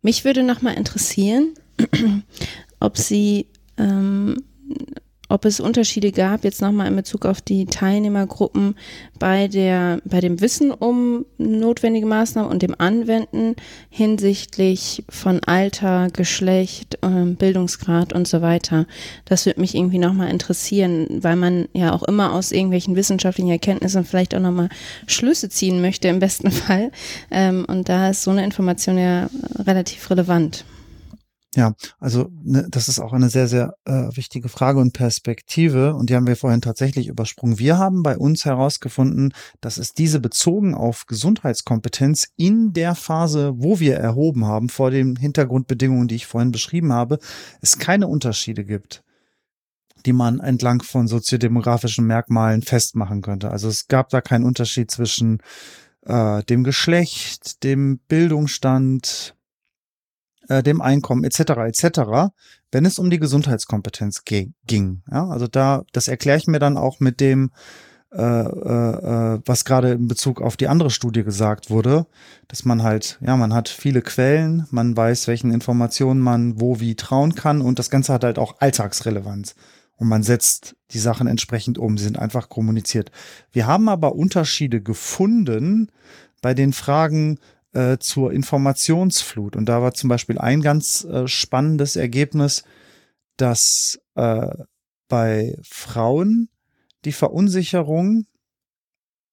[0.00, 1.54] Mich würde nochmal interessieren,
[2.80, 4.36] ob Sie ähm,
[5.30, 8.74] ob es Unterschiede gab, jetzt nochmal in Bezug auf die Teilnehmergruppen
[9.18, 13.54] bei der, bei dem Wissen um notwendige Maßnahmen und dem Anwenden
[13.88, 18.86] hinsichtlich von Alter, Geschlecht, ähm, Bildungsgrad und so weiter.
[19.24, 24.04] Das würde mich irgendwie nochmal interessieren, weil man ja auch immer aus irgendwelchen wissenschaftlichen Erkenntnissen
[24.04, 24.68] vielleicht auch nochmal
[25.06, 26.90] Schlüsse ziehen möchte im besten Fall.
[27.30, 30.64] Ähm, und da ist so eine Information ja relativ relevant.
[31.56, 36.08] Ja, also ne, das ist auch eine sehr, sehr äh, wichtige Frage und Perspektive und
[36.08, 37.58] die haben wir vorhin tatsächlich übersprungen.
[37.58, 43.80] Wir haben bei uns herausgefunden, dass es diese bezogen auf Gesundheitskompetenz in der Phase, wo
[43.80, 47.18] wir erhoben haben, vor den Hintergrundbedingungen, die ich vorhin beschrieben habe,
[47.60, 49.02] es keine Unterschiede gibt
[50.06, 53.50] die man entlang von soziodemografischen Merkmalen festmachen könnte.
[53.50, 55.42] Also es gab da keinen Unterschied zwischen
[56.06, 59.34] äh, dem Geschlecht, dem Bildungsstand,
[60.50, 61.40] äh, dem Einkommen etc.
[61.40, 62.32] etc.,
[62.72, 65.02] wenn es um die Gesundheitskompetenz ging.
[65.10, 67.52] Ja, also da, das erkläre ich mir dann auch mit dem,
[68.12, 72.06] äh, äh, äh, was gerade in Bezug auf die andere Studie gesagt wurde,
[72.48, 76.96] dass man halt, ja, man hat viele Quellen, man weiß, welchen Informationen man wo wie
[76.96, 79.54] trauen kann und das Ganze hat halt auch Alltagsrelevanz.
[79.96, 83.12] Und man setzt die Sachen entsprechend um, sie sind einfach kommuniziert.
[83.52, 85.92] Wir haben aber Unterschiede gefunden
[86.42, 87.38] bei den Fragen,
[87.72, 89.56] äh, zur Informationsflut.
[89.56, 92.64] Und da war zum Beispiel ein ganz äh, spannendes Ergebnis,
[93.36, 94.48] dass äh,
[95.08, 96.48] bei Frauen
[97.04, 98.26] die Verunsicherung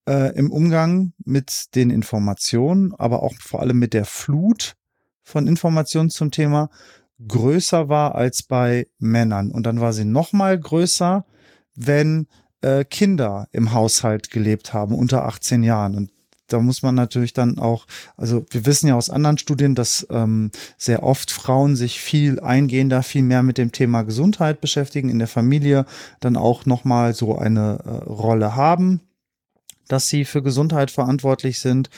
[0.08, 4.76] äh, im Umgang mit den Informationen, aber auch vor allem mit der Flut
[5.24, 6.70] von Informationen zum Thema
[7.28, 9.52] größer war als bei Männern.
[9.52, 11.26] Und dann war sie noch mal größer,
[11.76, 12.28] wenn
[12.62, 15.96] äh, Kinder im Haushalt gelebt haben unter 18 Jahren.
[15.96, 16.12] Und
[16.48, 20.52] da muss man natürlich dann auch, also wir wissen ja aus anderen Studien, dass ähm,
[20.78, 25.28] sehr oft Frauen sich viel eingehender, viel mehr mit dem Thema Gesundheit beschäftigen, in der
[25.28, 25.86] Familie
[26.20, 29.02] dann auch nochmal so eine äh, Rolle haben,
[29.88, 31.90] dass sie für Gesundheit verantwortlich sind.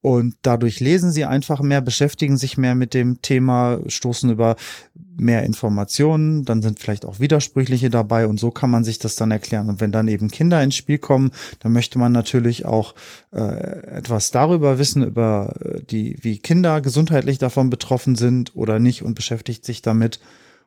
[0.00, 4.56] Und dadurch lesen sie einfach mehr, beschäftigen sich mehr mit dem Thema, stoßen über
[4.94, 9.32] mehr Informationen, dann sind vielleicht auch widersprüchliche dabei und so kann man sich das dann
[9.32, 9.68] erklären.
[9.68, 12.94] Und wenn dann eben Kinder ins Spiel kommen, dann möchte man natürlich auch
[13.32, 19.02] äh, etwas darüber wissen, über äh, die, wie Kinder gesundheitlich davon betroffen sind oder nicht
[19.02, 20.20] und beschäftigt sich damit.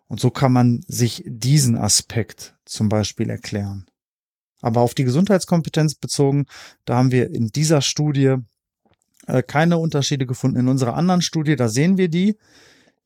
[0.08, 3.86] Und so kann man sich diesen Aspekt zum Beispiel erklären.
[4.62, 6.46] Aber auf die Gesundheitskompetenz bezogen,
[6.84, 8.36] da haben wir in dieser Studie
[9.32, 10.60] äh, keine Unterschiede gefunden.
[10.60, 12.38] In unserer anderen Studie, da sehen wir die,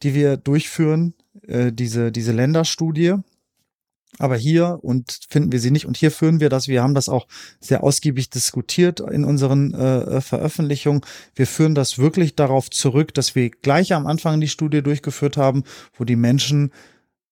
[0.04, 1.14] die wir durchführen,
[1.48, 3.16] äh, diese, diese Länderstudie.
[4.18, 5.86] Aber hier und finden wir sie nicht.
[5.86, 7.28] Und hier führen wir das, wir haben das auch
[7.60, 11.02] sehr ausgiebig diskutiert in unseren äh, Veröffentlichungen.
[11.36, 15.64] Wir führen das wirklich darauf zurück, dass wir gleich am Anfang die Studie durchgeführt haben,
[15.98, 16.72] wo die Menschen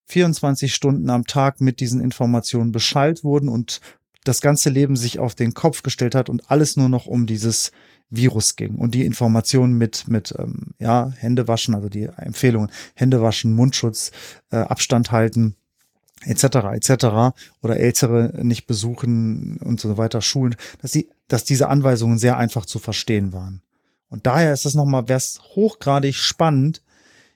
[0.07, 3.79] 24 Stunden am Tag mit diesen Informationen beschallt wurden und
[4.25, 7.71] das ganze Leben sich auf den Kopf gestellt hat und alles nur noch um dieses
[8.15, 13.21] Virus ging und die Informationen mit mit ähm, ja Hände waschen, also die Empfehlungen Hände
[13.21, 14.11] waschen, Mundschutz,
[14.51, 15.55] äh, Abstand halten
[16.25, 16.43] etc.
[16.73, 17.05] etc.
[17.61, 22.65] oder Ältere nicht besuchen und so weiter Schulen, dass die dass diese Anweisungen sehr einfach
[22.65, 23.61] zu verstehen waren.
[24.09, 26.83] Und daher ist es nochmal, wäre es hochgradig spannend,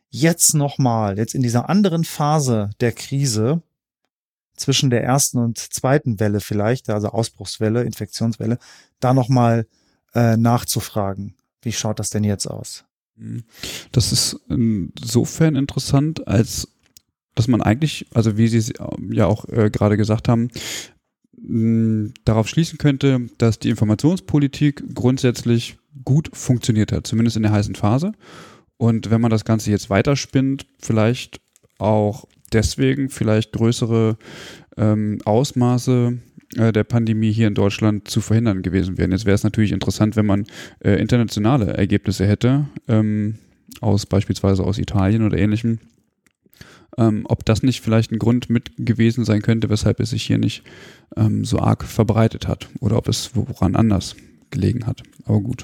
[0.10, 3.64] jetzt nochmal, jetzt in dieser anderen Phase der Krise,
[4.58, 8.58] zwischen der ersten und zweiten Welle vielleicht, also Ausbruchswelle, Infektionswelle,
[9.00, 9.68] da nochmal
[10.14, 11.36] äh, nachzufragen.
[11.62, 12.86] Wie schaut das denn jetzt aus?
[13.16, 13.44] Mhm.
[13.92, 16.70] Das ist insofern interessant, als
[17.36, 18.74] dass man eigentlich, also wie Sie es
[19.12, 20.50] ja auch äh, gerade gesagt haben,
[22.26, 28.14] darauf schließen könnte, dass die Informationspolitik grundsätzlich gut funktioniert hat, zumindest in der heißen Phase.
[28.78, 31.40] Und wenn man das Ganze jetzt weiterspinnt, vielleicht
[31.78, 34.18] auch deswegen vielleicht größere
[34.78, 39.12] ähm, Ausmaße äh, der Pandemie hier in Deutschland zu verhindern gewesen wären.
[39.12, 40.46] Jetzt wäre es natürlich interessant, wenn man
[40.80, 43.36] äh, internationale Ergebnisse hätte, ähm,
[43.82, 45.80] aus beispielsweise aus Italien oder ähnlichem.
[46.98, 50.38] ähm, ob das nicht vielleicht ein Grund mit gewesen sein könnte, weshalb es sich hier
[50.38, 50.64] nicht
[51.16, 54.16] ähm, so arg verbreitet hat oder ob es woran anders
[54.50, 55.04] gelegen hat.
[55.26, 55.64] Aber gut.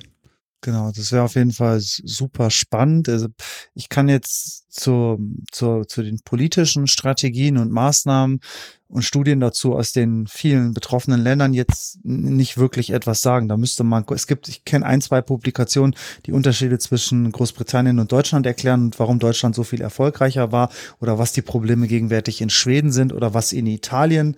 [0.63, 3.09] Genau, das wäre auf jeden Fall super spannend.
[3.09, 3.27] Also
[3.73, 5.19] ich kann jetzt zu,
[5.51, 8.39] zu, zu den politischen Strategien und Maßnahmen
[8.87, 13.49] und Studien dazu aus den vielen betroffenen Ländern jetzt nicht wirklich etwas sagen.
[13.49, 15.95] Da müsste man, es gibt, ich kenne ein, zwei Publikationen,
[16.27, 20.69] die Unterschiede zwischen Großbritannien und Deutschland erklären und warum Deutschland so viel erfolgreicher war
[21.01, 24.37] oder was die Probleme gegenwärtig in Schweden sind oder was in Italien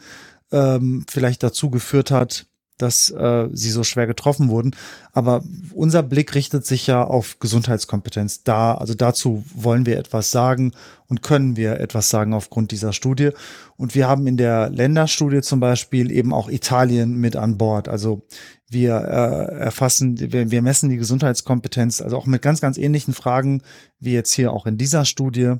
[0.52, 2.48] ähm, vielleicht dazu geführt hat,
[2.78, 4.76] dass äh, sie so schwer getroffen wurden.
[5.14, 5.44] Aber
[5.74, 8.44] unser Blick richtet sich ja auf Gesundheitskompetenz.
[8.44, 10.74] Da, also dazu wollen wir etwas sagen
[11.08, 13.30] und können wir etwas sagen aufgrund dieser Studie.
[13.78, 17.88] Und wir haben in der Länderstudie zum Beispiel eben auch Italien mit an Bord.
[17.88, 18.24] Also
[18.70, 23.62] wir äh, erfassen, wir, wir messen die Gesundheitskompetenz, also auch mit ganz, ganz ähnlichen Fragen
[24.00, 25.54] wie jetzt hier auch in dieser Studie.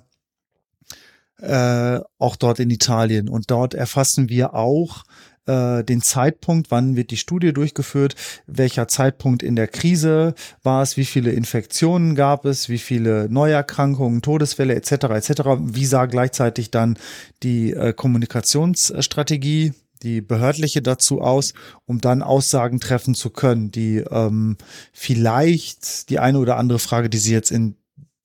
[1.42, 3.28] Äh, auch dort in Italien.
[3.28, 5.04] Und dort erfassen wir auch
[5.46, 8.16] äh, den Zeitpunkt, wann wird die Studie durchgeführt,
[8.48, 14.22] welcher Zeitpunkt in der Krise war es, wie viele Infektionen gab es, wie viele Neuerkrankungen,
[14.22, 14.92] Todesfälle etc.
[14.92, 15.42] etc.
[15.60, 16.98] Wie sah gleichzeitig dann
[17.44, 19.74] die äh, Kommunikationsstrategie
[20.04, 21.54] die behördliche dazu aus,
[21.86, 24.58] um dann Aussagen treffen zu können, die ähm,
[24.94, 27.76] vielleicht die eine oder andere Frage, die Sie jetzt in,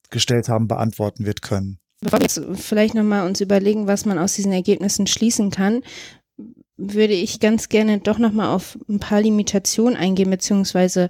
[0.09, 1.79] gestellt haben, beantworten wird können.
[2.01, 5.81] Bevor wir jetzt vielleicht nochmal uns überlegen, was man aus diesen Ergebnissen schließen kann,
[6.81, 11.09] würde ich ganz gerne doch nochmal auf ein paar Limitationen eingehen, beziehungsweise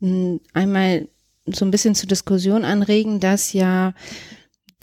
[0.00, 1.08] hm, einmal
[1.46, 3.94] so ein bisschen zur Diskussion anregen, dass ja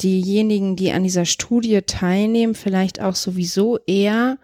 [0.01, 4.37] diejenigen, die an dieser Studie teilnehmen, vielleicht auch sowieso eher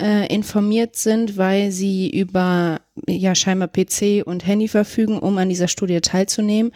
[0.00, 5.68] äh, informiert sind, weil sie über ja scheinbar PC und Handy verfügen, um an dieser
[5.68, 6.72] Studie teilzunehmen,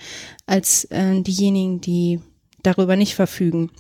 [0.46, 2.20] als äh, diejenigen, die
[2.62, 3.70] darüber nicht verfügen.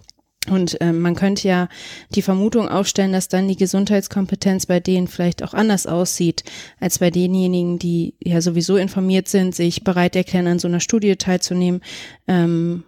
[0.50, 1.68] Und äh, man könnte ja
[2.14, 6.44] die Vermutung aufstellen, dass dann die Gesundheitskompetenz bei denen vielleicht auch anders aussieht,
[6.80, 11.16] als bei denjenigen, die ja sowieso informiert sind, sich bereit erklären, an so einer Studie
[11.16, 11.80] teilzunehmen.
[12.26, 12.84] Ähm,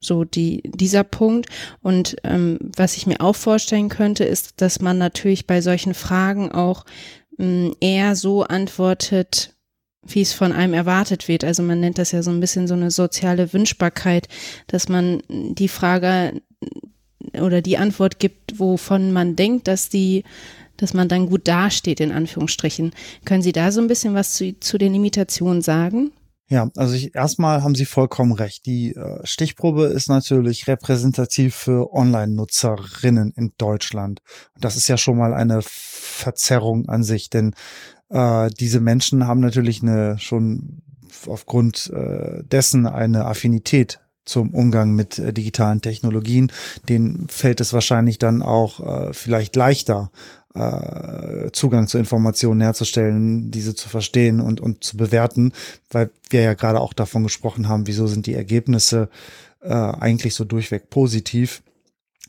[0.00, 1.48] so die, dieser Punkt.
[1.82, 6.52] Und ähm, was ich mir auch vorstellen könnte, ist, dass man natürlich bei solchen Fragen
[6.52, 6.84] auch
[7.36, 9.54] mh, eher so antwortet,
[10.06, 11.44] wie es von einem erwartet wird.
[11.44, 14.28] Also man nennt das ja so ein bisschen so eine soziale Wünschbarkeit,
[14.68, 16.40] dass man die Frage
[17.34, 20.24] oder die Antwort gibt, wovon man denkt, dass die,
[20.76, 22.92] dass man dann gut dasteht, in Anführungsstrichen.
[23.24, 26.12] Können Sie da so ein bisschen was zu, zu den Limitationen sagen?
[26.50, 28.64] Ja, also ich, erstmal haben Sie vollkommen recht.
[28.64, 34.22] Die äh, Stichprobe ist natürlich repräsentativ für Online-Nutzerinnen in Deutschland.
[34.58, 37.54] Das ist ja schon mal eine Verzerrung an sich, denn
[38.08, 40.80] äh, diese Menschen haben natürlich eine schon
[41.26, 46.52] aufgrund äh, dessen eine Affinität zum Umgang mit äh, digitalen Technologien,
[46.88, 50.10] denen fällt es wahrscheinlich dann auch äh, vielleicht leichter,
[50.54, 55.52] äh, Zugang zu Informationen herzustellen, diese zu verstehen und, und zu bewerten,
[55.90, 59.08] weil wir ja gerade auch davon gesprochen haben, wieso sind die Ergebnisse
[59.60, 61.62] äh, eigentlich so durchweg positiv.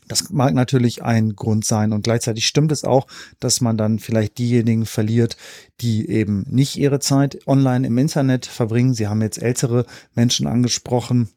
[0.06, 3.06] Das mag natürlich ein Grund sein und gleichzeitig stimmt es auch,
[3.38, 5.36] dass man dann vielleicht diejenigen verliert,
[5.80, 8.92] die eben nicht ihre Zeit online im Internet verbringen.
[8.92, 11.28] Sie haben jetzt ältere Menschen angesprochen,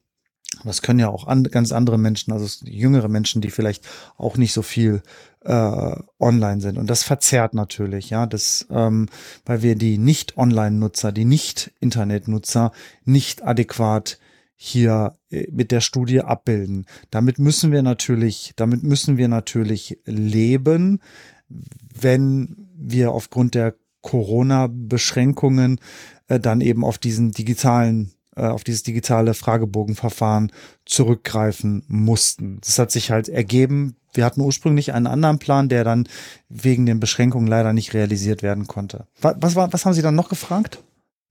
[0.64, 3.88] das können ja auch an, ganz andere Menschen, also jüngere Menschen, die vielleicht
[4.18, 5.02] auch nicht so viel
[5.41, 6.77] äh, online sind.
[6.77, 9.07] Und das verzerrt natürlich, ja, das, ähm,
[9.45, 12.72] weil wir die Nicht-Online-Nutzer, die Nicht-Internet-Nutzer
[13.03, 14.19] nicht adäquat
[14.56, 16.85] hier äh, mit der Studie abbilden.
[17.10, 21.02] Damit müssen wir natürlich, damit müssen wir natürlich leben,
[21.49, 25.80] wenn wir aufgrund der Corona-Beschränkungen
[26.27, 30.51] äh, dann eben auf diesen digitalen auf dieses digitale Fragebogenverfahren
[30.85, 32.60] zurückgreifen mussten.
[32.61, 33.95] Das hat sich halt ergeben.
[34.14, 36.07] Wir hatten ursprünglich einen anderen Plan, der dann
[36.49, 39.07] wegen den Beschränkungen leider nicht realisiert werden konnte.
[39.22, 40.84] Was, was, was haben Sie dann noch gefragt?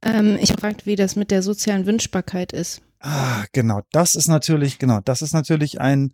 [0.02, 2.82] Ähm, ich fragte, wie das mit der sozialen Wünschbarkeit ist.
[2.98, 3.80] Ah, genau.
[3.92, 6.12] Das ist natürlich, genau, das ist natürlich ein,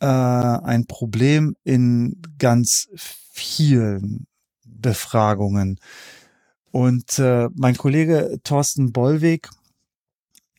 [0.00, 2.88] äh, ein Problem in ganz
[3.32, 4.26] vielen
[4.64, 5.78] Befragungen.
[6.70, 9.48] Und äh, mein Kollege Thorsten Bollweg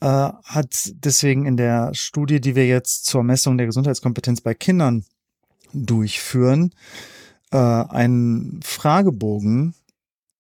[0.01, 5.05] äh, hat deswegen in der Studie, die wir jetzt zur Messung der Gesundheitskompetenz bei Kindern
[5.73, 6.73] durchführen,
[7.51, 9.75] äh, einen Fragebogen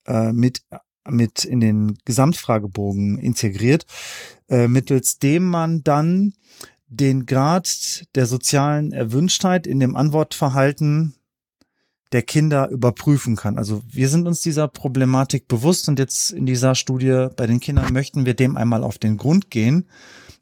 [0.07, 0.63] äh, mit
[1.09, 3.85] mit in den Gesamtfragebogen integriert,
[4.47, 6.33] äh, mittels dem man dann
[6.87, 11.15] den Grad der sozialen Erwünschtheit in dem Antwortverhalten
[12.11, 13.57] der Kinder überprüfen kann.
[13.57, 17.93] Also wir sind uns dieser Problematik bewusst und jetzt in dieser Studie bei den Kindern
[17.93, 19.85] möchten wir dem einmal auf den Grund gehen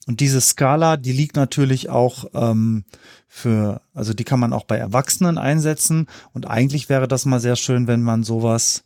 [0.06, 2.85] Und diese Skala, die liegt natürlich auch ähm,
[3.27, 6.07] für, also die kann man auch bei Erwachsenen einsetzen.
[6.34, 8.85] Und eigentlich wäre das mal sehr schön, wenn man sowas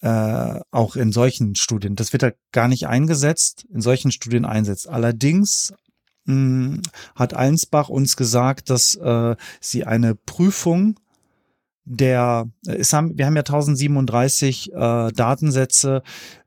[0.00, 4.88] äh, auch in solchen Studien, das wird halt gar nicht eingesetzt, in solchen Studien einsetzt.
[4.88, 5.74] Allerdings
[6.24, 6.82] mh, hm,
[7.14, 10.98] hat Einsbach uns gesagt, dass äh, sie eine Prüfung
[11.90, 16.02] der, es haben, wir haben ja 1037 äh, Datensätze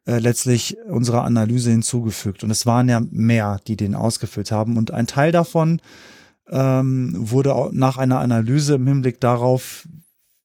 [0.06, 2.46] äh, letztlich unserer Analyse hinzugefügt.
[2.46, 4.78] Und es waren ja mehr, die den ausgefüllt haben.
[4.78, 5.82] Und ein Teil davon
[6.50, 9.86] ähm, wurde auch nach einer Analyse im Hinblick darauf,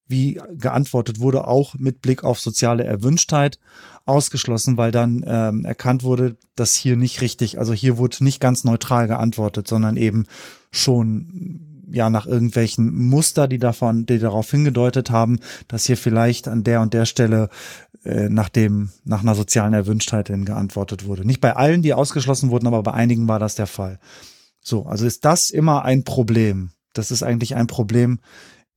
[0.09, 3.61] wie geantwortet wurde, auch mit Blick auf soziale Erwünschtheit
[4.05, 8.65] ausgeschlossen, weil dann ähm, erkannt wurde, dass hier nicht richtig, also hier wurde nicht ganz
[8.65, 10.25] neutral geantwortet, sondern eben
[10.73, 16.65] schon ja nach irgendwelchen Muster, die davon, die darauf hingedeutet haben, dass hier vielleicht an
[16.65, 17.49] der und der Stelle
[18.05, 21.27] äh, nach dem, nach einer sozialen Erwünschtheit hin geantwortet wurde.
[21.27, 23.99] Nicht bei allen, die ausgeschlossen wurden, aber bei einigen war das der Fall.
[24.61, 26.71] So, also ist das immer ein Problem.
[26.93, 28.19] Das ist eigentlich ein Problem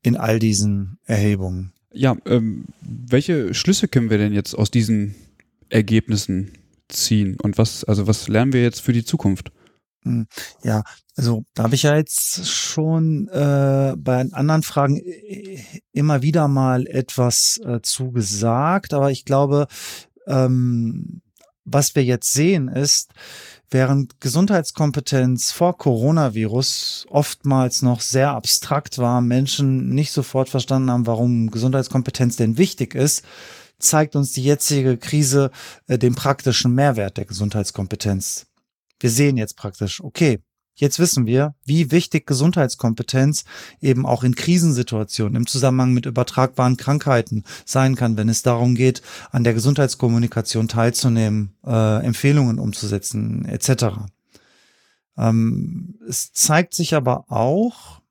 [0.04, 1.74] in all diesen Erhebungen.
[1.94, 5.16] Ja, ähm, welche Schlüsse können wir denn jetzt aus diesen
[5.70, 6.52] Ergebnissen
[6.88, 9.52] ziehen und was, also was lernen wir jetzt für die Zukunft?
[10.04, 10.28] Hm,
[10.64, 10.84] ja,
[11.16, 16.88] also da habe ich ja jetzt schon äh, bei anderen Fragen äh, immer wieder mal
[16.88, 19.68] etwas äh, zugesagt, aber ich glaube,
[20.28, 21.22] ähm,
[21.64, 23.12] was wir jetzt sehen ist,
[23.70, 31.52] während Gesundheitskompetenz vor Coronavirus oftmals noch sehr abstrakt war, Menschen nicht sofort verstanden haben, warum
[31.52, 33.24] Gesundheitskompetenz denn wichtig ist,
[33.80, 35.52] zeigt uns die jetzige Krise
[35.88, 38.48] äh, den praktischen Mehrwert der Gesundheitskompetenz
[39.02, 40.40] wir sehen jetzt praktisch, okay,
[40.76, 43.46] jetzt wissen wir, wie wichtig Gesundheitskompetenz
[43.82, 49.02] eben auch in Krisensituationen im Zusammenhang mit übertragbaren Krankheiten sein kann, wenn es darum geht,
[49.32, 53.86] an der Gesundheitskommunikation teilzunehmen, äh, Empfehlungen umzusetzen, etc.
[55.18, 58.02] Ähm, es zeigt sich aber auch,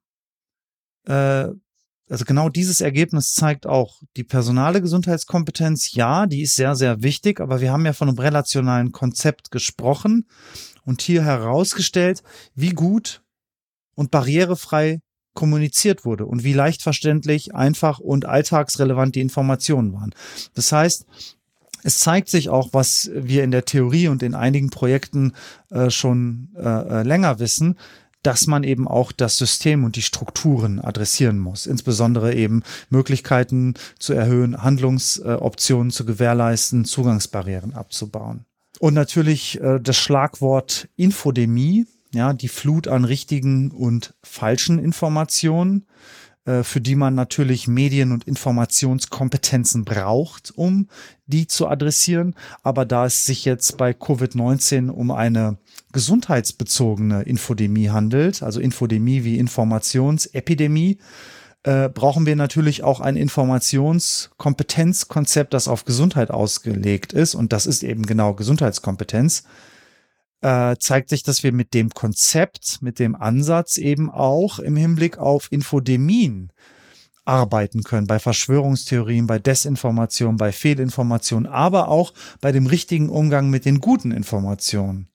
[1.06, 1.48] äh,
[2.10, 5.92] also genau dieses Ergebnis zeigt auch die personale Gesundheitskompetenz.
[5.92, 10.26] Ja, die ist sehr, sehr wichtig, aber wir haben ja von einem relationalen Konzept gesprochen
[10.84, 12.22] und hier herausgestellt,
[12.54, 13.22] wie gut
[13.94, 15.00] und barrierefrei
[15.34, 20.12] kommuniziert wurde und wie leicht verständlich, einfach und alltagsrelevant die Informationen waren.
[20.54, 21.06] Das heißt,
[21.82, 25.32] es zeigt sich auch, was wir in der Theorie und in einigen Projekten
[25.70, 27.78] äh, schon äh, äh länger wissen,
[28.22, 31.66] dass man eben auch das System und die Strukturen adressieren muss.
[31.66, 38.44] Insbesondere eben Möglichkeiten zu erhöhen, Handlungsoptionen zu gewährleisten, Zugangsbarrieren abzubauen.
[38.78, 45.86] Und natürlich äh, das Schlagwort Infodemie, ja, die Flut an richtigen und falschen Informationen,
[46.44, 50.88] für die man natürlich Medien- und Informationskompetenzen braucht, um
[51.26, 52.34] die zu adressieren.
[52.62, 55.58] Aber da es sich jetzt bei Covid-19 um eine
[55.92, 60.98] gesundheitsbezogene Infodemie handelt, also Infodemie wie Informationsepidemie,
[61.62, 67.34] äh, brauchen wir natürlich auch ein Informationskompetenzkonzept, das auf Gesundheit ausgelegt ist.
[67.34, 69.44] Und das ist eben genau Gesundheitskompetenz.
[70.42, 75.18] Äh, zeigt sich, dass wir mit dem Konzept, mit dem Ansatz eben auch im Hinblick
[75.18, 76.50] auf Infodemien
[77.26, 83.64] arbeiten können, bei Verschwörungstheorien, bei Desinformation, bei Fehlinformation, aber auch bei dem richtigen Umgang mit
[83.64, 85.08] den guten Informationen.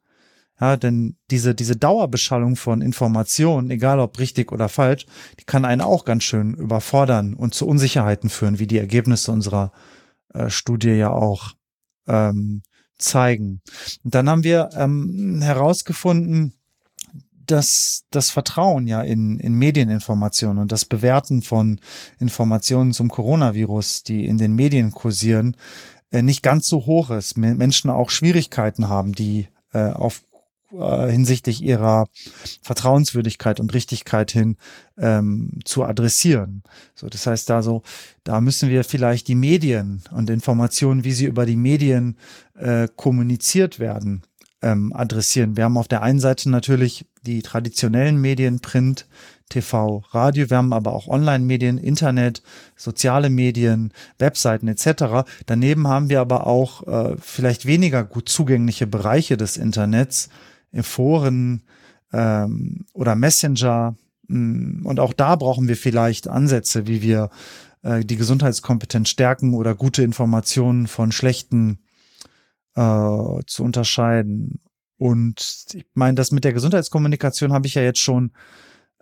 [0.59, 5.05] Ja, denn diese, diese Dauerbeschallung von Informationen, egal ob richtig oder falsch,
[5.39, 9.73] die kann einen auch ganz schön überfordern und zu Unsicherheiten führen, wie die Ergebnisse unserer
[10.33, 11.51] äh, Studie ja auch
[12.07, 12.61] ähm,
[12.97, 13.61] zeigen.
[14.03, 16.53] Und dann haben wir ähm, herausgefunden,
[17.45, 21.79] dass das Vertrauen ja in, in Medieninformationen und das Bewerten von
[22.19, 25.55] Informationen zum Coronavirus, die in den Medien kursieren,
[26.11, 27.37] äh, nicht ganz so hoch ist.
[27.37, 30.23] Menschen auch Schwierigkeiten haben, die äh, auf
[30.79, 32.07] äh, hinsichtlich ihrer
[32.61, 34.57] Vertrauenswürdigkeit und Richtigkeit hin
[34.97, 36.63] ähm, zu adressieren.
[36.95, 37.83] So, das heißt, da so,
[38.23, 42.17] da müssen wir vielleicht die Medien und Informationen, wie sie über die Medien
[42.57, 44.23] äh, kommuniziert werden,
[44.61, 45.57] ähm, adressieren.
[45.57, 49.07] Wir haben auf der einen Seite natürlich die traditionellen Medien, Print,
[49.49, 52.41] TV, Radio, wir haben aber auch Online-Medien, Internet,
[52.75, 55.27] soziale Medien, Webseiten etc.
[55.45, 60.29] Daneben haben wir aber auch äh, vielleicht weniger gut zugängliche Bereiche des Internets,
[60.83, 61.63] Foren
[62.13, 63.95] ähm, oder Messenger.
[64.27, 67.29] Mm, und auch da brauchen wir vielleicht Ansätze, wie wir
[67.83, 71.79] äh, die Gesundheitskompetenz stärken oder gute Informationen von schlechten
[72.75, 74.59] äh, zu unterscheiden.
[74.97, 78.31] Und ich meine, das mit der Gesundheitskommunikation habe ich ja jetzt schon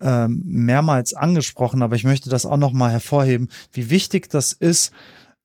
[0.02, 4.92] ähm, mehrmals angesprochen, aber ich möchte das auch noch mal hervorheben, wie wichtig das ist,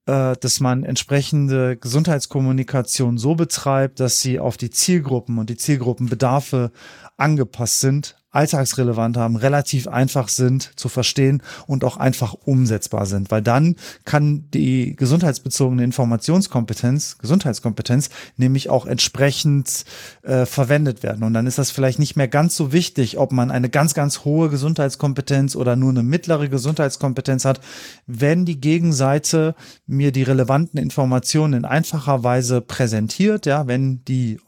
[0.09, 6.73] äh, dass man entsprechende Gesundheitskommunikation so betreibt, dass sie auf die Zielgruppen und die Zielgruppenbedarfe
[7.19, 13.41] angepasst sind alltagsrelevant haben, relativ einfach sind zu verstehen und auch einfach umsetzbar sind, weil
[13.41, 19.85] dann kann die gesundheitsbezogene Informationskompetenz, Gesundheitskompetenz, nämlich auch entsprechend
[20.23, 21.23] äh, verwendet werden.
[21.25, 24.25] Und dann ist das vielleicht nicht mehr ganz so wichtig, ob man eine ganz, ganz
[24.27, 27.61] hohe Gesundheitskompetenz oder nur eine mittlere Gesundheitskompetenz hat,
[28.07, 29.55] wenn die Gegenseite
[29.87, 34.39] mir die relevanten Informationen in einfacher Weise präsentiert, ja, wenn die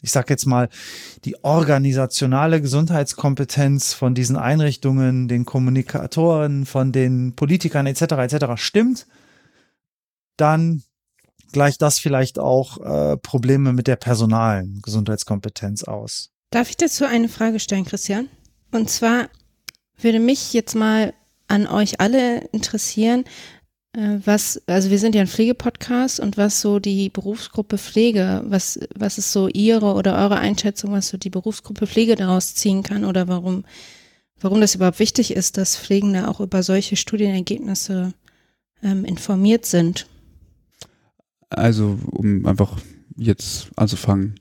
[0.00, 0.68] ich sage jetzt mal,
[1.24, 8.02] die organisationale Gesundheitskompetenz von diesen Einrichtungen, den Kommunikatoren, von den Politikern etc.
[8.02, 8.46] etc.
[8.56, 9.06] stimmt,
[10.36, 10.82] dann
[11.52, 16.30] gleicht das vielleicht auch äh, Probleme mit der personalen Gesundheitskompetenz aus.
[16.50, 18.28] Darf ich dazu eine Frage stellen, Christian?
[18.70, 19.28] Und zwar
[20.00, 21.12] würde mich jetzt mal
[21.48, 23.24] an euch alle interessieren,
[23.94, 29.18] was, also wir sind ja ein Pflegepodcast und was so die Berufsgruppe Pflege, was, was
[29.18, 33.28] ist so Ihre oder eure Einschätzung, was so die Berufsgruppe Pflege daraus ziehen kann oder
[33.28, 33.64] warum,
[34.40, 38.12] warum das überhaupt wichtig ist, dass Pflegende auch über solche Studienergebnisse
[38.82, 40.06] ähm, informiert sind?
[41.50, 42.78] Also, um einfach
[43.16, 44.38] jetzt anzufangen.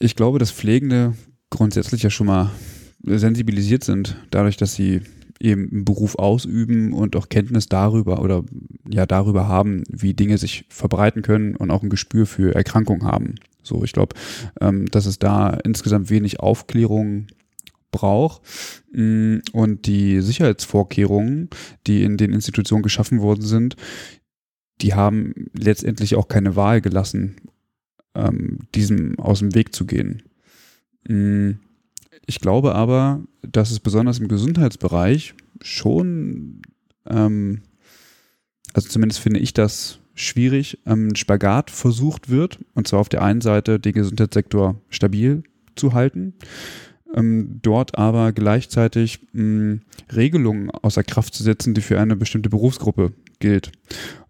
[0.00, 1.14] Ich glaube, dass Pflegende
[1.48, 2.50] grundsätzlich ja schon mal
[3.02, 5.02] sensibilisiert sind, dadurch, dass sie
[5.40, 8.44] eben einen Beruf ausüben und auch Kenntnis darüber oder
[8.88, 13.36] ja darüber haben, wie Dinge sich verbreiten können und auch ein Gespür für Erkrankungen haben.
[13.62, 14.16] So, ich glaube,
[14.60, 17.26] ähm, dass es da insgesamt wenig Aufklärung
[17.90, 18.42] braucht
[18.92, 21.50] mm, und die Sicherheitsvorkehrungen,
[21.86, 23.76] die in den Institutionen geschaffen worden sind,
[24.80, 27.36] die haben letztendlich auch keine Wahl gelassen,
[28.14, 30.22] ähm, diesem aus dem Weg zu gehen.
[31.08, 31.52] Mm,
[32.28, 36.60] ich glaube aber, dass es besonders im Gesundheitsbereich schon,
[37.08, 37.62] ähm,
[38.74, 42.58] also zumindest finde ich das schwierig, ähm, Spagat versucht wird.
[42.74, 45.42] Und zwar auf der einen Seite den Gesundheitssektor stabil
[45.74, 46.34] zu halten,
[47.14, 49.80] ähm, dort aber gleichzeitig mh, ähm,
[50.14, 53.72] Regelungen außer Kraft zu setzen, die für eine bestimmte Berufsgruppe gilt.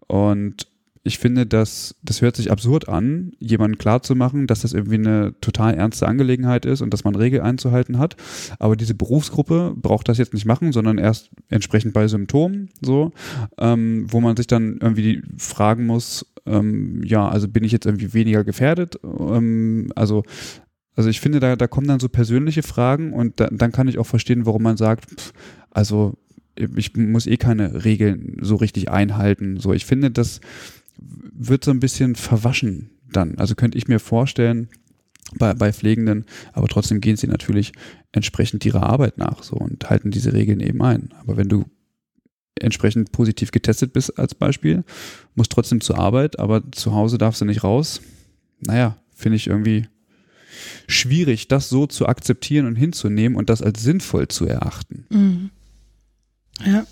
[0.07, 0.68] Und
[1.03, 5.73] ich finde, dass das hört sich absurd an, jemandem klarzumachen, dass das irgendwie eine total
[5.73, 8.15] ernste Angelegenheit ist und dass man Regeln einzuhalten hat.
[8.59, 13.11] Aber diese Berufsgruppe braucht das jetzt nicht machen, sondern erst entsprechend bei Symptomen, so,
[13.57, 18.13] ähm, wo man sich dann irgendwie fragen muss, ähm, ja, also bin ich jetzt irgendwie
[18.13, 18.99] weniger gefährdet?
[19.03, 20.23] Ähm, also
[20.95, 23.99] also ich finde, da, da kommen dann so persönliche Fragen und da, dann kann ich
[23.99, 25.31] auch verstehen, warum man sagt, pff,
[25.71, 26.17] also
[26.75, 29.59] ich muss eh keine Regeln so richtig einhalten.
[29.59, 30.41] So, ich finde, dass
[31.01, 33.37] wird so ein bisschen verwaschen dann.
[33.37, 34.69] Also könnte ich mir vorstellen,
[35.37, 37.73] bei, bei Pflegenden, aber trotzdem gehen sie natürlich
[38.11, 41.13] entsprechend ihrer Arbeit nach so und halten diese Regeln eben ein.
[41.19, 41.65] Aber wenn du
[42.59, 44.83] entsprechend positiv getestet bist als Beispiel,
[45.35, 48.01] musst trotzdem zur Arbeit, aber zu Hause darfst du nicht raus.
[48.59, 49.87] Naja, finde ich irgendwie
[50.87, 55.05] schwierig, das so zu akzeptieren und hinzunehmen und das als sinnvoll zu erachten.
[55.09, 55.49] Mhm.
[56.65, 56.85] Ja,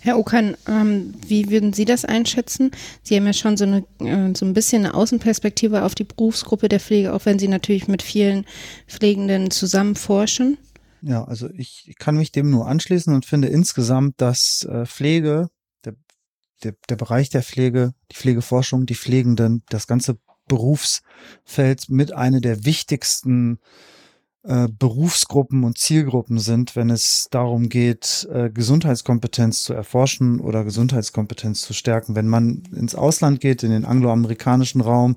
[0.00, 2.70] Herr Okan, ähm, wie würden Sie das einschätzen?
[3.02, 6.68] Sie haben ja schon so, eine, äh, so ein bisschen eine Außenperspektive auf die Berufsgruppe
[6.68, 8.44] der Pflege, auch wenn Sie natürlich mit vielen
[8.86, 10.58] Pflegenden zusammen forschen.
[11.02, 15.48] Ja, also ich kann mich dem nur anschließen und finde insgesamt, dass äh, Pflege,
[15.84, 15.94] der,
[16.62, 20.18] der, der Bereich der Pflege, die Pflegeforschung, die Pflegenden, das ganze
[20.48, 23.58] Berufsfeld mit einer der wichtigsten
[24.46, 31.62] äh, Berufsgruppen und Zielgruppen sind, wenn es darum geht, äh, Gesundheitskompetenz zu erforschen oder Gesundheitskompetenz
[31.62, 32.14] zu stärken.
[32.14, 35.16] Wenn man ins Ausland geht, in den angloamerikanischen Raum,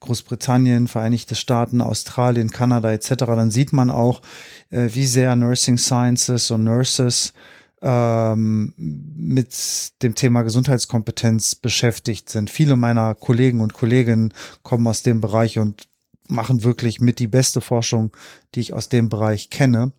[0.00, 4.22] Großbritannien, Vereinigte Staaten, Australien, Kanada etc., dann sieht man auch,
[4.70, 7.34] äh, wie sehr Nursing Sciences und Nurses
[7.82, 12.48] ähm, mit dem Thema Gesundheitskompetenz beschäftigt sind.
[12.48, 14.32] Viele meiner Kollegen und Kolleginnen
[14.62, 15.89] kommen aus dem Bereich und
[16.30, 18.16] machen wirklich mit die beste Forschung,
[18.54, 19.92] die ich aus dem Bereich kenne.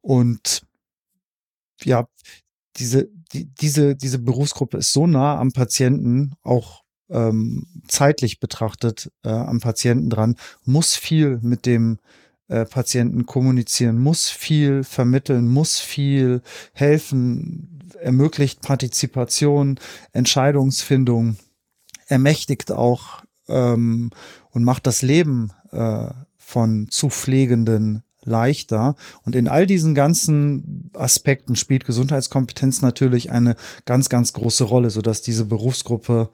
[0.00, 0.62] Und
[1.82, 2.08] ja,
[2.76, 9.30] diese, die, diese, diese Berufsgruppe ist so nah am Patienten, auch ähm, zeitlich betrachtet äh,
[9.30, 11.98] am Patienten dran, muss viel mit dem
[12.48, 19.78] äh, Patienten kommunizieren, muss viel vermitteln, muss viel helfen, ermöglicht Partizipation,
[20.12, 21.36] Entscheidungsfindung,
[22.06, 24.10] ermächtigt auch ähm,
[24.50, 28.94] und macht das Leben äh, von zu Pflegenden leichter.
[29.24, 35.22] Und in all diesen ganzen Aspekten spielt Gesundheitskompetenz natürlich eine ganz, ganz große Rolle, sodass
[35.22, 36.30] diese Berufsgruppe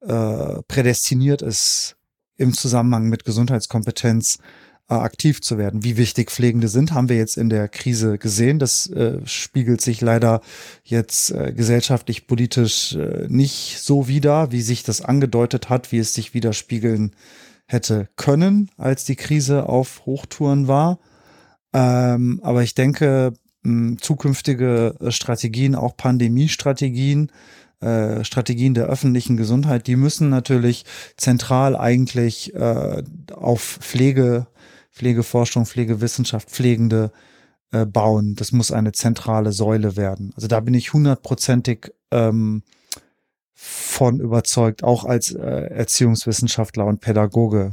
[0.00, 1.96] äh, prädestiniert ist,
[2.36, 4.38] im Zusammenhang mit Gesundheitskompetenz
[5.00, 5.84] aktiv zu werden.
[5.84, 8.58] Wie wichtig Pflegende sind, haben wir jetzt in der Krise gesehen.
[8.58, 10.40] Das äh, spiegelt sich leider
[10.84, 16.14] jetzt äh, gesellschaftlich, politisch äh, nicht so wider, wie sich das angedeutet hat, wie es
[16.14, 17.12] sich widerspiegeln
[17.66, 20.98] hätte können, als die Krise auf Hochtouren war.
[21.72, 23.32] Ähm, aber ich denke,
[23.62, 27.30] mh, zukünftige Strategien, auch Pandemiestrategien,
[27.80, 30.84] äh, Strategien der öffentlichen Gesundheit, die müssen natürlich
[31.16, 33.02] zentral eigentlich äh,
[33.32, 34.46] auf Pflege,
[34.92, 37.12] Pflegeforschung, Pflegewissenschaft, Pflegende
[37.72, 38.34] äh, bauen.
[38.34, 40.32] Das muss eine zentrale Säule werden.
[40.36, 42.62] Also da bin ich hundertprozentig ähm,
[43.54, 47.72] von überzeugt, auch als äh, Erziehungswissenschaftler und Pädagoge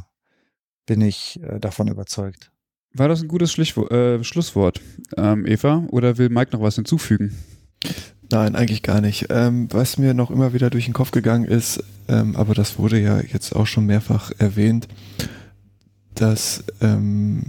[0.86, 2.52] bin ich äh, davon überzeugt.
[2.94, 4.82] War das ein gutes Schlichwo äh, Schlusswort,
[5.18, 5.84] ähm, Eva?
[5.90, 7.38] Oder will Mike noch was hinzufügen?
[8.32, 9.28] Nein, eigentlich gar nicht.
[9.30, 13.00] Ähm, was mir noch immer wieder durch den Kopf gegangen ist, ähm, aber das wurde
[13.00, 14.88] ja jetzt auch schon mehrfach erwähnt,
[16.20, 17.44] dass ähm,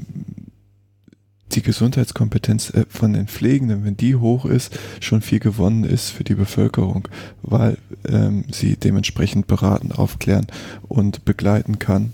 [1.52, 6.24] die Gesundheitskompetenz äh, von den Pflegenden, wenn die hoch ist, schon viel gewonnen ist für
[6.24, 7.08] die Bevölkerung,
[7.42, 7.78] weil
[8.08, 10.46] ähm, sie dementsprechend beraten, aufklären
[10.82, 12.12] und begleiten kann.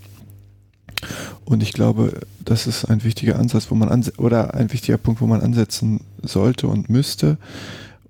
[1.45, 5.27] Und ich glaube, das ist ein wichtiger Ansatz, wo man oder ein wichtiger Punkt, wo
[5.27, 7.37] man ansetzen sollte und müsste.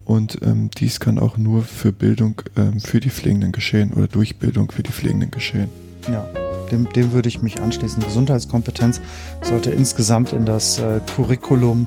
[0.04, 4.36] Und ähm, dies kann auch nur für Bildung ähm, für die Pflegenden geschehen oder durch
[4.36, 5.68] Bildung für die Pflegenden geschehen.
[6.08, 6.28] Ja,
[6.70, 8.02] dem, dem würde ich mich anschließen.
[8.02, 9.00] Gesundheitskompetenz
[9.42, 11.86] sollte insgesamt in das äh, Curriculum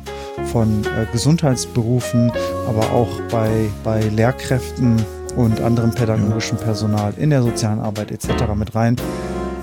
[0.51, 2.31] von äh, Gesundheitsberufen,
[2.67, 4.97] aber auch bei, bei Lehrkräften
[5.35, 8.29] und anderem pädagogischen Personal in der sozialen Arbeit etc.
[8.55, 8.95] mit rein.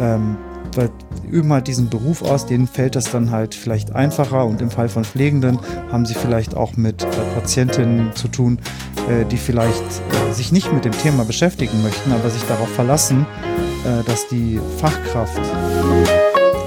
[0.00, 0.36] Ähm,
[0.76, 0.90] weil
[1.30, 4.88] üben halt diesen Beruf aus, denen fällt das dann halt vielleicht einfacher und im Fall
[4.88, 5.58] von Pflegenden
[5.90, 8.58] haben sie vielleicht auch mit äh, Patientinnen zu tun,
[9.08, 13.26] äh, die vielleicht äh, sich nicht mit dem Thema beschäftigen möchten, aber sich darauf verlassen,
[13.86, 15.40] äh, dass die Fachkraft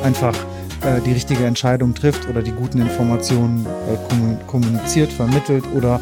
[0.03, 0.33] einfach
[0.81, 5.99] äh, die richtige Entscheidung trifft oder die guten Informationen äh, kommuniziert, vermittelt oder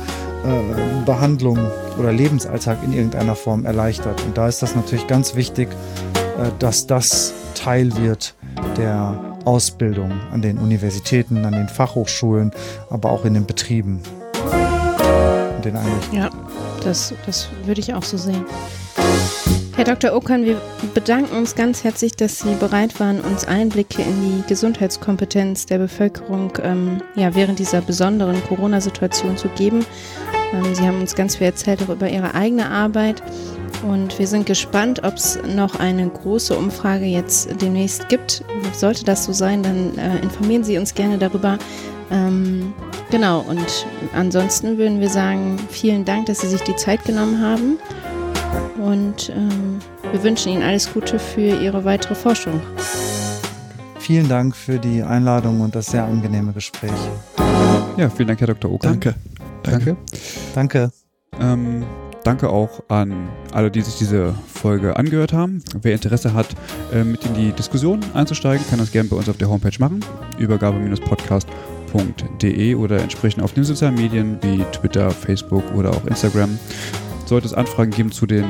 [1.05, 1.59] Behandlung
[1.99, 4.21] oder Lebensalltag in irgendeiner Form erleichtert.
[4.21, 5.67] Und da ist das natürlich ganz wichtig,
[6.59, 8.33] dass das Teil wird
[8.77, 12.51] der Ausbildung an den Universitäten, an den Fachhochschulen,
[12.89, 14.01] aber auch in den Betrieben.
[15.65, 15.75] Den
[16.13, 16.29] ja,
[16.81, 18.45] das, das würde ich auch so sehen.
[19.77, 20.15] Herr Dr.
[20.15, 20.59] Okan, wir
[20.95, 26.51] bedanken uns ganz herzlich, dass Sie bereit waren, uns Einblicke in die Gesundheitskompetenz der Bevölkerung
[26.63, 29.85] ähm, ja, während dieser besonderen Corona-Situation zu geben.
[30.51, 33.21] Ähm, Sie haben uns ganz viel erzählt auch über Ihre eigene Arbeit.
[33.87, 38.43] Und wir sind gespannt, ob es noch eine große Umfrage jetzt demnächst gibt.
[38.73, 41.59] Sollte das so sein, dann äh, informieren Sie uns gerne darüber.
[42.09, 42.73] Ähm,
[43.11, 43.85] genau, und
[44.15, 47.77] ansonsten würden wir sagen, vielen Dank, dass Sie sich die Zeit genommen haben.
[48.77, 49.79] Und ähm,
[50.11, 52.61] wir wünschen Ihnen alles Gute für Ihre weitere Forschung.
[53.99, 56.91] Vielen Dank für die Einladung und das sehr angenehme Gespräch.
[57.97, 58.71] Ja, vielen Dank, Herr Dr.
[58.71, 58.87] Oka.
[58.87, 59.15] Danke.
[59.63, 59.97] Danke.
[60.53, 60.91] Danke.
[61.39, 61.83] Ähm,
[62.27, 65.63] Danke auch an alle, die sich diese Folge angehört haben.
[65.81, 66.47] Wer Interesse hat,
[66.93, 70.03] äh, mit in die Diskussion einzusteigen, kann das gerne bei uns auf der Homepage machen,
[70.37, 76.59] übergabe-podcast.de oder entsprechend auf den sozialen Medien wie Twitter, Facebook oder auch Instagram.
[77.27, 78.45] Sollte es Anfragen geben zu, den,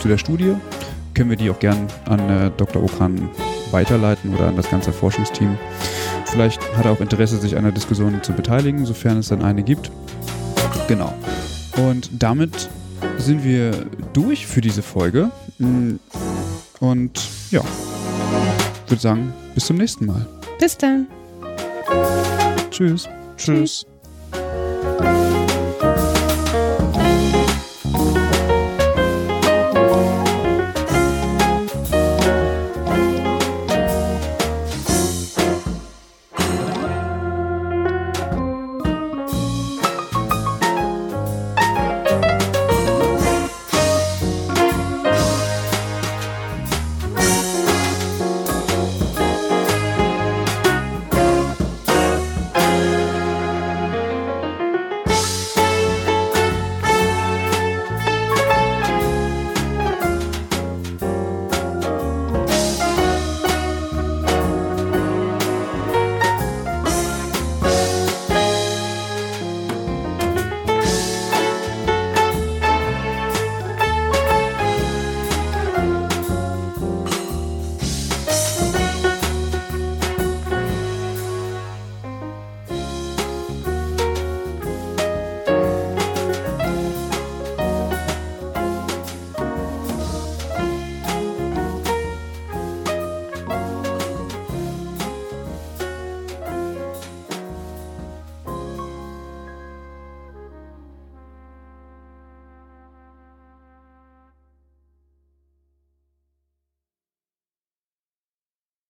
[0.00, 0.54] zu der Studie,
[1.14, 2.82] können wir die auch gerne an äh, Dr.
[2.82, 3.28] Okan
[3.70, 5.58] weiterleiten oder an das ganze Forschungsteam.
[6.26, 9.62] Vielleicht hat er auch Interesse, sich an der Diskussion zu beteiligen, sofern es dann eine
[9.62, 9.90] gibt.
[10.88, 11.12] Genau.
[11.76, 12.68] Und damit
[13.18, 15.30] sind wir durch für diese Folge.
[15.58, 15.94] Mm,
[16.80, 17.62] und ja,
[18.88, 20.26] würde sagen, bis zum nächsten Mal.
[20.58, 21.06] Bis dann.
[22.70, 23.08] Tschüss.
[23.36, 23.86] Tschüss.